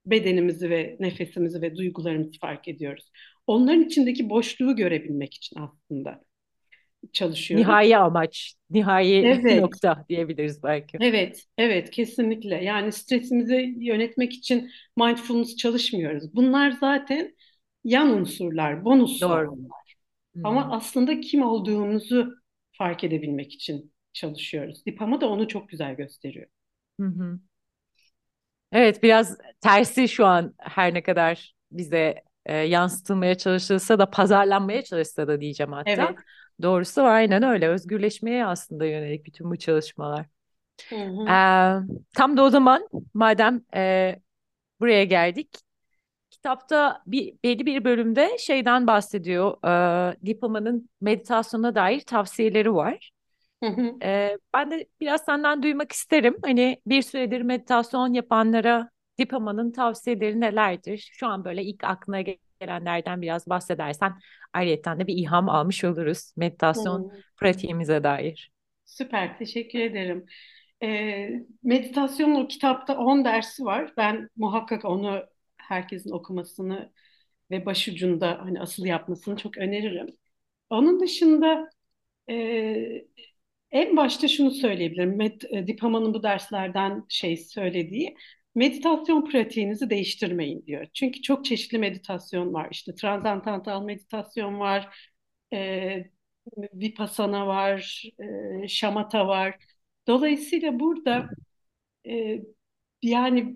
bedenimizi 0.05 0.69
ve 0.69 0.97
nefesimizi 0.99 1.61
ve 1.61 1.75
duygularımızı 1.75 2.39
fark 2.39 2.67
ediyoruz. 2.67 3.11
Onların 3.47 3.83
içindeki 3.83 4.29
boşluğu 4.29 4.75
görebilmek 4.75 5.33
için 5.33 5.59
aslında 5.59 6.23
çalışıyoruz. 7.13 7.67
Nihai 7.67 7.97
amaç, 7.97 8.55
nihai 8.69 9.15
Evet, 9.15 9.61
nokta 9.61 10.05
diyebiliriz 10.09 10.63
belki. 10.63 10.97
Evet, 11.01 11.43
evet 11.57 11.91
kesinlikle. 11.91 12.63
Yani 12.63 12.91
stresimizi 12.91 13.75
yönetmek 13.79 14.33
için 14.33 14.71
mindfulness 14.97 15.55
çalışmıyoruz. 15.55 16.35
Bunlar 16.35 16.71
zaten 16.71 17.35
yan 17.83 18.09
unsurlar, 18.09 18.85
bonuslar 18.85 19.45
Doğru. 19.45 19.57
Hı 20.35 20.41
Ama 20.43 20.71
aslında 20.71 21.19
kim 21.19 21.43
olduğumuzu 21.43 22.35
fark 22.71 23.03
edebilmek 23.03 23.53
için 23.53 23.93
çalışıyoruz. 24.13 24.85
Dipama 24.85 25.21
da 25.21 25.29
onu 25.29 25.47
çok 25.47 25.69
güzel 25.69 25.95
gösteriyor. 25.95 26.47
Hı 26.99 27.05
hı. 27.07 27.39
Evet 28.71 29.03
biraz 29.03 29.37
tersi 29.61 30.07
şu 30.09 30.25
an 30.25 30.53
her 30.59 30.93
ne 30.93 31.03
kadar 31.03 31.55
bize 31.71 32.23
e, 32.45 32.55
yansıtılmaya 32.57 33.35
çalışılsa 33.35 33.99
da 33.99 34.09
pazarlanmaya 34.09 34.83
çalışsa 34.83 35.27
da 35.27 35.41
diyeceğim 35.41 35.71
hatta. 35.71 35.91
Evet. 35.91 36.17
Doğrusu 36.61 37.01
aynen 37.03 37.43
öyle 37.43 37.67
özgürleşmeye 37.67 38.45
aslında 38.45 38.85
yönelik 38.85 39.25
bütün 39.25 39.51
bu 39.51 39.57
çalışmalar. 39.57 40.25
Hı 40.89 40.95
hı. 40.95 41.29
Ee, 41.29 41.95
tam 42.13 42.37
da 42.37 42.43
o 42.43 42.49
zaman 42.49 42.87
madem 43.13 43.61
e, 43.75 44.15
buraya 44.79 45.03
geldik 45.03 45.49
kitapta 46.31 47.01
bir 47.07 47.33
belli 47.43 47.65
bir 47.65 47.83
bölümde 47.83 48.37
şeyden 48.37 48.87
bahsediyor. 48.87 49.57
E, 50.13 50.25
Dipama'nın 50.25 50.89
meditasyona 51.01 51.75
dair 51.75 51.99
tavsiyeleri 51.99 52.73
var. 52.73 53.11
Hı 53.63 53.69
hı. 53.69 53.93
Ee, 54.03 54.37
ben 54.53 54.71
de 54.71 54.85
biraz 54.99 55.25
senden 55.25 55.63
duymak 55.63 55.91
isterim. 55.91 56.37
Hani 56.45 56.81
bir 56.85 57.01
süredir 57.01 57.41
meditasyon 57.41 58.13
yapanlara 58.13 58.89
Dipama'nın 59.17 59.71
tavsiyeleri 59.71 60.41
nelerdir? 60.41 61.09
Şu 61.13 61.27
an 61.27 61.45
böyle 61.45 61.63
ilk 61.63 61.83
aklına 61.83 62.21
gelenlerden 62.59 63.21
biraz 63.21 63.47
bahsedersen 63.47 64.13
ayrıyeten 64.53 64.99
de 64.99 65.07
bir 65.07 65.13
ilham 65.17 65.49
almış 65.49 65.83
oluruz 65.83 66.31
meditasyon 66.37 67.11
Hı. 67.11 67.23
pratiğimize 67.37 68.03
dair. 68.03 68.51
Süper, 68.85 69.37
teşekkür 69.37 69.79
ederim. 69.79 70.25
E, 70.83 71.29
meditasyonun 71.63 72.35
o 72.35 72.47
kitapta 72.47 72.97
10 72.97 73.25
dersi 73.25 73.65
var. 73.65 73.93
Ben 73.97 74.29
muhakkak 74.37 74.85
onu 74.85 75.25
herkesin 75.57 76.11
okumasını 76.11 76.91
ve 77.51 77.65
başucunda 77.65 78.39
hani 78.41 78.61
asıl 78.61 78.85
yapmasını 78.85 79.37
çok 79.37 79.57
öneririm. 79.57 80.07
Onun 80.69 80.99
dışında 80.99 81.69
e, 82.29 82.35
en 83.71 83.97
başta 83.97 84.27
şunu 84.27 84.51
söyleyebilirim. 84.51 85.17
Med, 85.17 85.41
e, 85.49 85.67
Dipama'nın 85.67 86.13
bu 86.13 86.23
derslerden 86.23 87.05
şey 87.09 87.37
söylediği 87.37 88.15
meditasyon 88.55 89.25
pratiğinizi 89.29 89.89
değiştirmeyin 89.89 90.65
diyor. 90.65 90.87
Çünkü 90.93 91.21
çok 91.21 91.45
çeşitli 91.45 91.77
meditasyon 91.77 92.53
var. 92.53 92.67
İşte 92.71 92.95
transantantal 92.95 93.83
meditasyon 93.83 94.59
var, 94.59 95.09
e, 95.53 96.05
vipassana 96.73 97.47
var, 97.47 98.03
e, 98.63 98.67
şamata 98.67 99.27
var. 99.27 99.55
Dolayısıyla 100.07 100.79
burada 100.79 101.29
e, 102.07 102.41
yani 103.01 103.55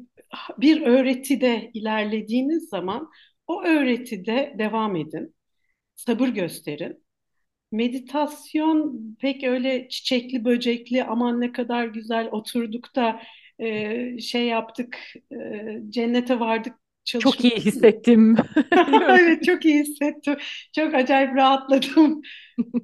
bir 0.57 0.81
öğretide 0.81 1.71
ilerlediğiniz 1.73 2.69
zaman 2.69 3.09
o 3.47 3.63
öğretide 3.63 4.55
devam 4.59 4.95
edin, 4.95 5.35
sabır 5.95 6.27
gösterin. 6.29 7.05
Meditasyon 7.71 8.99
pek 9.21 9.43
öyle 9.43 9.89
çiçekli 9.89 10.45
böcekli 10.45 11.03
aman 11.03 11.41
ne 11.41 11.51
kadar 11.51 11.85
güzel 11.85 12.29
oturduk 12.31 12.95
da 12.95 13.21
e, 13.59 14.19
şey 14.19 14.45
yaptık 14.45 14.99
e, 15.31 15.37
cennete 15.89 16.39
vardık 16.39 16.75
Çok 17.05 17.43
iyi 17.43 17.55
hissettim. 17.55 18.35
Evet 19.19 19.43
çok 19.43 19.65
iyi 19.65 19.79
hissettim. 19.83 20.35
Çok 20.75 20.93
acayip 20.93 21.35
rahatladım. 21.35 22.21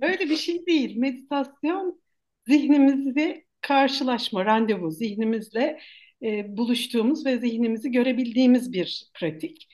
Öyle 0.02 0.30
bir 0.30 0.38
şey 0.38 0.66
değil. 0.66 0.98
Meditasyon 0.98 2.02
zihnimizi 2.48 3.46
karşılaşma, 3.62 4.46
randevu, 4.46 4.92
zihnimizle 4.92 5.80
e, 6.24 6.58
buluştuğumuz 6.58 7.26
ve 7.26 7.38
zihnimizi 7.38 7.92
görebildiğimiz 7.92 8.74
bir 8.74 9.12
pratik. 9.14 9.68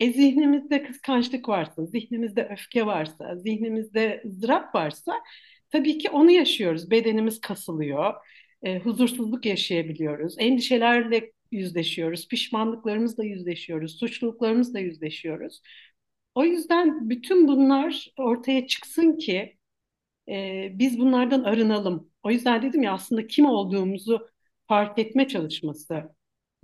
E 0.00 0.12
zihnimizde 0.12 0.82
kıskançlık 0.82 1.48
varsa, 1.48 1.86
zihnimizde 1.86 2.48
öfke 2.52 2.86
varsa, 2.86 3.36
zihnimizde 3.36 4.22
ızdırap 4.26 4.74
varsa 4.74 5.12
tabii 5.70 5.98
ki 5.98 6.10
onu 6.10 6.30
yaşıyoruz. 6.30 6.90
Bedenimiz 6.90 7.40
kasılıyor, 7.40 8.14
e, 8.66 8.78
huzursuzluk 8.78 9.46
yaşayabiliyoruz, 9.46 10.34
endişelerle 10.38 11.32
yüzleşiyoruz, 11.52 12.28
pişmanlıklarımızla 12.28 13.24
yüzleşiyoruz, 13.24 13.98
suçluluklarımızla 13.98 14.78
yüzleşiyoruz. 14.78 15.62
O 16.34 16.44
yüzden 16.44 17.10
bütün 17.10 17.48
bunlar 17.48 18.12
ortaya 18.18 18.66
çıksın 18.66 19.16
ki 19.18 19.56
e, 20.28 20.68
biz 20.74 20.98
bunlardan 20.98 21.44
arınalım. 21.44 22.10
O 22.22 22.30
yüzden 22.30 22.62
dedim 22.62 22.82
ya 22.82 22.92
aslında 22.92 23.26
kim 23.26 23.46
olduğumuzu 23.46 24.28
fark 24.68 24.98
etme 24.98 25.28
çalışması 25.28 25.94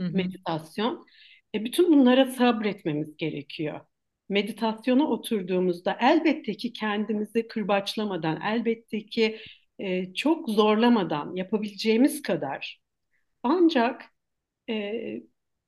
Hı 0.00 0.06
hı. 0.06 0.12
meditasyon. 0.12 1.06
E, 1.54 1.64
bütün 1.64 1.92
bunlara 1.92 2.26
sabretmemiz 2.26 3.16
gerekiyor. 3.16 3.80
Meditasyona 4.28 5.08
oturduğumuzda 5.08 5.98
elbette 6.00 6.54
ki 6.54 6.72
kendimizi 6.72 7.48
kırbaçlamadan, 7.48 8.40
elbette 8.40 9.06
ki 9.06 9.38
e, 9.82 10.14
çok 10.14 10.48
zorlamadan 10.48 11.36
yapabileceğimiz 11.36 12.22
kadar 12.22 12.80
ancak 13.42 14.04
e, 14.70 14.94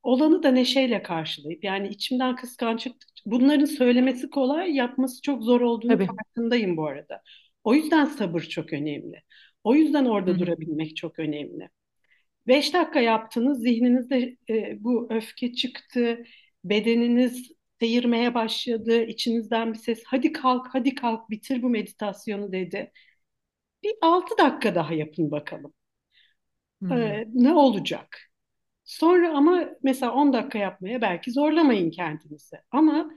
olanı 0.03 0.43
da 0.43 0.51
neşeyle 0.51 1.03
karşılayıp 1.03 1.65
yani 1.65 1.89
içimden 1.89 2.37
kıskançlık 2.37 2.97
bunların 3.27 3.65
söylemesi 3.65 4.31
kolay 4.31 4.75
yapması 4.75 5.23
çok 5.23 5.43
zor 5.43 5.61
olduğunu 5.61 5.93
Tabii. 5.93 6.07
farkındayım 6.07 6.77
bu 6.77 6.87
arada. 6.87 7.23
O 7.65 7.75
yüzden 7.75 8.05
sabır 8.05 8.41
çok 8.41 8.73
önemli. 8.73 9.23
O 9.65 9.75
yüzden 9.75 10.05
orada 10.05 10.31
Hı 10.31 10.39
durabilmek 10.39 10.97
çok 10.97 11.19
önemli. 11.19 11.69
Beş 12.47 12.75
dakika 12.75 13.01
yaptınız, 13.01 13.61
zihninizde 13.63 14.37
e, 14.51 14.85
bu 14.85 15.07
öfke 15.11 15.53
çıktı, 15.55 16.25
bedeniniz 16.65 17.53
seyirmeye 17.81 18.35
başladı, 18.35 19.03
içinizden 19.05 19.73
bir 19.73 19.79
ses 19.79 20.03
hadi 20.07 20.33
kalk, 20.33 20.67
hadi 20.73 20.95
kalk, 20.95 21.31
bitir 21.31 21.63
bu 21.63 21.69
meditasyonu 21.71 22.53
dedi. 22.53 22.93
Bir 23.85 23.95
altı 24.03 24.39
dakika 24.39 24.75
daha 24.75 24.95
yapın 24.95 25.31
bakalım. 25.31 25.75
Hı. 26.83 26.95
E, 26.95 27.25
ne 27.35 27.53
olacak? 27.55 28.19
Sonra 28.85 29.37
ama 29.37 29.71
mesela 29.83 30.13
10 30.13 30.33
dakika 30.33 30.59
yapmaya 30.59 31.03
belki 31.03 31.33
zorlamayın 31.33 31.91
kendinizi. 31.91 32.57
Ama 32.71 33.11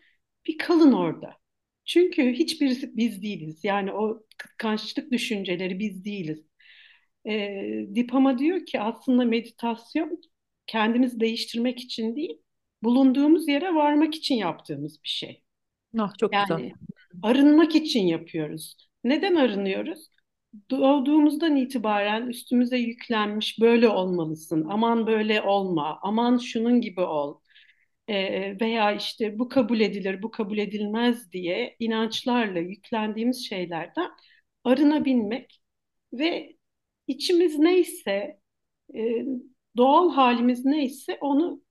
bir 0.47 0.57
kalın 0.57 0.93
orada. 0.93 1.38
Çünkü 1.86 2.34
hiçbirisi 2.34 2.97
biz 2.97 3.24
değiliz. 3.24 3.63
Yani 3.63 3.93
o 3.93 4.24
kıskançlık 4.38 5.11
düşünceleri 5.11 5.80
biz 5.80 6.05
değiliz. 6.05 6.45
E, 7.28 7.61
Dipama 7.95 8.39
diyor 8.39 8.65
ki 8.65 8.82
aslında 8.82 9.26
meditasyon 9.26 10.22
kendimizi 10.68 11.20
değiştirmek 11.20 11.80
için 11.80 12.15
değil, 12.15 12.41
bulunduğumuz 12.84 13.47
yere 13.47 13.76
varmak 13.76 14.15
için 14.15 14.36
yaptığımız 14.36 15.03
bir 15.03 15.09
şey. 15.09 15.43
Ah 15.99 16.18
çok 16.18 16.32
güzel. 16.32 16.59
Yani 16.59 16.74
arınmak 17.22 17.76
için 17.76 18.07
yapıyoruz. 18.07 18.89
Neden 19.03 19.36
arınıyoruz? 19.36 20.09
Doğduğumuzdan 20.71 21.55
itibaren 21.55 22.27
üstümüze 22.27 22.77
yüklenmiş 22.77 23.61
böyle 23.61 23.89
olmalısın, 23.89 24.65
aman 24.69 25.07
böyle 25.07 25.41
olma, 25.41 25.99
aman 26.01 26.37
şunun 26.37 26.81
gibi 26.81 27.01
ol. 27.01 27.39
Ee, 28.09 28.57
veya 28.61 28.91
işte 28.95 29.39
bu 29.39 29.49
kabul 29.49 29.79
edilir, 29.79 30.21
bu 30.23 30.31
kabul 30.31 30.57
edilmez 30.57 31.31
diye 31.31 31.75
inançlarla 31.79 32.59
yüklendiğimiz 32.59 33.49
şeylerden 33.49 34.11
arınabilmek 34.63 35.61
ve 36.13 36.57
içimiz 37.07 37.59
neyse, 37.59 38.39
e, 38.95 39.25
doğal 39.77 40.11
halimiz 40.11 40.65
neyse 40.65 41.17
onu 41.21 41.61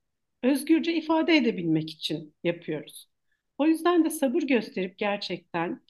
özgürce 0.43 0.95
ifade 0.95 1.37
edebilmek 1.37 1.91
için 1.91 2.35
yapıyoruz. 2.45 3.11
O 3.59 3.67
yüzden 3.67 4.05
de 4.05 4.11
sabır 4.11 4.43
gösterip 4.43 4.99
gerçekten 4.99 5.83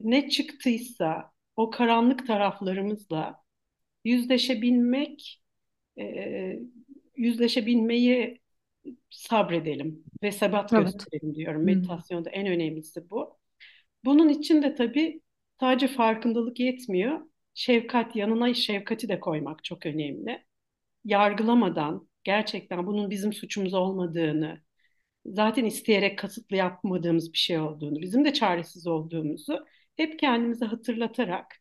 ne 0.00 0.30
çıktıysa 0.30 1.33
o 1.56 1.70
karanlık 1.70 2.26
taraflarımızla 2.26 3.44
yüzleşebilmek, 4.04 5.42
e, 5.98 6.58
yüzleşebilmeyi 7.16 8.40
sabredelim 9.10 10.04
ve 10.22 10.32
sebat 10.32 10.72
Evet. 10.72 10.84
gösterelim 10.84 11.34
diyorum. 11.34 11.60
Hı. 11.60 11.64
Meditasyonda 11.64 12.30
en 12.30 12.46
önemlisi 12.46 13.10
bu. 13.10 13.38
Bunun 14.04 14.28
için 14.28 14.62
de 14.62 14.74
tabii 14.74 15.20
sadece 15.60 15.88
farkındalık 15.88 16.60
yetmiyor. 16.60 17.20
Şefkat 17.54 18.16
yanına 18.16 18.54
şefkati 18.54 19.08
de 19.08 19.20
koymak 19.20 19.64
çok 19.64 19.86
önemli. 19.86 20.44
Yargılamadan 21.04 22.08
gerçekten 22.24 22.86
bunun 22.86 23.10
bizim 23.10 23.32
suçumuz 23.32 23.74
olmadığını, 23.74 24.60
zaten 25.26 25.64
isteyerek 25.64 26.18
kasıtlı 26.18 26.56
yapmadığımız 26.56 27.32
bir 27.32 27.38
şey 27.38 27.58
olduğunu, 27.60 28.00
bizim 28.00 28.24
de 28.24 28.32
çaresiz 28.32 28.86
olduğumuzu 28.86 29.66
hep 29.96 30.18
kendimize 30.18 30.64
hatırlatarak 30.64 31.56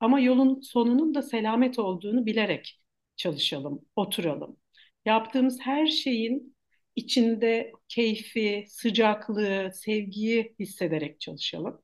ama 0.00 0.20
yolun 0.20 0.60
sonunun 0.60 1.14
da 1.14 1.22
selamet 1.22 1.78
olduğunu 1.78 2.26
bilerek 2.26 2.80
çalışalım, 3.16 3.82
oturalım. 3.96 4.56
Yaptığımız 5.06 5.58
her 5.62 5.86
şeyin 5.86 6.56
içinde 6.96 7.72
keyfi, 7.88 8.64
sıcaklığı, 8.68 9.70
sevgiyi 9.74 10.54
hissederek 10.60 11.20
çalışalım. 11.20 11.82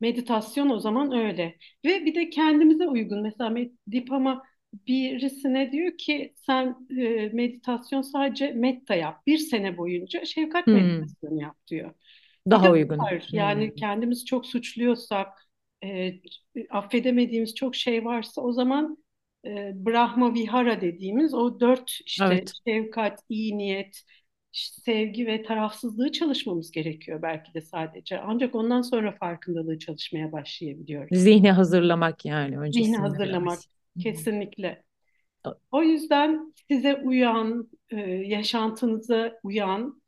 Meditasyon 0.00 0.70
o 0.70 0.78
zaman 0.80 1.12
öyle. 1.12 1.56
Ve 1.84 2.04
bir 2.06 2.14
de 2.14 2.30
kendimize 2.30 2.88
uygun. 2.88 3.22
Mesela 3.22 3.56
Dipama 3.90 4.42
birisine 4.72 5.72
diyor 5.72 5.98
ki 5.98 6.34
sen 6.36 6.76
e, 6.98 7.28
meditasyon 7.32 8.02
sadece 8.02 8.52
metta 8.52 8.94
yap. 8.94 9.26
Bir 9.26 9.38
sene 9.38 9.76
boyunca 9.78 10.24
şefkat 10.24 10.66
Hmm. 10.66 10.72
meditasyonu 10.72 11.42
yap 11.42 11.56
diyor. 11.68 11.94
Daha 12.50 12.70
uygun. 12.70 12.98
var. 13.00 13.28
Yani 13.32 13.74
Hmm. 13.74 13.74
kendimizi 13.74 14.24
çok 14.24 14.46
suçluyorsak, 14.46 15.28
e, 15.84 16.12
affedemediğimiz 16.70 17.54
çok 17.54 17.76
şey 17.76 18.04
varsa 18.04 18.40
o 18.42 18.52
zaman 18.52 18.98
e, 19.46 19.72
Brahma 19.86 20.34
Vihara 20.34 20.80
dediğimiz 20.80 21.34
o 21.34 21.60
dört 21.60 21.90
işte 22.06 22.44
Evet. 22.44 22.52
şefkat, 22.66 23.20
iyi 23.28 23.58
niyet, 23.58 24.02
sevgi 24.52 25.26
ve 25.26 25.42
tarafsızlığı 25.42 26.12
çalışmamız 26.12 26.70
gerekiyor 26.70 27.22
belki 27.22 27.54
de 27.54 27.60
sadece. 27.60 28.20
Ancak 28.20 28.54
ondan 28.54 28.82
sonra 28.82 29.12
farkındalığı 29.16 29.78
çalışmaya 29.78 30.32
başlayabiliyoruz. 30.32 31.20
Zihni 31.22 31.50
hazırlamak 31.52 32.24
yani 32.24 32.58
Zihni 32.74 32.96
öncesinde 32.98 32.98
hazırlamak 32.98 33.64
biraz. 33.64 33.68
Kesinlikle. 33.98 34.84
O- 35.44 35.58
O 35.72 35.82
yüzden 35.82 36.54
size 36.70 36.96
uyan, 36.96 37.70
e, 37.90 37.96
yaşantınıza 38.00 39.40
uyan 39.44 40.02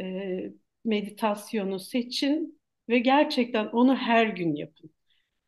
e, 0.00 0.52
meditasyonu 0.86 1.80
seçin 1.80 2.60
ve 2.88 2.98
gerçekten 2.98 3.66
onu 3.66 3.96
her 3.96 4.26
gün 4.26 4.54
yapın. 4.56 4.90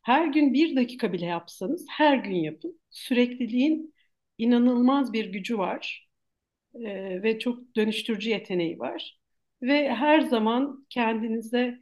Her 0.03 0.27
gün 0.27 0.55
bir 0.55 0.77
dakika 0.77 1.13
bile 1.13 1.27
yapsanız 1.27 1.87
her 1.91 2.17
gün 2.19 2.35
yapın. 2.35 2.81
Sürekliliğin 2.91 3.95
inanılmaz 4.39 5.13
bir 5.13 5.33
gücü 5.33 5.59
var 5.59 6.09
e, 6.75 7.23
ve 7.23 7.39
çok 7.39 7.77
dönüştürücü 7.77 8.31
yeteneği 8.31 8.79
var. 8.79 9.21
Ve 9.63 9.91
her 9.95 10.21
zaman 10.21 10.87
kendinize 10.91 11.81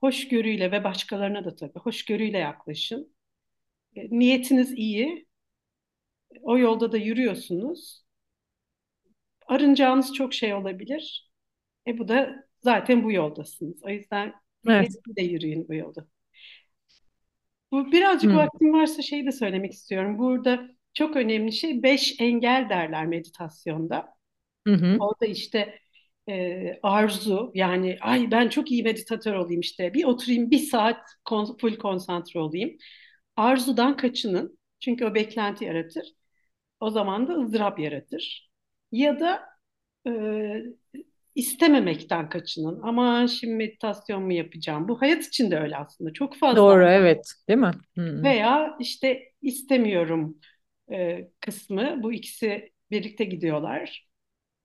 hoşgörüyle 0.00 0.72
ve 0.72 0.84
başkalarına 0.84 1.44
da 1.44 1.54
tabii 1.56 1.78
hoşgörüyle 1.78 2.38
yaklaşın. 2.38 3.14
E, 3.96 4.10
niyetiniz 4.18 4.72
iyi, 4.72 5.26
o 6.42 6.58
yolda 6.58 6.92
da 6.92 6.96
yürüyorsunuz. 6.98 8.04
Arınacağınız 9.46 10.14
çok 10.14 10.34
şey 10.34 10.54
olabilir. 10.54 11.30
E 11.86 11.98
bu 11.98 12.08
da 12.08 12.47
zaten 12.62 13.04
bu 13.04 13.12
yoldasınız. 13.12 13.82
O 13.84 13.88
yüzden 13.88 14.34
Evet. 14.66 14.92
de 15.16 15.22
yürüyün 15.22 15.68
bu 15.68 15.74
yolda. 15.74 16.06
Bu 17.72 17.92
birazcık 17.92 18.30
Hı. 18.30 18.36
vaktim 18.36 18.72
varsa 18.72 19.02
şeyi 19.02 19.26
de 19.26 19.32
söylemek 19.32 19.72
istiyorum. 19.72 20.18
Burada 20.18 20.68
çok 20.94 21.16
önemli 21.16 21.52
şey 21.52 21.82
beş 21.82 22.20
engel 22.20 22.68
derler 22.70 23.06
meditasyonda. 23.06 24.08
Hı 24.66 24.74
hı. 24.74 24.98
Orada 24.98 25.26
işte 25.26 25.78
e, 26.28 26.80
arzu 26.82 27.52
yani 27.54 27.98
ay 28.00 28.30
ben 28.30 28.48
çok 28.48 28.70
iyi 28.70 28.82
meditatör 28.82 29.34
olayım 29.34 29.60
işte 29.60 29.94
bir 29.94 30.04
oturayım 30.04 30.50
bir 30.50 30.58
saat 30.58 31.00
kon, 31.24 31.56
full 31.60 31.76
konsantre 31.76 32.40
olayım. 32.40 32.76
Arzudan 33.36 33.96
kaçının 33.96 34.58
çünkü 34.80 35.04
o 35.04 35.14
beklenti 35.14 35.64
yaratır. 35.64 36.14
O 36.80 36.90
zaman 36.90 37.28
da 37.28 37.34
ızdırap 37.34 37.78
yaratır. 37.78 38.50
Ya 38.92 39.20
da 39.20 39.42
e, 40.08 40.12
istememekten 41.38 42.28
kaçının. 42.28 42.80
Aman 42.82 43.26
şimdi 43.26 43.54
meditasyon 43.54 44.22
mu 44.22 44.32
yapacağım? 44.32 44.88
Bu 44.88 45.00
hayat 45.02 45.24
için 45.24 45.50
de 45.50 45.58
öyle 45.58 45.76
aslında. 45.76 46.12
Çok 46.12 46.36
fazla. 46.36 46.56
Doğru, 46.56 46.84
evet. 46.88 47.32
Değil 47.48 47.58
mi? 47.58 47.70
Hı. 47.94 48.22
Veya 48.22 48.76
işte 48.80 49.22
istemiyorum 49.42 50.38
e, 50.92 51.28
kısmı. 51.40 52.02
Bu 52.02 52.12
ikisi 52.12 52.72
birlikte 52.90 53.24
gidiyorlar. 53.24 54.08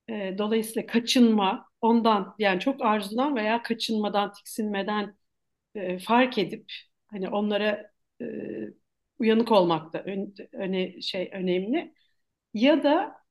E, 0.09 0.35
dolayısıyla 0.37 0.85
kaçınma, 0.85 1.65
ondan 1.81 2.35
yani 2.39 2.59
çok 2.59 2.81
arzudan 2.81 3.35
veya 3.35 3.61
kaçınmadan, 3.61 4.33
tiksinmeden 4.33 5.15
e, 5.75 5.99
fark 5.99 6.37
edip 6.37 6.71
hani 7.07 7.29
onlara 7.29 7.91
e, 8.21 8.25
uyanık 9.19 9.51
olmak 9.51 9.93
da 9.93 10.03
ön, 10.03 10.35
öne, 10.53 11.01
şey 11.01 11.29
önemli. 11.33 11.93
Ya 12.53 12.83
da 12.83 13.22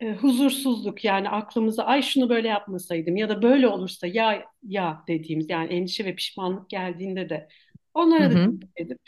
e, 0.00 0.12
huzursuzluk 0.14 1.04
yani 1.04 1.28
aklımıza 1.30 1.84
ay 1.84 2.02
şunu 2.02 2.28
böyle 2.28 2.48
yapmasaydım 2.48 3.16
ya 3.16 3.28
da 3.28 3.42
böyle 3.42 3.68
olursa 3.68 4.06
ya 4.06 4.44
ya 4.62 5.04
dediğimiz 5.08 5.50
yani 5.50 5.72
endişe 5.74 6.04
ve 6.04 6.14
pişmanlık 6.16 6.70
geldiğinde 6.70 7.28
de 7.28 7.48
onlara 7.94 8.30
da 8.32 8.34
hı. 8.34 8.52
edip 8.76 8.98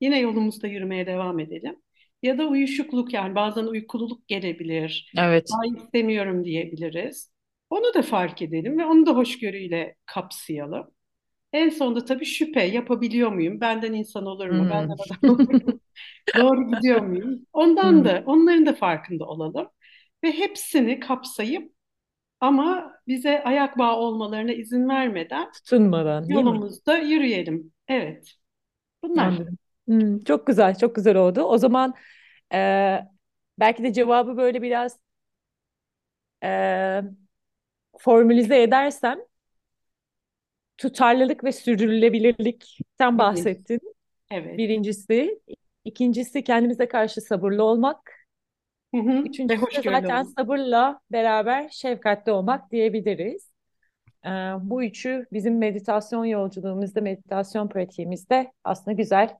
yine 0.00 0.20
yolumuzda 0.20 0.66
yürümeye 0.68 1.06
devam 1.06 1.38
edelim. 1.40 1.76
Ya 2.22 2.38
da 2.38 2.46
uyuşukluk 2.48 3.12
yani 3.14 3.34
bazen 3.34 3.64
uykululuk 3.66 4.28
gelebilir. 4.28 5.12
Evet. 5.16 5.60
Ay 5.62 5.68
istemiyorum 5.76 6.44
diyebiliriz. 6.44 7.32
Onu 7.70 7.94
da 7.94 8.02
fark 8.02 8.42
edelim 8.42 8.78
ve 8.78 8.86
onu 8.86 9.06
da 9.06 9.10
hoşgörüyle 9.16 9.96
kapsayalım. 10.06 10.90
En 11.52 11.68
sonunda 11.70 12.04
tabii 12.04 12.24
şüphe 12.26 12.62
yapabiliyor 12.64 13.32
muyum? 13.32 13.60
Benden 13.60 13.92
insan 13.92 14.26
olur 14.26 14.50
mu? 14.50 14.68
Hmm. 14.68 14.70
Benden 14.70 14.94
adam 14.94 15.18
olur 15.26 15.54
mu? 15.54 15.80
Doğru 16.36 16.68
gidiyor 16.70 17.00
muyum? 17.00 17.46
Ondan 17.52 18.04
Hmm. 18.04 18.06
da 18.06 18.22
onların 18.26 18.66
da 18.66 18.74
farkında 18.74 19.24
olalım 19.26 19.68
ve 20.24 20.32
hepsini 20.32 21.00
kapsayıp 21.00 21.72
ama 22.40 22.92
bize 23.08 23.44
ayak 23.44 23.78
bağı 23.78 23.96
olmalarına 23.96 24.52
izin 24.52 24.88
vermeden 24.88 25.50
Tutunmadan, 25.52 26.24
yolumuzda 26.28 26.98
yürüyelim. 26.98 27.72
Evet. 27.88 28.32
Bunlar. 29.02 29.28
Anladım. 29.28 29.58
Hmm, 29.88 30.20
çok 30.20 30.46
güzel, 30.46 30.78
çok 30.78 30.94
güzel 30.94 31.16
oldu. 31.16 31.42
O 31.42 31.58
zaman 31.58 31.94
e, 32.54 32.58
belki 33.58 33.82
de 33.82 33.92
cevabı 33.92 34.36
böyle 34.36 34.62
biraz 34.62 34.98
e, 36.42 37.02
formülize 37.98 38.62
edersem 38.62 39.18
tutarlılık 40.78 41.44
ve 41.44 41.52
sürdürülebilirlikten 41.52 43.18
bahsettin. 43.18 43.80
Evet. 44.30 44.58
Birincisi. 44.58 45.40
İkincisi 45.84 46.44
kendimize 46.44 46.88
karşı 46.88 47.20
sabırlı 47.20 47.62
olmak. 47.62 48.12
Hı 48.94 49.00
hı. 49.00 49.28
Ve 49.50 49.56
Üçüncüsü 49.56 49.74
de 49.74 49.82
hoşgörülü 49.82 50.08
zaten 50.08 50.22
olun. 50.22 50.38
sabırla 50.38 51.00
beraber 51.12 51.68
şefkatli 51.68 52.32
olmak 52.32 52.70
diyebiliriz. 52.72 53.50
Ee, 54.26 54.28
bu 54.62 54.84
üçü 54.84 55.26
bizim 55.32 55.58
meditasyon 55.58 56.24
yolculuğumuzda, 56.24 57.00
meditasyon 57.00 57.68
pratiğimizde 57.68 58.52
aslında 58.64 58.96
güzel 58.96 59.38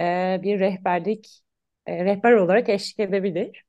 e, 0.00 0.40
bir 0.42 0.60
rehberlik, 0.60 1.42
e, 1.86 2.04
rehber 2.06 2.32
olarak 2.32 2.70
eşlik 2.70 3.00
edebilir. 3.00 3.64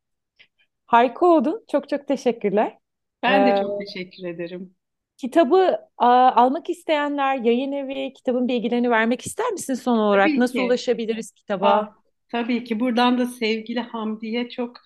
Harika 0.85 1.25
oldu. 1.25 1.63
Çok 1.71 1.89
çok 1.89 2.07
teşekkürler. 2.07 2.77
Ben 3.23 3.45
de 3.45 3.55
Ee, 3.55 3.55
çok 3.55 3.77
teşekkür 3.77 4.23
ederim. 4.27 4.75
kitabı 5.17 5.77
a, 5.97 6.07
almak 6.31 6.69
isteyenler, 6.69 7.35
yayın 7.35 7.71
evi, 7.71 8.13
kitabın 8.13 8.47
bilgilerini 8.47 8.89
vermek 8.89 9.25
ister 9.25 9.51
misin 9.51 9.73
son 9.73 9.97
olarak? 9.97 10.35
Tabii 10.35 10.37
Nasıl 10.37 10.59
ki. 10.59 10.63
ulaşabiliriz 10.63 11.31
Aa, 11.59 11.81
kitaba? 11.81 11.95
tabii 12.29 12.63
ki. 12.63 12.79
Buradan 12.79 13.17
da 13.17 13.25
sevgili 13.25 13.79
Hamdi'ye 13.79 14.49
çok 14.49 14.77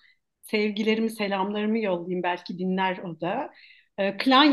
sevgilerimi, 0.42 1.10
selamlarımı 1.10 1.78
yollayayım. 1.78 2.22
Belki 2.22 2.58
dinler 2.58 2.98
o 2.98 3.20
da. 3.20 3.50
Ee, 3.98 4.16
Klan 4.16 4.44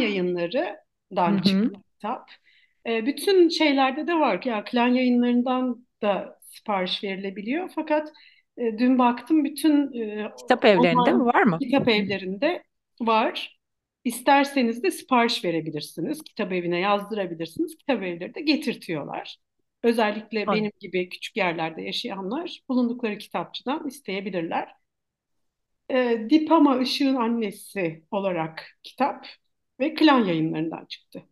Hı 1.27 1.31
Yayınları'dan 1.31 1.37
hı. 1.37 1.41
çıktı 1.41 1.75
kitap. 1.93 2.29
Ee, 2.87 3.05
bütün 3.05 3.49
şeylerde 3.49 4.07
de 4.07 4.13
var. 4.15 4.41
Ya 4.45 4.63
Klan 4.63 4.87
Yayınları'ndan 4.87 5.87
da 6.01 6.39
sipariş 6.41 7.03
verilebiliyor. 7.03 7.71
Fakat 7.75 8.09
e, 8.57 8.77
dün 8.77 8.99
baktım 8.99 9.43
bütün 9.43 9.93
e, 10.01 10.31
Kitap 10.35 10.65
evlerinde 10.65 11.11
mi 11.13 11.25
var 11.25 11.43
mı? 11.43 11.59
kitap 11.59 11.87
evlerinde 11.87 12.63
var. 13.01 13.59
İsterseniz 14.03 14.83
de 14.83 14.91
sipariş 14.91 15.45
verebilirsiniz. 15.45 16.23
Kitap 16.23 16.53
evine 16.53 16.79
yazdırabilirsiniz. 16.79 17.77
Kitap 17.77 18.03
evleri 18.03 18.35
de 18.35 18.41
getirtiyorlar. 18.41 19.37
Özellikle 19.83 20.51
An- 20.51 20.51
benim 20.51 20.71
gibi 20.79 21.09
küçük 21.09 21.37
yerlerde 21.37 21.81
yaşayanlar 21.81 22.59
bulundukları 22.69 23.17
kitapçıdan 23.17 23.87
isteyebilirler. 23.87 24.69
Ee, 25.91 26.27
Dipama 26.29 26.81
Işık'ın 26.81 27.15
annesi 27.15 28.03
olarak 28.11 28.65
kitap 28.83 29.25
ve 29.79 29.93
Klan 29.93 30.25
yayınlarından 30.25 30.85
çıktı. 30.85 31.23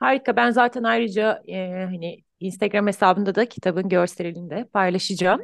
Harika. 0.00 0.36
Ben 0.36 0.50
zaten 0.50 0.82
ayrıca 0.82 1.42
e, 1.48 1.84
hani 1.84 2.18
Instagram 2.40 2.86
hesabında 2.86 3.34
da 3.34 3.48
kitabın 3.48 3.88
görselini 3.88 4.64
paylaşacağım. 4.64 5.40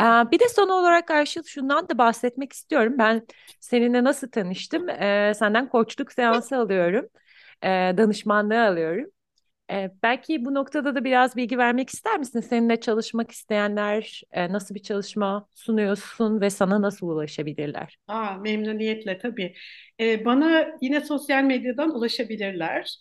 Ee, 0.00 0.02
bir 0.02 0.40
de 0.40 0.48
son 0.48 0.68
olarak 0.68 1.10
Ayşıl 1.10 1.42
şundan 1.42 1.88
da 1.88 1.98
bahsetmek 1.98 2.52
istiyorum. 2.52 2.94
Ben 2.98 3.26
seninle 3.60 4.04
nasıl 4.04 4.30
tanıştım? 4.30 4.88
Ee, 4.88 5.32
senden 5.36 5.68
koçluk 5.68 6.12
seansı 6.12 6.56
alıyorum. 6.56 7.06
Ee, 7.62 7.68
danışmanlığı 7.96 8.66
alıyorum. 8.66 9.10
Ee, 9.70 9.90
belki 10.02 10.44
bu 10.44 10.54
noktada 10.54 10.94
da 10.94 11.04
biraz 11.04 11.36
bilgi 11.36 11.58
vermek 11.58 11.90
ister 11.90 12.18
misin? 12.18 12.40
Seninle 12.40 12.80
çalışmak 12.80 13.30
isteyenler 13.30 14.22
e, 14.32 14.52
nasıl 14.52 14.74
bir 14.74 14.82
çalışma 14.82 15.48
sunuyorsun 15.54 16.40
ve 16.40 16.50
sana 16.50 16.82
nasıl 16.82 17.08
ulaşabilirler? 17.08 17.98
Aa, 18.08 18.34
memnuniyetle 18.34 19.18
tabii. 19.18 19.54
Ee, 20.00 20.24
bana 20.24 20.66
yine 20.80 21.00
sosyal 21.00 21.44
medyadan 21.44 21.94
ulaşabilirler. 21.94 22.96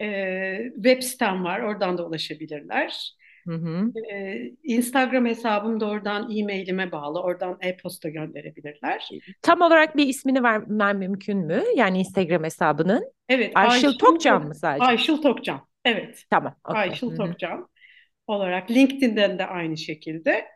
Ee, 0.00 0.58
web 0.74 1.02
sitem 1.02 1.44
var, 1.44 1.60
oradan 1.60 1.98
da 1.98 2.06
ulaşabilirler. 2.06 3.16
Hı 3.48 3.54
hı. 3.54 3.92
Ee, 4.12 4.50
Instagram 4.62 5.26
hesabım 5.26 5.80
da 5.80 5.86
oradan 5.86 6.36
e-mailime 6.36 6.92
bağlı, 6.92 7.20
oradan 7.22 7.58
e-posta 7.60 8.08
gönderebilirler. 8.08 9.08
Tam 9.42 9.60
olarak 9.60 9.96
bir 9.96 10.06
ismini 10.06 10.42
vermem 10.42 10.98
mümkün 10.98 11.38
mü? 11.38 11.62
Yani 11.76 11.98
Instagram 11.98 12.44
hesabının. 12.44 13.12
Evet, 13.28 13.52
Ayşıl 13.56 13.72
Ayşıl, 13.88 13.98
Tokcan 13.98 14.46
mı 14.46 14.54
sadece? 14.54 14.84
Ayşıl 14.84 15.22
Tokcan. 15.22 15.60
Evet, 15.84 16.24
Tamam, 16.30 16.56
okey. 16.64 16.80
Ayşıl. 16.80 17.16
Tokcan 17.16 17.68
olarak. 18.26 18.70
LinkedIn'den 18.70 19.38
de 19.38 19.46
aynı 19.46 19.76
şekilde. 19.76 20.46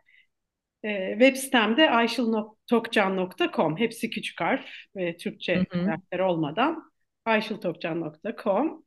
Ee, 0.85 1.11
web 1.19 1.37
sitemde 1.37 1.91
ayşıltokcan.com. 1.91 3.77
Hepsi 3.79 4.11
küçük 4.11 4.41
harf 4.41 4.67
ve 4.97 5.17
Türkçe 5.17 5.65
karakter 5.85 6.19
olmadan 6.19 6.93
ayşıltokcan.com. 7.25 8.85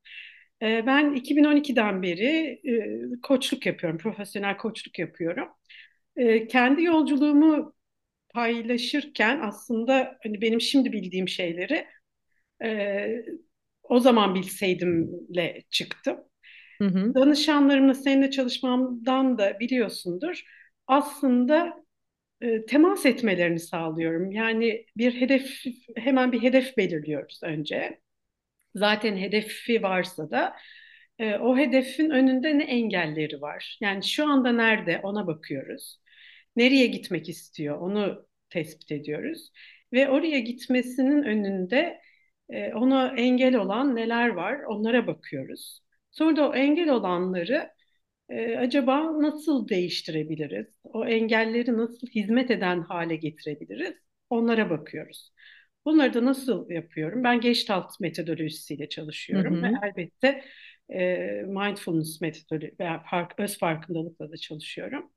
Ee, 0.61 0.83
ben 0.85 1.13
2012'den 1.13 2.03
beri 2.03 2.61
e, 2.69 3.21
koçluk 3.23 3.65
yapıyorum, 3.65 3.97
profesyonel 3.97 4.57
koçluk 4.57 4.99
yapıyorum. 4.99 5.49
Ee, 6.17 6.47
kendi 6.47 6.83
yolculuğumu 6.83 7.73
paylaşırken 8.29 9.39
aslında 9.43 10.17
hani 10.23 10.41
benim 10.41 10.61
şimdi 10.61 10.91
bildiğim 10.91 11.27
şeyleri 11.29 11.87
e, 12.63 13.07
o 13.83 13.99
zaman 13.99 14.35
bilseydimle 14.35 15.63
çıktım. 15.69 16.17
Hı. 16.81 17.13
Danışanlarımla 17.15 17.93
seninle 17.93 18.31
çalışmamdan 18.31 19.37
da 19.37 19.59
biliyorsundur. 19.59 20.43
Aslında 20.87 21.73
e, 22.41 22.65
temas 22.65 23.05
etmelerini 23.05 23.59
sağlıyorum. 23.59 24.31
Yani 24.31 24.85
bir 24.97 25.21
hedef, 25.21 25.63
hemen 25.97 26.31
bir 26.31 26.41
hedef 26.43 26.77
belirliyoruz 26.77 27.39
önce. 27.43 28.01
Zaten 28.75 29.17
hedefi 29.17 29.83
varsa 29.83 30.31
da 30.31 30.55
e, 31.19 31.35
o 31.35 31.57
hedefin 31.57 32.09
önünde 32.09 32.57
ne 32.57 32.63
engelleri 32.63 33.41
var? 33.41 33.77
Yani 33.81 34.03
şu 34.03 34.27
anda 34.29 34.51
nerede 34.51 34.99
ona 35.03 35.27
bakıyoruz. 35.27 35.99
Nereye 36.55 36.87
gitmek 36.87 37.29
istiyor 37.29 37.77
onu 37.79 38.25
tespit 38.49 38.91
ediyoruz. 38.91 39.51
Ve 39.93 40.09
oraya 40.09 40.39
gitmesinin 40.39 41.23
önünde 41.23 42.01
e, 42.49 42.73
ona 42.73 43.15
engel 43.17 43.55
olan 43.55 43.95
neler 43.95 44.29
var 44.29 44.59
onlara 44.63 45.07
bakıyoruz. 45.07 45.81
Sonra 46.19 46.37
da 46.37 46.49
o 46.49 46.55
engel 46.55 46.89
olanları 46.89 47.71
e, 48.29 48.57
acaba 48.57 49.21
nasıl 49.23 49.69
değiştirebiliriz? 49.69 50.67
O 50.83 51.05
engelleri 51.07 51.77
nasıl 51.77 52.07
hizmet 52.07 52.51
eden 52.51 52.81
hale 52.81 53.15
getirebiliriz? 53.15 53.95
onlara 54.31 54.69
bakıyoruz. 54.69 55.33
Bunları 55.85 56.13
da 56.13 56.25
nasıl 56.25 56.69
yapıyorum? 56.69 57.23
Ben 57.23 57.41
Gestalt 57.41 57.99
metodolojisiyle 57.99 58.89
Hı 59.33 59.37
çalışıyorum 59.39 59.61
ve 59.63 59.67
hı. 59.67 59.81
elbette 59.83 60.45
e, 60.93 61.17
mindfulness 61.47 62.21
metodoloji 62.21 62.75
veya 62.79 63.03
fark, 63.11 63.39
öz 63.39 63.59
farkındalıkla 63.59 64.31
da 64.31 64.37
çalışıyorum. 64.37 65.11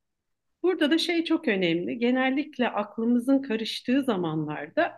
Burada 0.62 0.90
da 0.90 0.98
şey 0.98 1.24
çok 1.24 1.48
önemli. 1.48 1.98
Genellikle 1.98 2.68
aklımızın 2.68 3.42
karıştığı 3.42 4.03
zamanlarda 4.05 4.92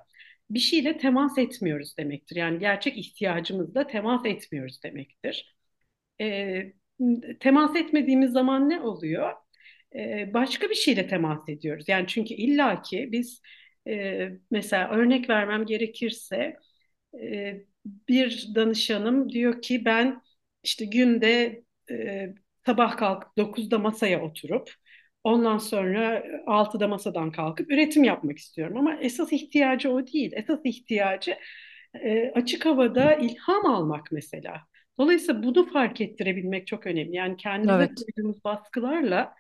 bir 0.51 0.59
şeyle 0.59 0.99
temas 0.99 1.39
etmiyoruz 1.39 1.97
demektir. 1.99 2.37
Yani 2.37 2.59
gerçek 2.59 2.99
ihtiyacımızla 2.99 3.87
temas 3.87 4.27
etmiyoruz 4.27 4.83
demektir. 4.85 5.54
E, 6.21 6.73
temas 7.41 7.77
etmediğimiz 7.77 8.33
zaman 8.33 8.71
ne 8.71 8.81
oluyor? 8.81 9.33
E, 9.97 10.35
başka 10.35 10.71
bir 10.71 10.75
şeyle 10.75 11.09
temas 11.09 11.49
ediyoruz. 11.49 11.85
Yani 11.89 12.07
çünkü 12.09 12.35
illaki 12.35 13.13
biz 13.13 13.43
e, 13.89 14.29
mesela 14.51 14.91
örnek 14.91 15.31
vermem 15.31 15.67
gerekirse 15.67 16.57
e, 17.23 17.55
bir 18.09 18.49
danışanım 18.55 19.31
diyor 19.31 19.63
ki 19.63 19.85
ben 19.85 20.23
işte 20.63 20.85
günde 20.85 21.63
e, 21.91 22.29
sabah 22.67 22.97
kalkıp 22.97 23.37
dokuzda 23.39 23.79
masaya 23.79 24.23
oturup 24.23 24.71
ondan 25.25 25.59
sonra 25.59 26.25
altıda 26.47 26.89
masadan 26.89 27.33
kalkıp 27.33 27.71
üretim 27.73 28.05
yapmak 28.05 28.39
istiyorum. 28.39 28.77
Ama 28.77 28.97
esas 29.01 29.33
ihtiyacı 29.33 29.91
o 29.93 30.07
değil. 30.07 30.33
Esas 30.37 30.61
ihtiyacı 30.65 31.37
e, 31.95 32.31
açık 32.35 32.67
havada 32.67 33.15
ilham 33.15 33.67
almak 33.67 34.13
mesela. 34.13 34.63
Dolayısıyla 34.99 35.43
bunu 35.43 35.67
fark 35.73 36.01
ettirebilmek 36.01 36.67
çok 36.67 36.87
önemli. 36.87 37.17
Yani 37.17 37.37
kendimize 37.37 37.89
Evet. 37.89 37.91
koyduğumuz 37.95 38.45
baskılarla 38.45 39.35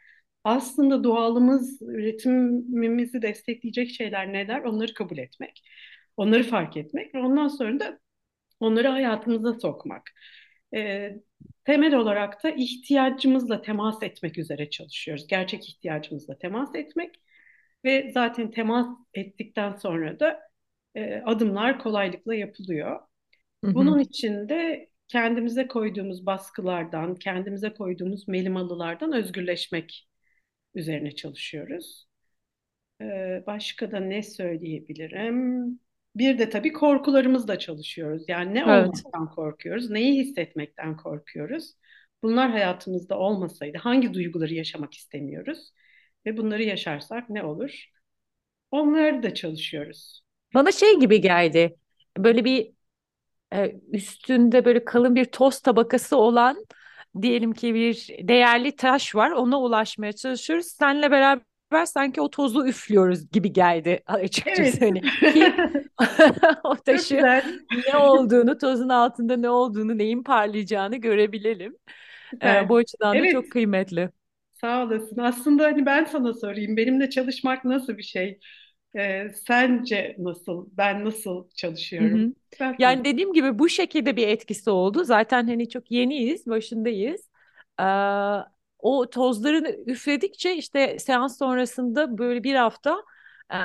aslında 0.44 1.04
doğalımız, 1.04 1.82
üretimimizi 1.82 3.22
destekleyecek 3.22 3.90
şeyler 3.90 4.32
neler 4.32 4.60
onları 4.62 4.94
kabul 4.94 5.18
etmek. 5.18 5.62
Onları 6.16 6.42
fark 6.42 6.76
etmek 6.76 7.14
ve 7.14 7.18
ondan 7.18 7.48
sonra 7.48 7.80
da 7.80 7.98
onları 8.60 8.88
hayatımıza 8.88 9.54
sokmak. 9.60 10.02
Ee, 10.74 11.16
temel 11.64 11.94
olarak 11.94 12.44
da 12.44 12.50
ihtiyacımızla 12.50 13.62
temas 13.62 14.02
etmek 14.02 14.38
üzere 14.38 14.70
çalışıyoruz. 14.70 15.26
Gerçek 15.26 15.68
ihtiyacımızla 15.68 16.38
temas 16.38 16.74
etmek 16.74 17.14
ve 17.84 18.10
zaten 18.14 18.50
temas 18.50 18.86
ettikten 19.14 19.72
sonra 19.76 20.20
da 20.20 20.40
e, 20.94 21.16
adımlar 21.16 21.78
kolaylıkla 21.78 22.34
yapılıyor. 22.34 23.00
Hı 23.64 23.70
hı. 23.70 23.74
Bunun 23.74 23.98
için 23.98 24.48
de 24.48 24.90
kendimize 25.08 25.68
koyduğumuz 25.68 26.26
baskılardan, 26.26 27.14
kendimize 27.14 27.74
koyduğumuz 27.74 28.28
melimalılardan 28.28 29.12
özgürleşmek 29.12 30.08
üzerine 30.74 31.14
çalışıyoruz. 31.14 32.06
Ee, 33.00 33.42
başka 33.46 33.92
da 33.92 34.00
ne 34.00 34.22
söyleyebilirim? 34.22 35.80
Bir 36.16 36.38
de 36.38 36.50
tabii 36.50 36.72
korkularımızla 36.72 37.58
çalışıyoruz. 37.58 38.24
Yani 38.28 38.54
ne 38.54 38.66
Evet. 38.66 39.04
olmaktan 39.04 39.30
korkuyoruz, 39.30 39.90
neyi 39.90 40.20
hissetmekten 40.24 40.96
korkuyoruz. 40.96 41.74
Bunlar 42.22 42.50
hayatımızda 42.50 43.18
olmasaydı 43.18 43.78
hangi 43.78 44.14
duyguları 44.14 44.54
yaşamak 44.54 44.94
istemiyoruz? 44.94 45.72
Ve 46.26 46.36
bunları 46.36 46.62
yaşarsak 46.62 47.30
ne 47.30 47.44
olur? 47.44 47.84
Onları 48.70 49.22
da 49.22 49.34
çalışıyoruz. 49.34 50.22
Bana 50.54 50.72
şey 50.72 51.00
gibi 51.00 51.20
geldi. 51.20 51.76
Böyle 52.18 52.44
bir 52.44 52.73
e, 53.52 53.76
üstünde 53.92 54.64
böyle 54.64 54.84
kalın 54.84 55.14
bir 55.14 55.24
toz 55.24 55.60
tabakası 55.60 56.16
olan 56.16 56.66
diyelim 57.22 57.52
ki 57.52 57.74
bir 57.74 58.08
değerli 58.22 58.76
taş 58.76 59.14
var. 59.14 59.30
Ona 59.30 59.60
ulaşmaya 59.60 60.12
çalışıyoruz. 60.12 60.66
Seninle 60.66 61.10
beraber 61.10 61.84
sanki 61.86 62.20
o 62.20 62.30
tozu 62.30 62.66
üflüyoruz 62.66 63.30
gibi 63.30 63.52
geldi 63.52 64.02
açıkçası. 64.06 64.78
Evet. 64.78 64.84
Hani 64.84 65.02
o 66.64 66.76
taşı 66.76 67.26
ne 67.70 67.96
olduğunu, 67.98 68.58
tozun 68.58 68.88
altında 68.88 69.36
ne 69.36 69.50
olduğunu, 69.50 69.98
neyin 69.98 70.22
parlayacağını 70.22 70.96
görebilelim. 70.96 71.76
E, 72.44 72.48
Süper. 72.48 72.68
bu 72.68 72.76
açıdan 72.76 73.20
da 73.20 73.26
Evet, 73.26 73.28
çok 73.28 73.50
kıymetli. 73.52 74.10
sağ 74.52 74.84
olasın. 74.84 75.16
Aslında 75.18 75.64
hani 75.64 75.86
ben 75.86 76.04
sana 76.04 76.34
sorayım. 76.34 76.76
Benimle 76.76 77.10
çalışmak 77.10 77.64
nasıl 77.64 77.98
bir 77.98 78.02
şey? 78.02 78.40
Ee, 78.96 79.28
sence 79.46 80.16
nasıl? 80.18 80.68
Ben 80.72 81.04
nasıl 81.04 81.50
Hı 82.00 82.04
çalışıyorum? 82.04 82.28
hı. 82.28 82.34
Ben 82.60 82.80
konuş. 82.80 82.98
Yani 82.98 83.04
dediğim 83.04 83.32
gibi 83.32 83.58
bu 83.58 83.68
şekilde 83.68 84.16
bir 84.16 84.28
etkisi 84.28 84.70
oldu. 84.70 85.04
Zaten 85.04 85.46
hani 85.46 85.68
çok 85.68 85.90
yeniyiz, 85.90 86.46
başındayız. 86.46 87.30
Ee, 87.80 87.84
o 88.78 89.10
tozlarını 89.10 89.68
üfledikçe 89.86 90.56
işte 90.56 90.98
seans 90.98 91.38
sonrasında 91.38 92.18
böyle 92.18 92.44
bir 92.44 92.54
hafta 92.54 93.02
e, 93.52 93.56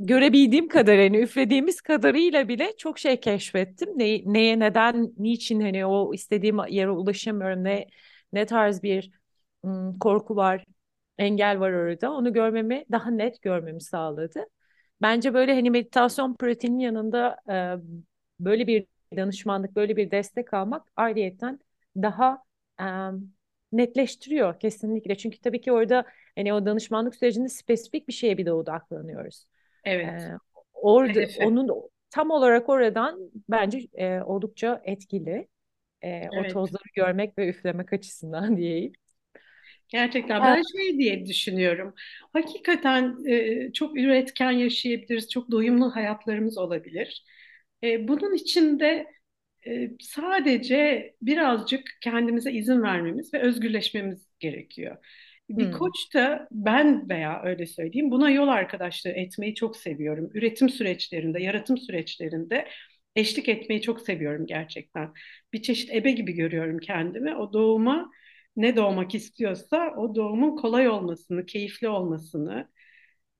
görebildiğim 0.00 0.68
kadar 0.68 0.98
hani 0.98 1.18
üflediğimiz 1.18 1.80
kadarıyla 1.80 2.48
bile 2.48 2.76
çok 2.76 2.98
şey 2.98 3.20
keşfettim. 3.20 3.88
Ne, 3.98 4.22
neye, 4.32 4.58
neden, 4.58 5.12
niçin 5.18 5.60
hani 5.60 5.86
o 5.86 6.14
istediğim 6.14 6.58
yere 6.68 6.90
ulaşamıyorum, 6.90 7.64
ne 7.64 7.86
ne 8.32 8.46
tarz 8.46 8.82
bir 8.82 9.10
korku 10.00 10.36
var, 10.36 10.64
engel 11.18 11.60
var 11.60 11.72
orada. 11.72 12.12
Onu 12.12 12.32
görmemi, 12.32 12.84
daha 12.92 13.10
net 13.10 13.42
görmemi 13.42 13.80
sağladı. 13.80 14.46
Bence 15.02 15.34
böyle 15.34 15.54
hani 15.54 15.70
meditasyon 15.70 16.34
pratiğinin 16.36 16.78
yanında 16.78 17.36
e, 17.50 17.54
böyle 18.40 18.66
bir 18.66 18.86
danışmanlık, 19.16 19.76
böyle 19.76 19.96
bir 19.96 20.10
destek 20.10 20.54
almak 20.54 20.88
ayrıyeten 20.96 21.60
daha 21.96 22.42
e, 22.80 22.84
netleştiriyor 23.72 24.60
kesinlikle. 24.60 25.16
Çünkü 25.16 25.40
tabii 25.40 25.60
ki 25.60 25.72
orada 25.72 26.04
hani 26.36 26.54
o 26.54 26.66
danışmanlık 26.66 27.14
sürecinde 27.14 27.48
spesifik 27.48 28.08
bir 28.08 28.12
şeye 28.12 28.38
bir 28.38 28.46
de 28.46 28.52
odaklanıyoruz. 28.52 29.46
Evet. 29.84 30.22
E, 30.22 30.38
orada 30.74 31.20
Hedefe. 31.20 31.34
onun 31.36 31.70
tam 32.10 32.30
olarak 32.30 32.68
oradan 32.68 33.30
bence 33.48 33.88
e, 33.94 34.20
oldukça 34.22 34.80
etkili. 34.84 35.48
E, 36.02 36.30
o 36.30 36.46
Evet. 36.46 36.46
tozları 36.46 36.84
görmek 36.96 37.38
ve 37.38 37.48
üflemek 37.48 37.92
açısından 37.92 38.56
diyeyim. 38.58 38.92
Gerçekten 39.94 40.42
ben 40.42 40.62
şey 40.76 40.98
diye 40.98 41.26
düşünüyorum. 41.26 41.94
Hakikaten 42.32 43.16
e, 43.26 43.72
çok 43.72 43.98
üretken 43.98 44.50
yaşayabiliriz, 44.50 45.30
çok 45.30 45.50
doyumlu 45.50 45.96
hayatlarımız 45.96 46.58
olabilir. 46.58 47.24
E, 47.84 48.08
bunun 48.08 48.34
için 48.34 48.80
de 48.80 49.06
e, 49.66 49.90
sadece 50.00 51.12
birazcık 51.22 51.90
kendimize 52.00 52.52
izin 52.52 52.82
vermemiz 52.82 53.34
ve 53.34 53.40
özgürleşmemiz 53.40 54.26
gerekiyor. 54.40 54.96
Bir 55.50 55.64
hmm, 55.64 55.72
koç 55.72 56.14
da 56.14 56.48
ben 56.50 57.08
veya 57.08 57.42
öyle 57.44 57.66
söyleyeyim 57.66 58.10
buna 58.10 58.30
yol 58.30 58.48
arkadaşlığı 58.48 59.10
etmeyi 59.10 59.54
çok 59.54 59.76
seviyorum. 59.76 60.30
Üretim 60.34 60.68
süreçlerinde, 60.68 61.42
yaratım 61.42 61.78
süreçlerinde 61.78 62.68
eşlik 63.16 63.48
etmeyi 63.48 63.82
çok 63.82 64.00
seviyorum 64.00 64.46
gerçekten. 64.46 65.12
Bir 65.52 65.62
çeşit 65.62 65.94
ebe 65.94 66.10
gibi 66.10 66.32
görüyorum 66.32 66.78
kendimi. 66.78 67.36
O 67.36 67.52
doğuma 67.52 68.10
ne 68.56 68.76
doğmak 68.76 69.14
istiyorsa 69.14 69.94
o 69.96 70.14
doğumun 70.14 70.56
kolay 70.56 70.88
olmasını, 70.88 71.46
keyifli 71.46 71.88
olmasını 71.88 72.68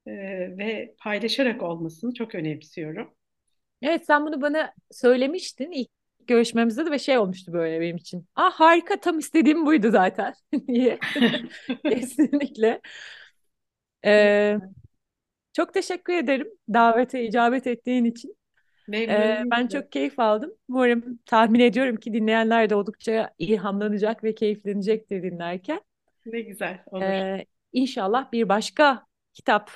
e, 0.06 0.12
ve 0.58 0.94
paylaşarak 0.98 1.62
olmasını 1.62 2.14
çok 2.14 2.34
önemsiyorum. 2.34 3.14
Evet 3.82 4.06
sen 4.06 4.26
bunu 4.26 4.42
bana 4.42 4.72
söylemiştin 4.92 5.70
ilk 5.72 5.88
görüşmemizde 6.26 6.86
de 6.86 6.90
ve 6.90 6.98
şey 6.98 7.18
olmuştu 7.18 7.52
böyle 7.52 7.80
benim 7.80 7.96
için. 7.96 8.26
Ah 8.36 8.52
harika 8.52 9.00
tam 9.00 9.18
istediğim 9.18 9.66
buydu 9.66 9.90
zaten 9.90 10.34
diye. 10.68 11.00
Kesinlikle. 11.88 12.80
Ee, 14.04 14.58
çok 15.52 15.74
teşekkür 15.74 16.12
ederim 16.12 16.48
davete 16.74 17.24
icabet 17.26 17.66
ettiğin 17.66 18.04
için. 18.04 18.36
Ee, 19.08 19.44
ben 19.50 19.68
çok 19.68 19.92
keyif 19.92 20.18
aldım. 20.18 20.50
Umarım 20.68 21.18
tahmin 21.26 21.60
ediyorum 21.60 21.96
ki 21.96 22.12
dinleyenler 22.14 22.70
de 22.70 22.74
oldukça 22.74 23.34
ilhamlanacak 23.38 24.24
ve 24.24 24.34
keyiflenecektir 24.34 25.22
dinlerken. 25.22 25.80
Ne 26.26 26.40
güzel 26.40 26.84
olur. 26.86 27.16
Ee, 27.18 27.44
İnşallah 27.72 28.32
bir 28.32 28.48
başka 28.48 29.06
kitap 29.34 29.70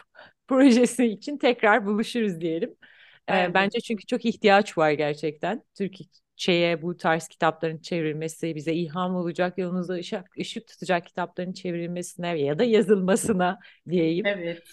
projesi 0.48 1.04
için 1.06 1.38
tekrar 1.38 1.86
buluşuruz 1.86 2.40
diyelim. 2.40 2.76
Ee, 3.30 3.50
bence 3.54 3.80
çünkü 3.80 4.06
çok 4.06 4.24
ihtiyaç 4.24 4.78
var 4.78 4.90
gerçekten. 4.90 5.62
Türkçe'ye 5.74 6.82
bu 6.82 6.96
tarz 6.96 7.28
kitapların 7.28 7.78
çevrilmesi, 7.78 8.54
bize 8.54 8.74
ilham 8.74 9.16
olacak, 9.16 9.58
yolunuzda 9.58 9.94
ışık, 9.94 10.38
ışık 10.38 10.66
tutacak 10.68 11.06
kitapların 11.06 11.52
çevrilmesine 11.52 12.38
ya 12.40 12.58
da 12.58 12.64
yazılmasına 12.64 13.58
diyeyim. 13.90 14.32
Evet. 14.34 14.64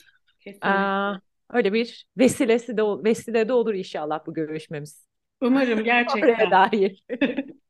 Aa, 0.62 1.20
Kesinlikle. 1.20 1.22
Öyle 1.50 1.74
bir 1.74 2.08
vesilesi 2.18 2.78
de 2.78 2.84
vesile 2.84 3.48
de 3.48 3.54
olur 3.54 3.74
inşallah 3.74 4.26
bu 4.26 4.34
görüşmemiz. 4.34 5.06
Umarım 5.41 5.84
gerçekten. 5.84 6.48
dair. 6.52 7.04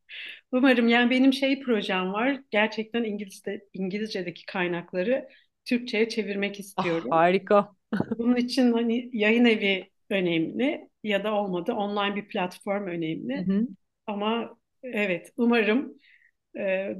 Umarım 0.51 0.87
yani 0.87 1.09
benim 1.09 1.33
şey 1.33 1.59
projem 1.61 2.13
var. 2.13 2.41
Gerçekten 2.51 3.03
İngilizce, 3.03 3.61
İngilizce'deki 3.73 4.45
kaynakları 4.45 5.29
Türkçe'ye 5.65 6.09
çevirmek 6.09 6.59
Ah 6.77 6.89
istiyorum. 6.89 7.09
harika. 7.09 7.75
Bunun 8.17 8.35
için 8.35 8.73
hani 8.73 9.09
yayın 9.13 9.45
evi 9.45 9.91
önemli 10.09 10.89
ya 11.03 11.23
da 11.23 11.33
olmadı 11.35 11.73
online 11.73 12.15
bir 12.15 12.27
platform 12.27 12.87
Hı 13.35 13.39
önemli. 13.39 13.49
hı. 13.51 13.67
Ama 14.07 14.57
evet 14.83 15.33
umarım 15.37 15.97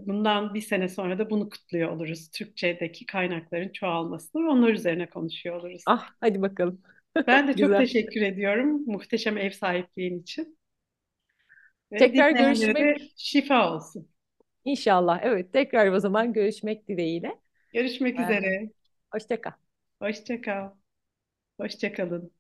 bundan 0.08 0.54
bir 0.54 0.62
sene 0.62 0.90
sonra 0.90 1.20
da 1.20 1.30
bunu 1.30 1.50
kutluyor 1.50 1.90
oluruz. 1.92 2.32
Türkçedeki 2.32 3.06
kaynakların 3.06 3.70
çoğalmasını 3.70 4.50
onlar 4.52 4.70
üzerine 4.70 5.10
konuşuyor 5.10 5.56
oluruz. 5.56 5.86
Ah 5.86 6.16
hadi 6.22 6.42
bakalım. 6.42 6.82
Ben 7.28 7.48
de 7.48 7.56
çok 7.56 7.78
Güzel. 7.78 7.78
teşekkür 7.78 8.22
ediyorum 8.22 8.84
muhteşem 8.88 9.38
ev 9.38 9.52
sahipliğin 9.52 10.20
için. 10.22 10.58
Ve 11.92 12.06
Tekrar 12.06 12.32
görüşmek 12.32 12.92
şifa 13.18 13.74
olsun. 13.76 14.10
inşallah. 14.66 15.20
Evet, 15.24 15.54
tekrar 15.54 15.88
o 15.92 16.00
zaman 16.00 16.34
görüşmek 16.34 16.88
dileğiyle. 16.88 17.40
Görüşmek 17.74 18.20
Ee, 18.20 18.20
üzere. 18.20 18.70
hoşça 19.14 19.42
kal. 19.42 19.52
Hoşça 20.00 20.42
kal. 20.42 20.72
Hoşça 21.60 21.94
kalın. 21.94 22.34